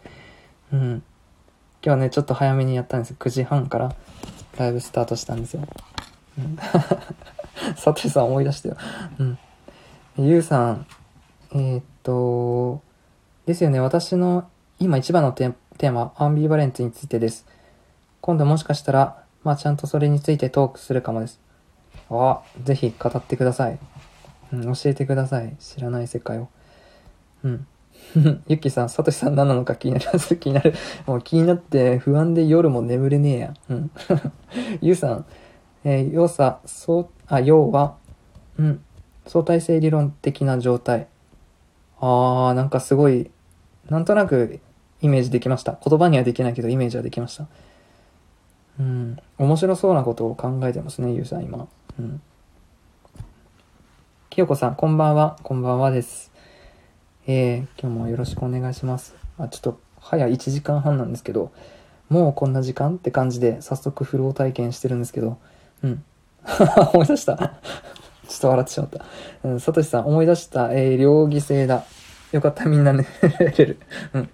[0.72, 0.80] うん。
[0.80, 1.04] 今
[1.82, 3.18] 日はね、ちょっと早めにやったんですよ。
[3.20, 3.94] 9時半から
[4.58, 5.68] ライブスタートしたんですよ。
[6.38, 6.58] うん。
[7.76, 8.78] サトシさん思い出してよ。
[9.20, 9.38] うん。
[10.18, 10.86] ゆうさん、
[11.52, 12.82] えー、っと、
[13.46, 14.48] ですよね、私の
[14.80, 17.46] 今一番のテーマ、アンビバレンツについてです。
[18.22, 21.42] 今度もしかしたら、まあちゃんとそれについてトークするかもです。
[22.10, 23.80] あ、ぜひ語ってください。
[24.54, 25.54] うん、教えてください。
[25.60, 26.48] 知らない世界を。
[27.44, 27.68] うん。
[28.48, 30.36] ゆきさん、さとしさん何なのか気になります。
[30.38, 30.74] 気になる。
[31.06, 33.54] もう気になって不安で夜も眠れねえや。
[33.70, 33.92] うん。
[34.82, 35.26] ゆうさん、
[35.84, 37.96] えー、要さ、そう、あ、要は、
[38.58, 38.82] うん、
[39.28, 41.08] 相対性理論的な状態。
[42.00, 43.32] あー、なんかすごい、
[43.90, 44.60] なんとなく
[45.02, 45.78] イメージできました。
[45.84, 47.48] 言葉にはできないけどイメージはできました。
[48.80, 51.68] うん、面白そうなことを考えてますね、ゆうさん今。
[52.00, 52.22] うん。
[54.30, 55.38] きよこさん、こんばんは。
[55.44, 56.31] こんばんはです。
[57.28, 59.16] えー、今日もよろしくお願いします。
[59.38, 61.52] あ、ちょっと、早1時間半なんですけど、
[62.10, 65.38] もうこんな時間って感じで早速フロー体験してるんですけど、
[65.84, 66.04] うん。
[66.94, 67.38] 思い出した？
[68.28, 69.06] ちょっと笑ってしまった。
[69.44, 70.74] うん、さとしさん、思い出した？
[70.74, 71.86] えー、両義性だ。
[72.32, 73.06] よかった、みんなね、
[73.40, 73.78] れる。
[74.14, 74.30] うん。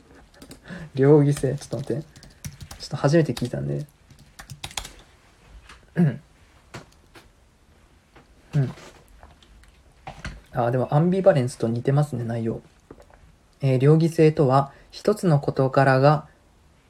[0.95, 1.55] 両義性。
[1.55, 2.03] ちょっと待って。
[2.79, 3.85] ちょっと初めて聞いたんで。
[5.95, 6.21] うん。
[8.55, 8.71] うん。
[10.53, 12.61] あ、でもアンビバレンスと似てますね、内容。
[13.61, 16.27] えー、両義性とは、一つの事柄が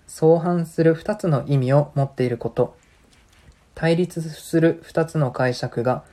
[0.08, 2.76] 相反する二つの意味を持っていること。
[3.76, 6.04] 対立する二つの解釈が、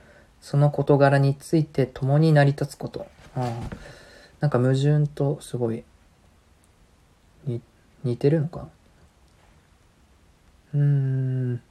[0.40, 3.06] その事柄について共に成り立つこと。
[3.34, 3.50] あ
[4.40, 5.84] なんか矛盾とすごい、
[8.04, 8.68] 似てるのか。
[10.74, 11.62] うーん。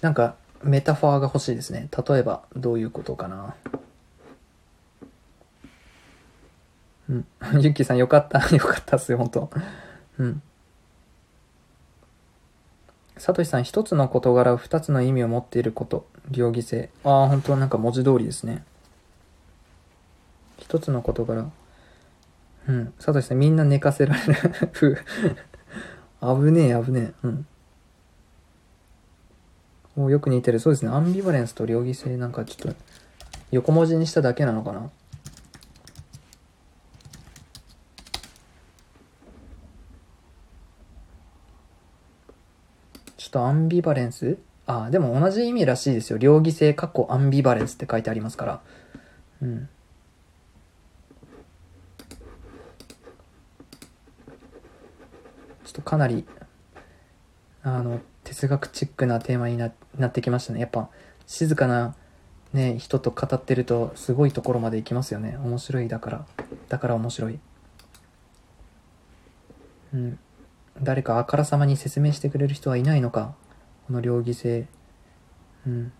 [0.00, 1.88] なんかメタファーが欲しいですね。
[2.08, 3.54] 例えばどういうことかな。
[7.08, 7.26] うん。
[7.60, 8.38] ゆきーさんよかった。
[8.54, 9.50] よかったっすよ本当。
[10.18, 10.42] うん。
[13.16, 16.06] さとしさん一つの事柄を二つの意味を持っていること。
[16.30, 18.64] 両義性ああ本当なんか文字通りですね。
[20.58, 21.50] 一つの事柄。
[22.68, 22.92] うん。
[22.98, 24.34] さとしさんみんな寝かせられる。
[24.72, 24.98] ふ
[26.20, 27.26] 危ねえ危ねえ。
[27.26, 27.46] うん。
[29.96, 30.60] およく似てる。
[30.60, 30.90] そうですね。
[30.92, 32.78] アンビバレンスと両義性なんかちょっと
[33.50, 34.90] 横文字にしただけなのかな。
[43.28, 44.38] ちょっとアンビバレンス？
[44.66, 46.16] あ、でも同じ意味らしいですよ。
[46.16, 48.60] 両義性、過去アンビバレンスって書いてありますから。
[49.42, 49.68] うん。
[55.62, 56.26] ちょっとかなり、
[57.62, 60.60] あの、哲学チックなテーマにななってきましたね。
[60.60, 60.88] やっぱ、
[61.26, 61.94] 静かな、
[62.54, 65.36] ね、人と語ってると、すごいところまで行きますよね。
[65.44, 66.26] 面白いだから。
[66.70, 67.38] だから面白い。
[69.92, 70.18] うん。
[70.82, 73.34] 誰かあからさまに説明してくれる人はいないのか。
[73.86, 74.66] この両義性
[75.66, 75.92] うん。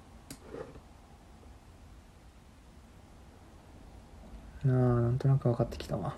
[4.67, 6.17] ああなんとなく分かってきたわ。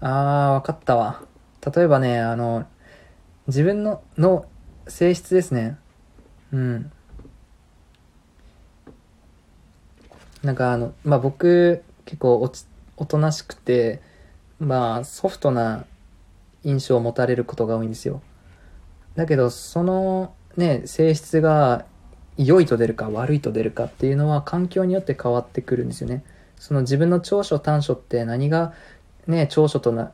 [0.00, 1.22] ああ分かったわ。
[1.74, 2.66] 例えばねあの
[3.46, 4.46] 自分のの
[4.88, 5.76] 性質ですね。
[6.52, 6.92] うん。
[10.42, 12.64] なんかあのまあ僕結構おち
[12.96, 14.00] おとなしくて
[14.60, 15.86] まあ、ソフトな
[16.62, 18.20] 印象を持たれることが多いんですよ。
[19.16, 21.86] だけど、そのね、性質が
[22.36, 26.22] 良いと出るか悪いと出るかっていうのは環境によって変わってくるんですよね。
[26.56, 28.74] その自分の長所短所って何が
[29.26, 30.12] ね、長所とな、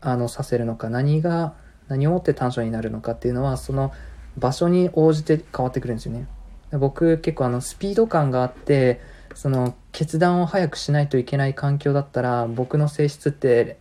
[0.00, 1.54] あの、させるのか、何が、
[1.88, 3.92] 何をもって短所になるのかっていうのは、その
[4.36, 6.26] 場所に応じて変わってくるんですよね。
[6.72, 9.00] 僕結構あの、スピード感があって、
[9.34, 13.78] その決断を早くしないといけない環境だったら僕の性質って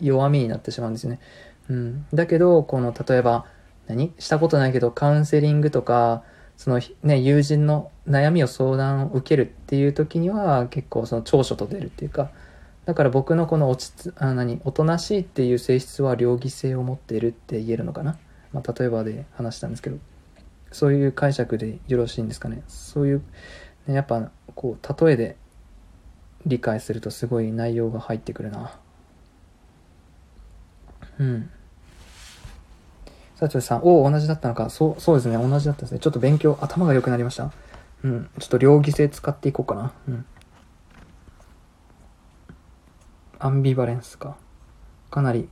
[0.00, 1.18] 弱みになってしまうんですよね。
[1.68, 3.44] うん、だけどこの例えば
[3.88, 4.14] 何？
[4.20, 6.22] したことないけどカウンセリングとか
[6.56, 12.30] そのね友人の悩みを相談を受けるっていう時には結構その長所と出るっていうか
[12.84, 14.60] だから僕のこの落ちつあ何？
[14.64, 18.16] おとなしいっていう性質は両義性を持っているって言えるのかな、
[18.52, 19.98] まあ、例えばで話したんですけど
[20.70, 22.62] そういう解釈でよろしいんですかね？
[22.68, 23.22] そういう
[23.88, 25.36] やっぱこう例えで
[26.46, 28.78] 理解するとすごい内容が入ってくるな。
[31.18, 31.50] うん。
[33.38, 34.70] 佐藤さんおお同じだったのか。
[34.70, 35.36] そうそうですね。
[35.36, 35.98] 同じだったですね。
[35.98, 37.52] ちょっと勉強頭が良くなりました。
[38.02, 38.30] うん。
[38.38, 39.92] ちょっと両義性使っていこうかな。
[40.08, 40.26] うん。
[43.38, 44.36] アンビバレンスか。
[45.10, 45.48] かなり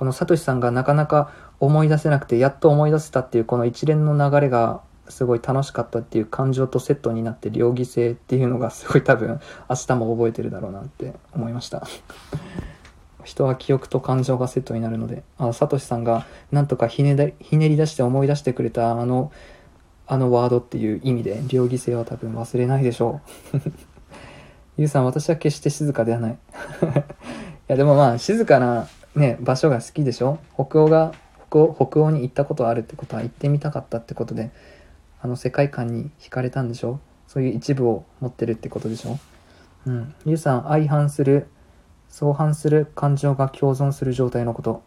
[0.00, 4.80] このサトシさんがなかなか思い出せなくてやっと思い出せたっていうこの一連の流れが
[5.10, 11.86] すごい楽しかったっていう感情とセットになって両義性っていうのがすごい多分明日も覚えてるだろうなって思いました。
[13.24, 19.30] 人は記憶と感情がセットになるのであサトシさんがなんとかひねひねり出して思い出してくれたあの
[20.06, 23.20] あのワードっていう意味で両義性は多分忘れないでしょ
[23.54, 23.58] う。
[24.78, 26.32] ゆうさん私は決して静かではない。
[26.32, 26.36] い
[27.68, 30.38] やでもまあ静かなね場所が好きでしょ？
[30.54, 31.12] 北欧が
[31.50, 34.50] 北欧に行ったことあるってことは行ってみたかったってことで
[35.22, 37.00] あの世界観に惹かれたんでしょ？
[37.26, 39.18] そういう一部を持ってるってことでしょ？
[39.86, 40.14] うん。
[40.26, 41.46] ゆうさん、相反する、
[42.08, 44.82] 相反する感情が共存する状態のこと。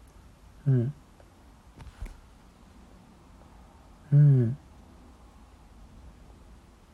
[0.66, 0.92] うん。
[4.12, 4.56] うん。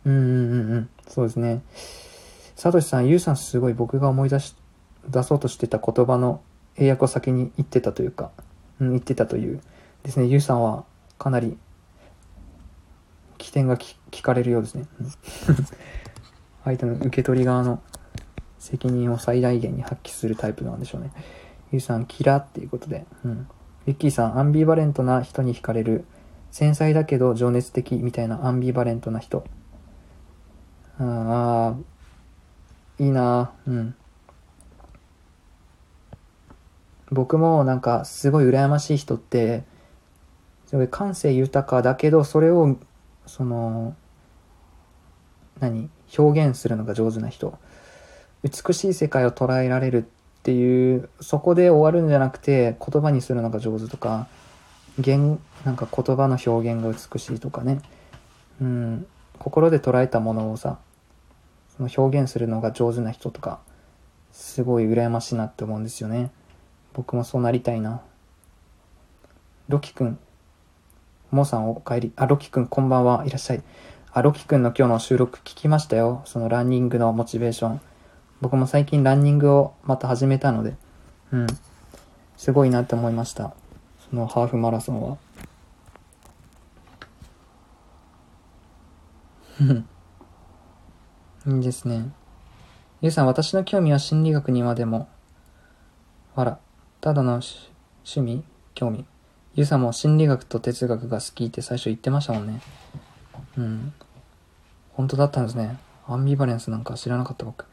[0.05, 0.91] うんうんうんうん。
[1.09, 1.63] そうですね。
[2.57, 4.55] さとしさん、ゆうさんすごい僕が思い出し、
[5.09, 6.43] 出そうとしてた言葉の
[6.77, 8.31] 英訳を先に言ってたというか、
[8.81, 9.61] うん、言ってたという
[10.05, 10.27] ですね。
[10.27, 10.85] ゆうさんは
[11.19, 11.59] かなり
[13.41, 14.87] 起点が聞かれるようですね。
[16.65, 17.83] 相手の受け取り側の
[18.59, 21.11] 責任を最大限に発揮するタイプなんでしょうね。
[21.73, 23.07] ゆうさん、キラっていうことで。
[23.25, 23.49] うん。
[23.87, 26.05] ユッキーさん、アンビバレントな人に惹かれる。
[26.51, 29.45] 繊細だけど情熱的みたいなアンビバレントな人。
[30.99, 31.77] ああ、
[32.99, 33.95] いいなうん。
[37.11, 39.65] 僕もなんかすごい羨ましい人って、
[40.67, 42.77] すごい感性豊かだけど、それを
[43.31, 43.95] その
[45.61, 45.89] 何？
[46.19, 47.57] 表現するのが上手な人
[48.43, 50.03] 美しい世界を捉えられるっ
[50.43, 54.27] ていうそこで終わるんじゃなくて言葉にするのが上手とか
[54.99, 57.81] 言なんか言葉の表現が美しいとかね
[58.61, 59.07] うん
[59.39, 60.79] 心で捉えたものをさ
[61.77, 63.61] その表現するのが上手な人とか
[64.33, 66.31] すごい羨ましいなって思うんですよね。
[66.95, 68.01] 僕もそうなりたいな。
[69.69, 70.17] ロキく
[71.33, 72.13] ん、モーさんお帰り。
[72.17, 73.63] あ、ロキくんこんばんはいらっしゃい。
[74.13, 76.23] あ、ロキくんの今日の収録聞きましたよ。
[76.25, 77.81] そのランニングのモチベーション。
[78.41, 80.75] 僕も最近ランニングをまた始めたので、
[81.33, 81.47] うん。
[82.37, 83.55] すごいなって思いました。
[84.11, 85.19] そのハーフマラソンは。
[91.47, 92.11] いいですね。
[93.03, 95.09] ゆうさん、私の興味は心理学にまでも。
[96.35, 96.59] あら、
[97.01, 98.43] ただの趣味？
[98.75, 99.05] 興味。
[99.55, 102.61] ゆうさんも心理学と哲学が好きって最初言ってましたもんね。
[103.59, 103.93] うん。
[104.93, 105.79] 本当だったんですね。
[106.07, 107.65] アンビバレンスなんか知らなかった僕。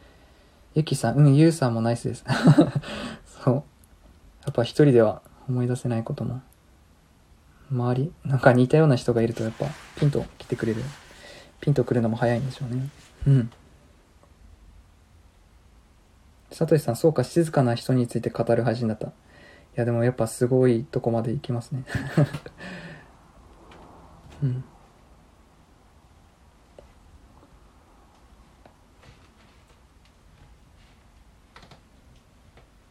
[0.74, 2.26] ゆきさん、うん、ゆうさんもナイスです。
[3.44, 3.54] そう。
[3.56, 3.62] や
[4.50, 6.42] っぱ一人では思い出せないことも。
[7.72, 9.66] 周りなんか似たような人がいるとやっぱ
[9.98, 10.84] ピンと来てくれる。
[11.62, 12.90] ピンとくるのも早いんでしょうね。
[13.28, 13.52] うん。
[16.52, 19.12] さとしさん、そうか、静かな人について語る配信だった。
[19.80, 21.84] や、でもやっぱすごいとこまで行きますね。
[24.44, 24.64] うん。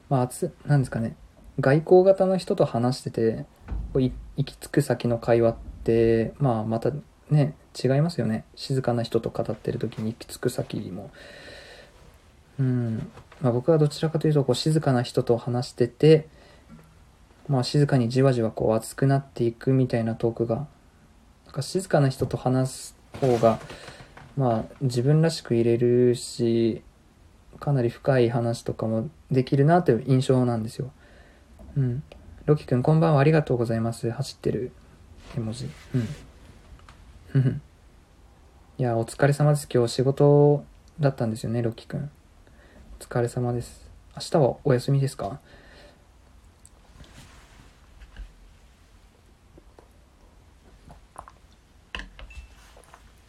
[0.08, 1.16] まあ、つ、なんですかね。
[1.58, 3.46] 外交型の人と話してて、
[3.94, 6.92] 行き着く先の会話って、まあ、また
[7.30, 8.44] ね、違いますよね。
[8.54, 11.10] 静かな人と語ってる時に行き着く先も。
[12.60, 13.10] うん。
[13.40, 16.28] まあ、僕はどちらかというと、こう、静かな人と話してて、
[17.48, 20.66] まあ、静かにじわじわこう、熱くなっていくみたいなトークが、
[21.44, 23.60] なんか静かな人と話す方が、
[24.36, 26.82] まあ、自分らしく入れるし、
[27.60, 30.90] かなり深い話とかもできるなという印象なんですよ。
[31.76, 32.02] うん。
[32.44, 34.10] ロキ君こんばんはありがとうございます。
[34.10, 34.72] 走ってる
[35.36, 35.68] 絵文字。
[37.34, 37.62] うん。
[38.78, 39.66] いや、お疲れ様です。
[39.72, 40.64] 今日仕事
[41.00, 42.10] だったんですよね、ロキ君。
[43.00, 43.90] お疲れ様です。
[44.16, 45.40] 明日はお休みですか？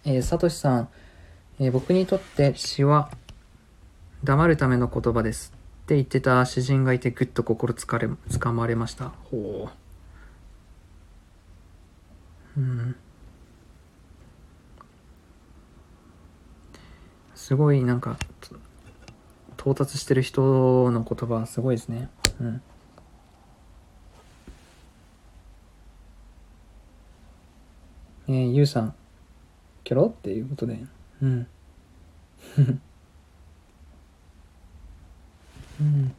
[0.09, 0.89] えー、さとしさん、
[1.59, 3.11] えー、僕にとって詩は
[4.23, 5.51] 黙るための言葉です
[5.83, 9.09] って言ってた詩人がいてぐっと心つかれ、つかまれました。
[9.09, 9.69] ほ
[12.55, 12.59] う。
[12.59, 12.95] うん。
[17.35, 18.17] すごいなんか、
[19.59, 22.09] 到達してる人の言葉はすごいですね。
[22.39, 22.61] うん。
[28.29, 28.95] えー、ゆうさん、
[29.87, 30.77] キョロっていうことで。
[31.21, 31.47] うん。
[35.79, 36.13] うん。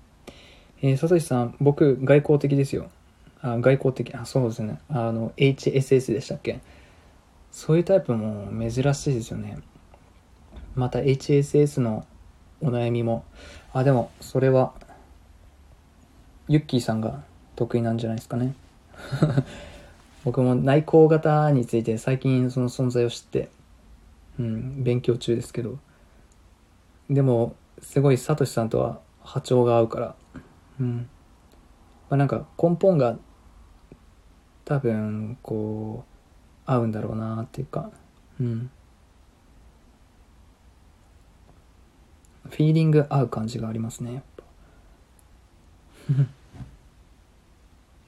[0.81, 2.89] えー、さとしさん、僕、外交的ですよ。
[3.43, 4.81] あ、外交的、あ、そうですね。
[4.89, 6.61] あの、HSS でしたっけ？
[7.53, 9.59] そういうタイプも珍しいですよね。
[10.74, 12.07] また HSS の
[12.62, 13.27] お悩みも、
[13.74, 14.73] あ、でも、それは、
[16.49, 17.23] ユッキーさんが
[17.55, 18.55] 得意なんじゃないですかね。
[20.24, 23.51] 僕も内向型について最近その存在を知って、
[24.39, 25.78] うん、勉強中ですけど、
[27.10, 30.15] でも、すごいサトシさんとは波長が合うから、
[30.81, 31.09] うん。
[32.09, 33.19] まあなんか根本が
[34.65, 36.05] 多分こ
[36.66, 37.90] う合うんだろうなっていうか、
[38.40, 38.70] うん。
[42.51, 44.44] フィーリング合う感じがありますね、やっぱ。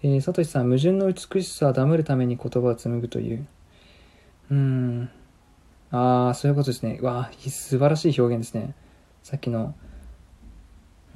[0.03, 3.47] えー、サトシさん、矛盾の美しさをダムるために言葉を紡ぐという。
[4.51, 5.11] うん。
[5.91, 6.99] ああ、そういうことですね。
[7.03, 8.75] わあ、素晴らしい表現ですね。
[9.23, 9.75] さっきの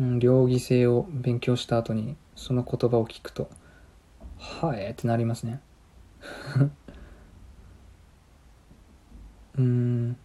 [0.01, 3.49] うん、両義性を勉強した後にその言葉を聞くと
[4.39, 5.61] 「はえー」ってなりますね。
[9.57, 10.17] うん。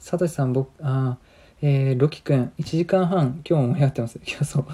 [0.00, 1.18] さとしさん僕ああ
[1.62, 4.20] えー、ロキ君1時間半今日もやってます。
[4.26, 4.66] 今日そう。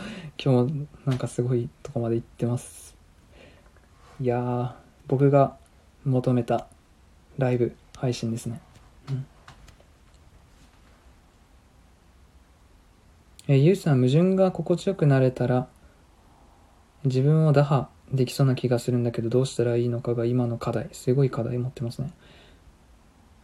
[0.42, 2.81] 今日もなんかすごいとこまで行ってます。
[4.22, 4.76] いや
[5.08, 5.56] 僕が
[6.04, 6.68] 求めた
[7.38, 8.60] ライブ配信ですね
[9.10, 9.26] うん
[13.48, 15.66] え、ゆうさん、矛盾が心地よくなれたら、
[17.04, 20.88] 自分を打破できそうな気がするんだけど、どうしたらいいのかが今の課題。
[20.92, 22.12] すごい課題持ってますね。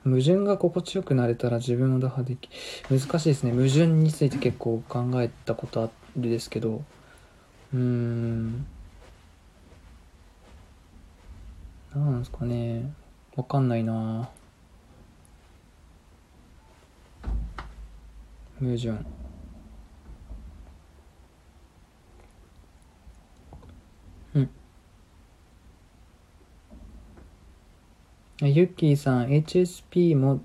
[0.04, 2.48] 矛盾が心地よくなれたら自分を打破でき、
[2.88, 3.50] 難しいですね。
[3.50, 6.84] 矛盾について結構考えたことあるですけど、
[7.74, 8.52] うーん。
[8.52, 8.66] 何
[11.94, 12.92] なんですかね。
[13.36, 14.28] わかんないな。
[18.60, 19.18] 矛盾。
[28.40, 30.40] ユッキーさん、HSP も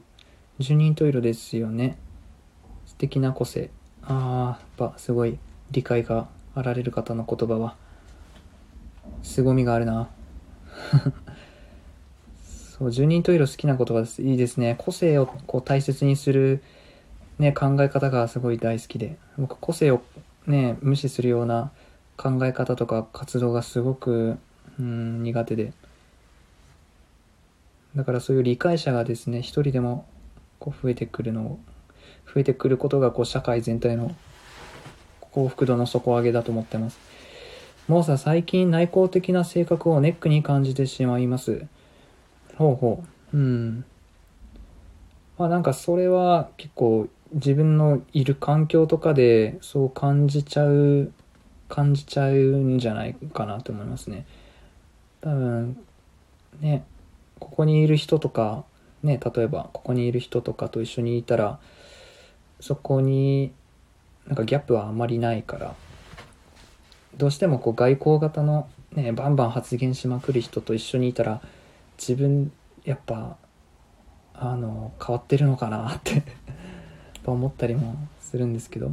[0.57, 1.95] 十人十色ですよね。
[2.87, 3.69] 素敵な個性。
[4.01, 5.37] ああやっぱすごい
[5.69, 7.75] 理解があられる方の言葉は。
[9.21, 10.09] 凄みがあるな。
[12.83, 14.21] そう十人十色好きな言葉です。
[14.21, 14.75] いいですね。
[14.77, 16.61] 個性をこう大切にする、
[17.39, 19.17] ね、考え方がすごい大好きで。
[19.37, 20.01] 僕個性を、
[20.47, 21.71] ね、無視するような
[22.17, 24.37] 考え方とか活動がすごく
[24.77, 25.71] うん苦手で。
[27.95, 30.05] だからそういう理解者がですね一人でも
[30.59, 31.59] こう増えてくるのを
[32.33, 34.13] 増えてくることがこう社会全体の
[35.21, 36.99] 幸福度の底上げだと思ってます。
[37.87, 41.65] もうさ最近内向的な性格をネックに感じてしまいます。
[42.57, 43.03] ほうほ
[43.33, 43.37] う。
[43.37, 43.85] うん。
[45.37, 51.11] まあなんかそれは結構自分のいる環境とかでそう感じちゃう
[51.67, 54.25] 感じちゃうんじゃないかなと思いますね。
[55.21, 55.77] 多分
[56.61, 56.83] ね
[57.39, 58.63] ここにいる人とか
[59.01, 61.59] ね例えばここにいる人とかと一緒にいたら
[62.59, 63.51] そこに
[64.27, 65.75] なんかギャップはあまりないから
[67.17, 71.41] どうしてもこう外交型のねバンバン発言しまくる人と一緒にいたら
[72.07, 72.51] 自分
[72.83, 73.37] やっぱ
[74.33, 76.23] あの変わってるのかなって
[77.25, 78.91] 思ったりもするんですけど。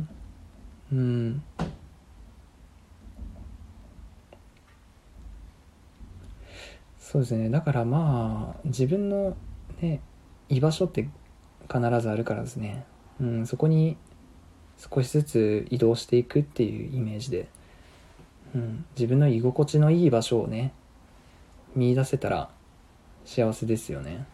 [0.92, 1.42] うん。
[6.98, 7.50] そうですね。
[7.50, 9.36] だからまあ自分の
[9.80, 10.00] ね
[10.48, 11.08] 居場所って
[11.68, 12.84] 必ずあるからですね、
[13.20, 13.96] うん、そこに
[14.78, 17.48] 少しずつ移動していくっていうイメージで、
[18.54, 20.72] うん、自分の居心地のいい場所をね
[21.74, 22.50] 見出せたら
[23.24, 24.26] 幸せですよね、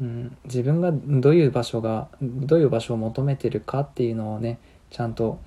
[0.00, 4.58] うん、自分がどういう場所がどういう場所を求めてるかっていうのをね
[4.90, 5.40] ちゃんと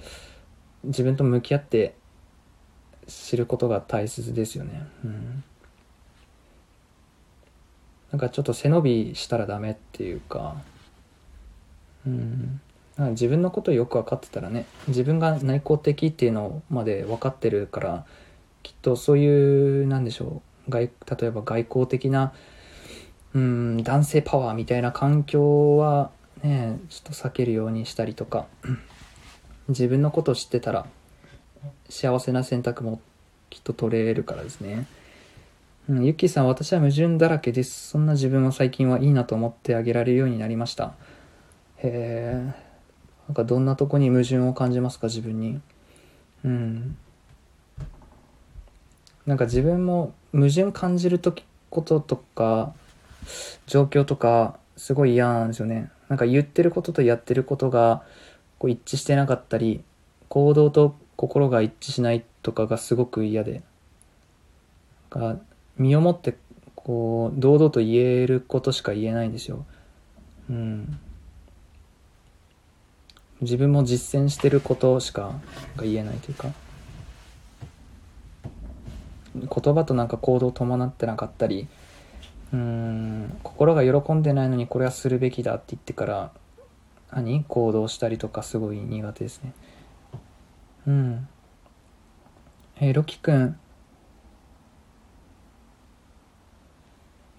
[0.83, 1.95] 自分と向き合って
[3.07, 5.43] 知ることが大切ですよね、うん。
[8.11, 10.57] なんかちょっと背伸びしたらダメっていうか、
[12.05, 12.59] うん、
[12.97, 18.05] んか自分のことよく分かってたらね自分が内向的っていうのまで分かってるから
[18.63, 20.89] きっとそういうなんでしょう外
[21.19, 22.33] 例えば外交的な、
[23.33, 26.11] うん、男性パワーみたいな環境は
[26.43, 28.45] ねちょっと避けるようにしたりとか
[29.69, 30.85] 自分のことを知ってたら
[31.89, 33.01] 幸せな選択も
[33.49, 34.85] きっと取れるからですね。
[35.89, 37.89] うん、ゆきさん、私は矛盾だらけです。
[37.89, 40.95] そんな自分は最近はいいなと思ってあげられるようになりました。
[41.77, 42.53] へえ。
[43.29, 45.61] なんかどんなとこに矛盾を感じますか、自分に。
[46.43, 46.97] うん。
[49.25, 51.33] なんか自分も矛盾感じると、
[51.71, 52.73] こととか、
[53.65, 55.89] 状況とか、すごい嫌なんですよね。
[56.09, 58.03] なんか言ってることとやってることが、
[58.59, 59.83] こう一致してなかったり、
[60.29, 63.63] 行動と心が一致しないとかがすごく嫌で。
[65.09, 65.39] が
[65.75, 66.37] 身をもって
[66.75, 69.65] こう堂々と言えることしか言えないんですよ。
[70.51, 70.99] うん。
[73.41, 75.33] 自分も実践してることしか
[75.81, 76.51] 言えないというか
[79.39, 81.67] 言葉となんか行動伴ってなかったり
[82.53, 86.31] うん心が喜んでないのにこれはするべきだって言ってから
[87.11, 87.43] 何？
[87.43, 89.53] 行動したりとかすごい苦手ですね
[90.87, 91.27] うん
[92.79, 93.57] えー、ロキ君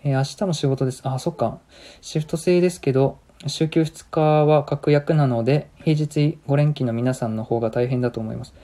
[0.05, 1.01] えー、明日も仕事です。
[1.05, 1.59] あ、そっか。
[2.01, 8.55] シフト制ですけど、週休2日は確約なので、平日5連勤の皆さんの方が大変だと思います。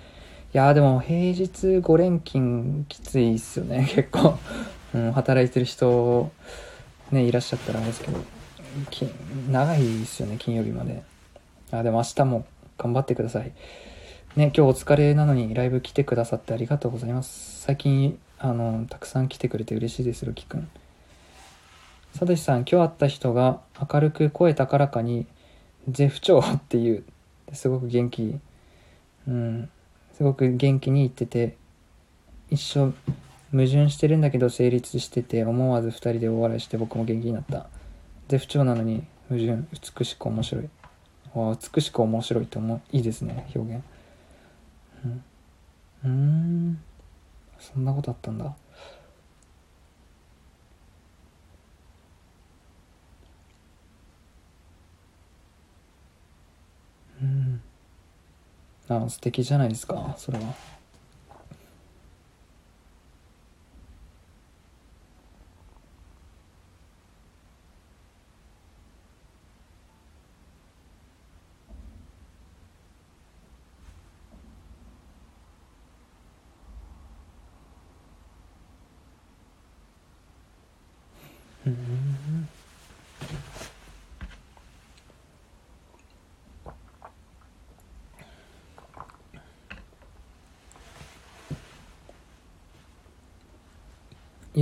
[0.57, 1.47] やーでも平日
[1.81, 4.39] 5連勤きついっすよね、 結構。
[4.95, 6.31] うん、働いてる人、
[7.11, 8.19] ね、いらっしゃったらあれですけど、
[9.51, 11.03] 長いっすよね、金曜日まで。
[11.73, 12.47] あ、でも明日も
[12.79, 13.51] 頑張ってください。
[14.37, 17.63] ね、今日お疲れなのにライブ来てくださってありがとうございます。
[17.63, 20.69] 最近、あの、たくさん来てくれて嬉しいです、ロキくん。
[22.13, 23.59] さとしさん、今日会った人が
[23.93, 25.27] 明るく声高らかに、
[25.89, 27.03] 絶不調っていう、
[27.53, 28.39] すごく元気、
[29.27, 29.69] うん、
[30.16, 31.57] すごく元気に言ってて、
[32.49, 32.93] 一生、
[33.51, 37.66] 矛盾してるんだけど成立してて、思わず二人で大笑いして僕も元気になった。
[38.28, 39.65] 絶不調なのに矛盾、
[39.99, 40.69] 美しく面白い。
[41.35, 42.81] あ美しく面白いと思う。
[42.93, 43.85] いいですね、表現。
[45.05, 45.24] うん。
[46.05, 46.78] うん。
[47.59, 48.55] そんなことあったんだ。
[58.89, 60.74] あ素敵じゃないですかそれは。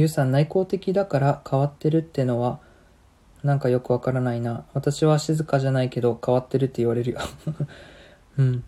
[0.03, 2.59] ゆうさん内向的だから変わってるってのは
[3.45, 4.65] なんかよくわからないな。
[4.75, 7.21] 私は静かじゃないけど変わってるって言われるよ。
[8.37, 8.65] うん。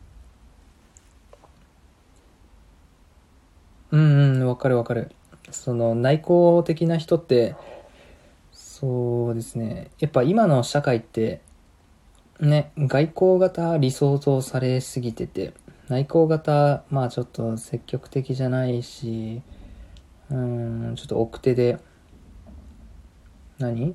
[3.91, 5.11] うんうんわかるわかる。
[5.51, 7.57] その内向的な人って
[8.53, 9.91] そうですね。
[9.99, 11.41] やっぱ今の社会って
[12.39, 15.53] ね外交型理想像されすぎてて
[15.89, 19.43] 内向型まあちょっと積極的じゃないし
[20.31, 21.79] うんちょっと奥手で。
[23.59, 23.95] 何？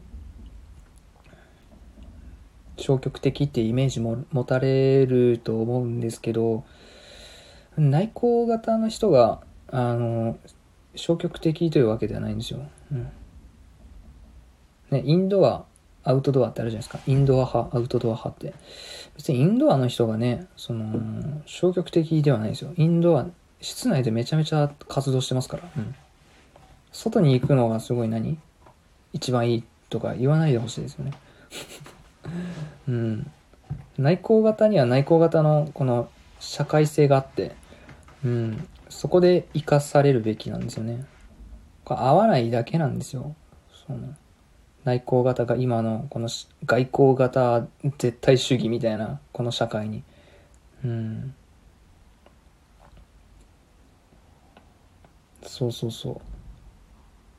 [2.77, 6.63] 消極的ってイメージも持たれると思うんですけど
[7.77, 10.37] 内向型の人があの
[10.95, 12.61] 消極的というわけではないんですよ。
[12.91, 13.11] うん。
[14.91, 15.65] ね、インドア
[16.03, 16.99] アウトドアってあるじゃないですか。
[17.05, 18.53] インドア派アウトドア派って。
[19.17, 22.73] 別にインドアの人がねその消極的ではないですよ。
[22.77, 23.27] インドア
[23.59, 25.95] 室内でめちゃめちゃ活動してますから、うん、
[26.91, 28.37] 外に行くのがすごい何？
[29.13, 31.13] 一番いいとか言わないでほしいですよね。
[32.87, 33.31] うん。
[33.97, 36.09] 内向型には内向型のこの
[36.39, 37.55] 社会性があって
[38.23, 38.67] うん。
[38.89, 41.05] そこで生かされるべきなんですよね。
[41.85, 43.35] 合わないだけなんですよ。
[43.87, 44.15] その
[44.85, 46.29] 内向型が今のこの
[46.65, 47.67] 外交型
[47.97, 50.03] 絶対主義みたいなこの社会に。
[50.83, 51.33] うん。
[55.43, 56.28] そうそうそう。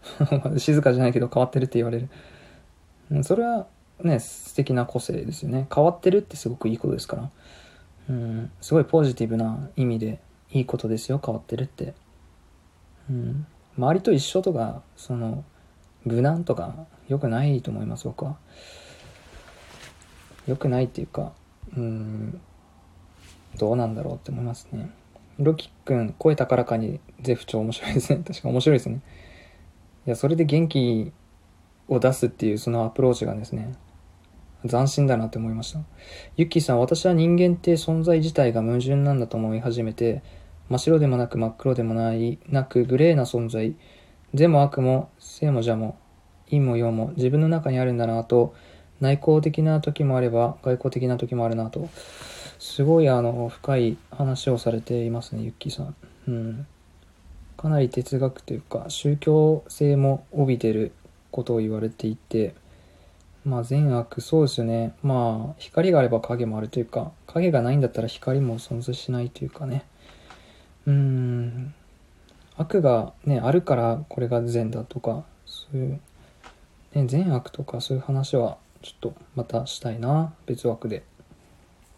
[0.58, 3.66] 静かじゃないけど変わってるって言われる、それは
[4.02, 5.66] ね素敵な個性ですよね。
[5.74, 7.30] 変わってるってすごくいいことですから。
[8.08, 10.20] うんすごいポジティブな意味で
[10.50, 11.94] いいことですよ変わってるって。
[13.08, 13.46] うん
[13.78, 15.44] 周りと一緒とかその
[16.04, 16.74] 無難とか
[17.08, 18.36] 良くないと思います僕は。
[20.46, 21.32] 良くないっていうか
[21.76, 22.40] うん
[23.58, 24.90] どうなんだろうって思いますね。
[25.38, 28.22] ロキくん声高らかにゼフ長面白いですね。
[28.26, 29.00] 確か面白いですね。
[30.06, 31.12] いやそれで元気
[31.88, 33.74] を出すっていうそのアプローチがですね
[34.68, 35.80] 斬新だなって思いました。
[36.36, 40.22] ユッキーさん私は人間って存在自体が矛盾なんだと思い始めて
[40.68, 43.74] 真っ白でもなく真っ黒でもないなくグレーな存在。
[44.32, 45.98] 善も悪も正も邪も
[46.44, 48.54] 陰も陽も自分の中にあるんだなと
[49.00, 51.88] 内向的な時もあれば外向的な時もあるなと。
[52.60, 55.96] すごいあの深い話をされていますねユッキーさん、
[56.28, 56.66] うん、
[57.60, 60.92] かなり哲学というか宗教性も帯びてる
[61.30, 62.54] ことを言われていて
[63.44, 64.94] まあ善悪そうですよね。
[65.02, 69.84] まあ光があれば影もあるというか影がないんだったら光も存在しないというかね。
[70.86, 71.74] うん。
[72.56, 76.00] 悪がねあるからこれが善だとかそういう、
[76.94, 80.32] ね、善悪とかそういう話はちょっとまたしたいな。
[80.46, 81.02] 別枠で。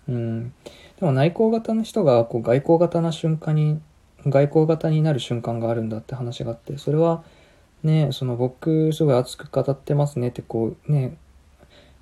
[0.08, 0.52] うん。
[0.98, 3.80] でも内向型の人がこう外向型な瞬間に
[4.26, 7.24] 外向型になる瞬間があるんだって話があってそれは
[7.82, 11.16] ねその僕すごい熱く語ってますねってこうね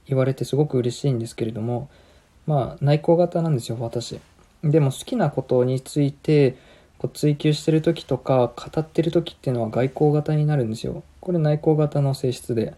[0.07, 1.89] 言われてすごく嬉しいんですけれども
[2.47, 4.21] まあ内向型なんですよ私。
[4.63, 6.57] でも好きなことについて
[6.99, 11.03] こう追求してる時とか語ってる時っていうのは外交型になるんですよ。
[11.21, 12.75] これ内向型の性質で。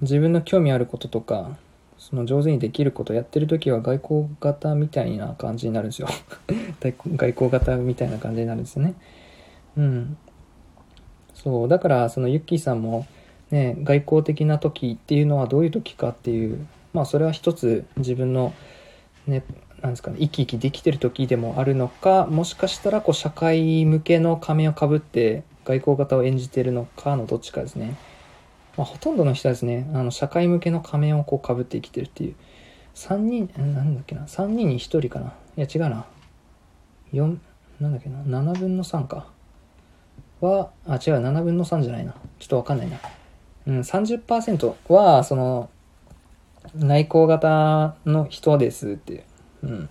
[0.00, 1.56] 自分の興味あることとか
[2.04, 6.08] その上手にできることやってる時は外交型みたいな感じになるんですよ。
[7.16, 8.94] 外交型みたいな感じになるんですよね。
[9.78, 10.16] うん。
[11.32, 13.06] そうだからそのユッキーさんも
[13.50, 18.52] ね外交的な時っていうのはどういう時かっていうまあそれは一つ自分の
[19.26, 19.42] ね
[19.80, 27.94] なんですかね、生き生きできてる時でもあるのか、もしかしたらこう社会向けの仮面をかぶって外交型を演じてるのかのどっちかですね。
[28.76, 32.34] まあ、ほとんどの人はですね、あの社会向けの仮面をこうかぶって生きてるっていう。
[32.94, 35.34] 3人、なんだっけな、3人に1人かな。
[35.56, 36.06] いや違うな。
[37.12, 37.38] 4、
[37.80, 39.26] なんだっけな、7分の3か。
[40.40, 42.14] は、あ、違う、7分の3じゃないな。
[42.38, 42.98] ちょっとわかんないな。
[43.66, 45.70] うん、30%は、その、
[46.74, 49.22] 内向型の人ですっていう。
[49.64, 49.88] うん、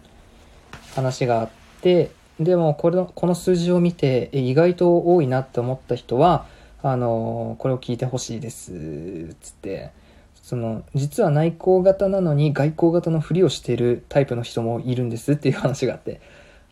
[0.95, 1.49] 話があっ
[1.81, 6.45] てでもこれのこの数字を見て意外と多いなって思った人は
[6.83, 9.91] あのこれを聞いてほしいですつって
[10.33, 16.19] その実は内向型なのに外向型のふりをしているタイプの人もいるんですっていう話があって、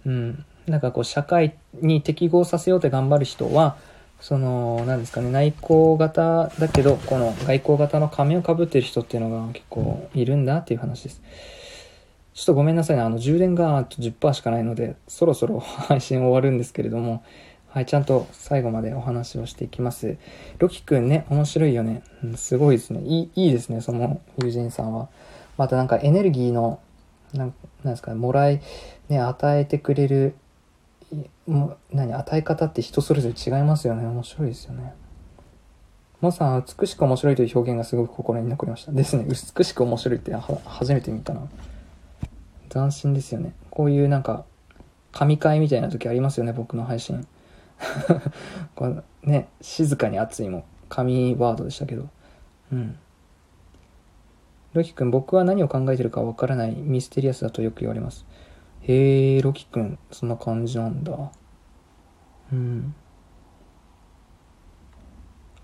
[0.06, 3.78] うん、なんかこう社会に適合させようって頑張る人は
[4.20, 11.22] その何ですかね内向型だけどこの外向型の仮面をかぶってる人っていうのが結構いるんだっていう話です。
[12.34, 13.04] ちょっとごめんなさいね。
[13.04, 17.24] あの、充電が10%しかないので、そろそろ配信終わるんですけれども、
[17.74, 20.18] はい、ちゃんと最後までお話をしていきます。
[20.58, 22.04] ロキくんね、面白いよね。
[22.22, 23.00] うん、すごいですね。
[23.02, 25.08] いい、いいですね、その友人さんは。
[25.58, 26.82] またなんかエネルギーの、
[27.34, 27.54] なん
[27.86, 28.62] なんですかね、もらい、
[29.08, 30.36] ね、与えてくれる、
[31.48, 34.06] も何、与え方って人それぞれ違いますよね。
[34.06, 34.94] 面白いですよね。
[36.20, 38.92] モさん、美しく面白いという表現がすごく心に残りました。
[38.92, 39.24] ですね。
[39.24, 41.42] 美しく面白いって初めて見たな。
[42.68, 43.54] 斬新ですよね。
[43.70, 44.44] こういうなんか、
[45.14, 47.26] 神回みたいな時ありますよね、僕の配信。
[48.76, 52.10] このね、静かに熱いも神ワードでしたけど。
[52.72, 52.98] うん。
[54.74, 58.26] ロキ君、僕は何を考えてるかわからないミステリアスだとよく言われます。
[58.82, 61.32] へえ、ロキ君、そんな感じなんだ。
[62.54, 62.96] うん。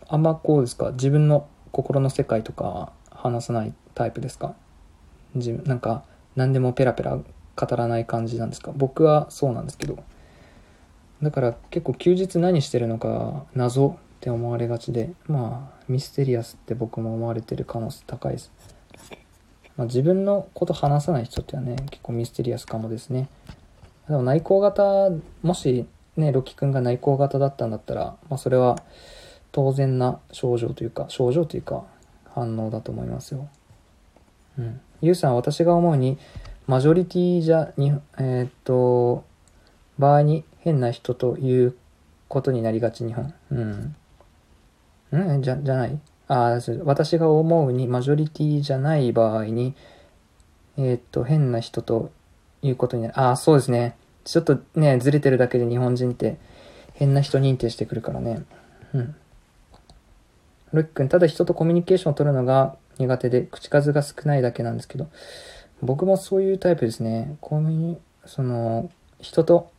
[0.10, 0.91] あんまこうですか？
[0.91, 4.56] 自分の心の世界とか話さないタイプですか？
[5.35, 6.03] 自分なんか
[6.35, 8.72] 何でもペラペラ語らない感じなんですか？
[8.76, 9.98] 僕はそうなんですけど
[11.22, 18.52] だから結構休日何してるのか謎って思われがちでまあミステリアスって僕も思われてる可能性高いです、
[19.76, 23.30] まあ、自分のこと話さない人ってはね結構ミステリアスかもですね
[24.07, 25.10] でも内向型
[25.41, 28.77] もしねロキ君が内向型だったんだったらまあそれは
[29.57, 31.84] 当然な症状というか、症状というか、
[32.35, 33.49] 反応だと思いますよ。
[34.60, 34.80] うん。
[35.02, 36.19] ゆうさん、私が思うに、
[36.68, 39.23] マジョリティじゃ、に、えー、っと、
[39.98, 41.77] 場合に変な人という
[42.27, 43.34] ことになりがち、日本。
[43.52, 43.95] うん。
[45.38, 45.41] ん？
[45.41, 45.98] じゃ、じゃない？
[46.27, 49.76] ああ私が思うに、マジョリティじゃない場合に、
[50.76, 52.11] えー、っと、変な人と
[52.61, 53.18] いうことになる。
[53.18, 53.95] ああ、そうですね。
[54.26, 56.38] ちょっとね、ずれてるだけで日本人って
[56.95, 58.44] 変な人認定してくるからね。
[58.94, 59.15] うん。
[60.73, 65.07] ロキ君、ただ人とコミュニケーションを取るのが苦手で、口数が少ないだけなんですけど、
[65.81, 67.38] 僕もそういうタイプですね。
[67.39, 68.91] コミュニ、その、
[69.22, 69.72] 人と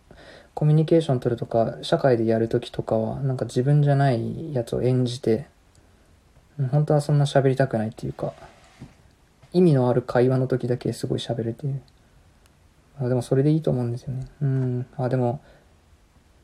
[0.58, 5.46] コミュニケーション取るとか、社会でやるときとかは、なんか自分じゃないやつを演じて、
[6.72, 8.32] 本当はそんな喋りたくないっていうか、
[9.52, 11.80] 意味のある会話の時だけすごい喋るっていう。
[13.00, 14.26] あでもそれでいいと思うんですよね。
[14.42, 14.86] うん。
[14.96, 15.40] あ、でも、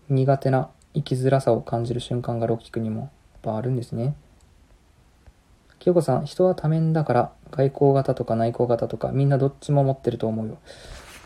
[0.09, 3.11] 苦手な生きづらさを感じる瞬間がロッキー君にもやっ
[3.43, 4.15] ぱあるんですね。
[5.81, 10.59] 清子さん、人は多面だから、外交型とか内向型とか、みんなどっちも持ってると思うよ。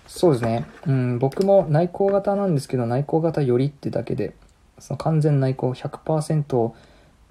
[0.08, 0.66] そうですね。
[0.86, 4.34] うん、僕も内向型なんですけど、内向型よりってだけで、
[4.78, 6.72] その完全内向100%、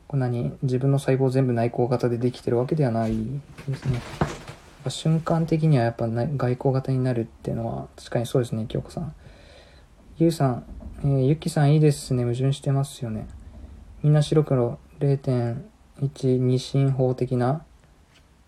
[0.07, 3.17] こんなに自分の細胞全部内向型でできてるわけではない
[3.67, 3.99] ですね。
[4.87, 9.13] 瞬間的にはやっぱ外交型になるっていうのは確かにそうですね、京子さん。
[10.17, 10.63] ゆうさん、
[11.03, 12.23] えー、ゆきさんいいですね。
[12.23, 13.27] 矛盾してますよね。
[14.03, 15.57] みんな白黒0.5
[16.01, 17.65] 一二進法的な、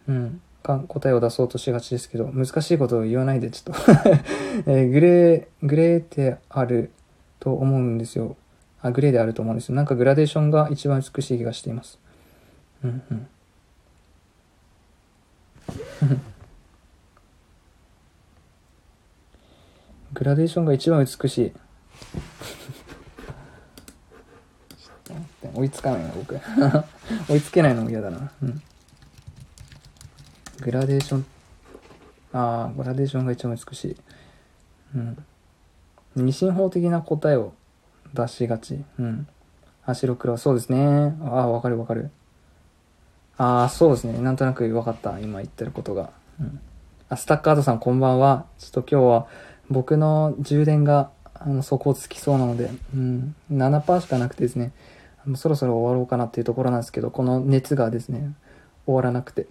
[0.07, 3.81] うん、答えを出そうとしがちですけど、難しいことを言わないでちょっと
[4.71, 6.91] えー、グレー、グレーってある
[7.39, 8.35] と思うんですよ。
[8.81, 9.75] あ、グレーであると思うんですよ。
[9.75, 11.99] なんかグラデーションが一番美しい気がしています。
[12.83, 13.27] うんうん。
[20.13, 21.53] グラデーションが一番美しい。
[25.55, 26.39] 追いつかないな、僕。
[27.29, 28.31] 追いつけないのも嫌だな。
[28.43, 28.61] うん。
[30.61, 31.25] グラデーション。
[32.33, 33.97] ああ、グラデーションが一番美しい。
[34.95, 35.25] うん。
[36.15, 37.53] 二進法的な答えを
[38.13, 38.83] 出しがち。
[38.99, 39.27] うん。
[39.85, 40.37] あ、白黒。
[40.37, 41.15] そうですね。
[41.21, 42.11] ああ、わかるわかる。
[43.37, 44.19] ああ、そうですね。
[44.19, 45.19] なんとなく分かった。
[45.19, 46.11] 今言ってることが。
[46.39, 46.59] うん。
[47.07, 48.45] あ、スタッカードさんこんばんは。
[48.57, 49.27] ちょっと今日は
[49.69, 53.35] 僕の充電が、あの、底をつきそうなので、うん。
[53.51, 54.73] 7%しかなくてですね。
[55.35, 58.33] そろそろ終わろうかなっていうところなんですけど、この熱がですね、
[58.85, 59.47] 終わらなくて。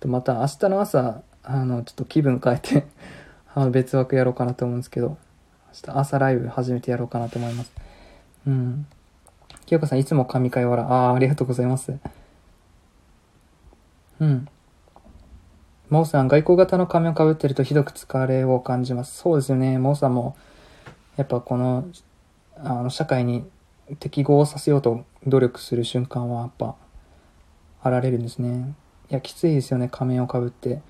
[0.00, 2.86] とまた明日の朝、あの、ちょっと気分変えて
[3.54, 5.18] あの別枠やろうかなと思うんですけど、
[5.86, 7.72] 明日朝ライブ始めてやろうかなと思います。
[8.46, 8.86] うん。
[9.66, 10.86] 清香さん、いつも神会笑。
[10.86, 11.94] ああ、ありがとうございます。
[14.20, 14.48] うん。
[15.90, 19.16] モーさん、外交型の仮面をかぶってるとひどく疲れを感じます。
[19.16, 19.78] そうですよね。
[19.78, 20.36] モーさんも、
[21.16, 21.84] やっぱこの、
[22.56, 23.44] あの、社会に
[23.98, 26.76] 適合させようと努力する瞬間はやっぱ
[27.82, 28.74] あられるんですね。
[29.10, 30.80] いや、きついですよね、仮面をかぶって。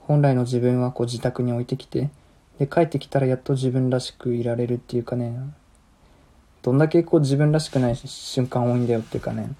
[0.00, 2.10] 本来の自分はこう自宅に置いてきて、
[2.58, 5.38] で、帰ってきたらやっと自分らしくいられるっていうかね、
[6.62, 9.50] どんだけこう自分らしくない瞬間多いんだよっていうかね、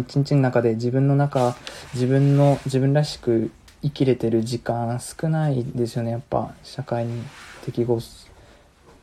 [0.00, 1.56] 一日の中で自分の中、
[1.94, 3.50] 自分の、自分らしく
[3.82, 7.22] 生きれてる時間少ないですよね、やっぱ、社会に
[7.64, 8.00] 適合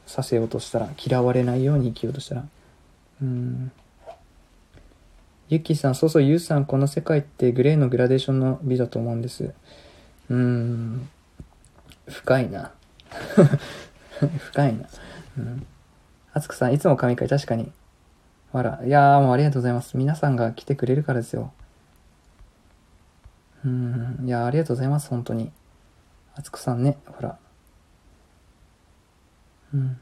[0.05, 2.45] させようとしたら、嫌われないように生きようとしたら。
[3.21, 3.71] うん。
[5.49, 9.53] ゆきさん、そうそう、ゆうさん、この世界ってグレーのグラデーションの美だと思うんです。
[10.29, 11.09] うーん。
[12.09, 12.71] 深いな。
[14.51, 14.85] 深いな。
[15.37, 15.65] うん。
[16.33, 17.71] あつくさん、いつも神回、確かに。
[18.51, 19.95] あら、いやーもうありがとうございます。
[19.95, 21.53] 皆さんが来てくれるからですよ。
[23.63, 24.23] うん。
[24.25, 25.51] いやありがとうございます、本当に。
[26.35, 27.37] あつくさんね、ほら。
[29.73, 29.99] うん。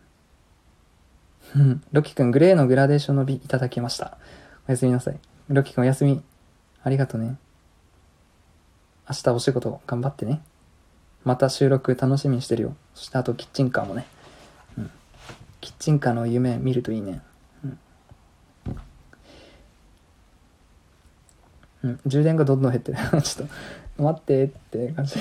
[1.55, 1.83] うん。
[1.91, 4.17] ロキ君、グレーのグラデーションの美いただきました。
[4.67, 5.19] おやすみなさい。
[5.47, 6.23] ロキ君お休み。
[6.83, 7.37] ありがとね。
[9.07, 10.41] 明日お仕事頑張ってね。
[11.23, 12.75] また収録楽しみにしてるよ。
[12.95, 14.07] そしてあとキッチンカーもね。
[14.75, 14.91] うん。
[15.61, 17.21] キッチンカーの夢見るといいね。
[17.63, 17.79] うん。
[21.83, 22.97] うん、充電がどんどん減ってる。
[23.21, 23.47] ちょっ
[23.97, 25.19] と、待ってって感じ。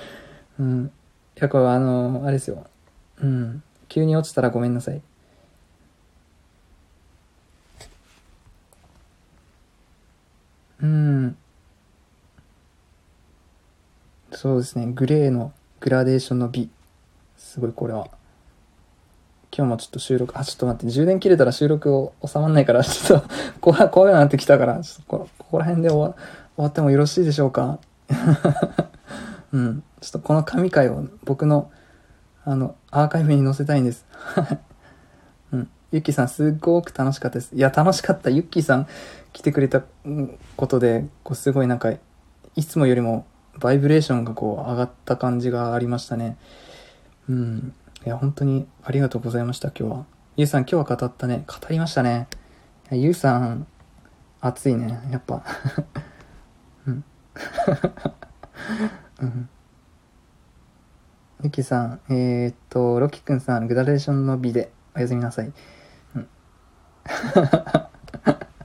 [0.58, 0.86] うん。
[0.86, 2.66] いや、これはあの、あれですよ。
[3.20, 3.62] うん。
[3.88, 5.02] 急に落ちたらごめんなさい。
[10.82, 11.36] うん。
[14.32, 14.86] そうですね。
[14.86, 16.70] グレーのグラデーションの美。
[17.36, 18.08] すごいこれは。
[19.50, 23.28] 今日もちょっと収録、あ、ちょっと待って、充電切れたら収録を収まんないから、ちょっと
[23.60, 26.16] 怖い、怖いなってきたから、ちょっとこここら辺で終わ
[26.56, 27.78] 終わってもよろしいでしょうか？
[29.52, 29.82] うん。
[30.00, 31.70] ちょっとこの神回を僕の、
[32.44, 34.04] あの、アーカイブに載せたいんです。
[35.52, 35.70] うん。
[35.92, 37.54] ゆっきーさん、すっごく楽しかったです。
[37.54, 38.28] いや、楽しかった。
[38.28, 38.86] ゆっきーさん
[39.32, 39.82] 来てくれた
[40.56, 41.92] ことで、こう、すごいなんか、
[42.56, 43.26] いつもよりも
[43.60, 46.36] バイブレーションがこう上がった感じがありましたね。
[47.28, 47.74] うん。
[48.06, 50.06] いや、本当にありがとうございました、今日は。
[50.36, 51.44] ゆうさん、今日は語ったね。
[51.46, 52.28] 語りましたね。
[52.90, 53.66] ゆうさん、
[54.40, 55.00] 熱いね。
[55.10, 55.42] やっぱ。
[56.86, 57.04] うん。
[59.20, 59.48] うん。
[61.42, 65.52] ゆきさん、えー、っと、ロキくんさん、グラデーションの美でおやすみなさい。
[66.14, 66.28] うん。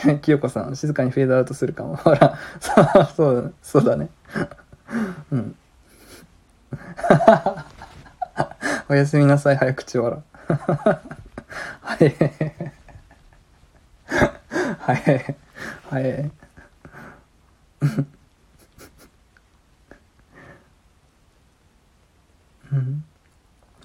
[0.22, 1.96] 清子さん、静かにフェードアウトするかも。
[2.02, 2.38] ほら、
[3.14, 4.08] そう、そうだ、ね。
[5.30, 5.56] うん。
[8.88, 10.22] おやすみなさい、早口笑。
[11.82, 12.14] はい。
[14.78, 15.36] はい。
[15.90, 16.30] はい。
[22.72, 23.04] うん。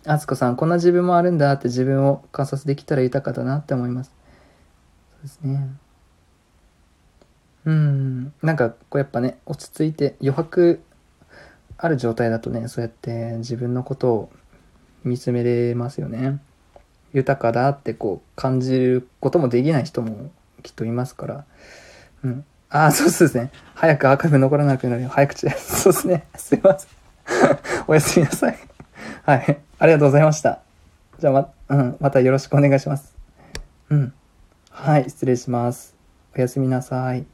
[0.08, 4.12] あつこさん、こんな自分もあるんだって自分を観察できたら豊かだなって思います。
[5.12, 5.85] そうですね。
[7.66, 8.34] うん。
[8.42, 10.82] なんか、こうやっぱね、落ち着いて余白
[11.78, 14.30] ある状態だとね、そうやって自分のことを
[15.04, 16.40] 見つめれますよね。
[17.14, 20.32] 豊かだってこう感じることもできない人も
[20.64, 21.46] きっといますから。
[22.24, 22.46] うん。
[22.70, 23.52] ああ、そうですね。
[23.74, 25.10] 早くアーカイブ残らなくなるよ。
[25.10, 25.82] 早口です。
[25.84, 26.28] そうですね。
[26.36, 26.90] すいません。
[27.88, 28.58] おやすみなさい。
[29.24, 29.60] はい。
[29.80, 30.60] ありがとうございました。
[31.20, 31.98] じゃあま、うん。
[32.00, 33.16] またよろしくお願いします。
[33.90, 34.14] うん。
[34.70, 35.10] はい。
[35.10, 35.96] 失礼します。
[36.36, 37.26] おやすみなさい。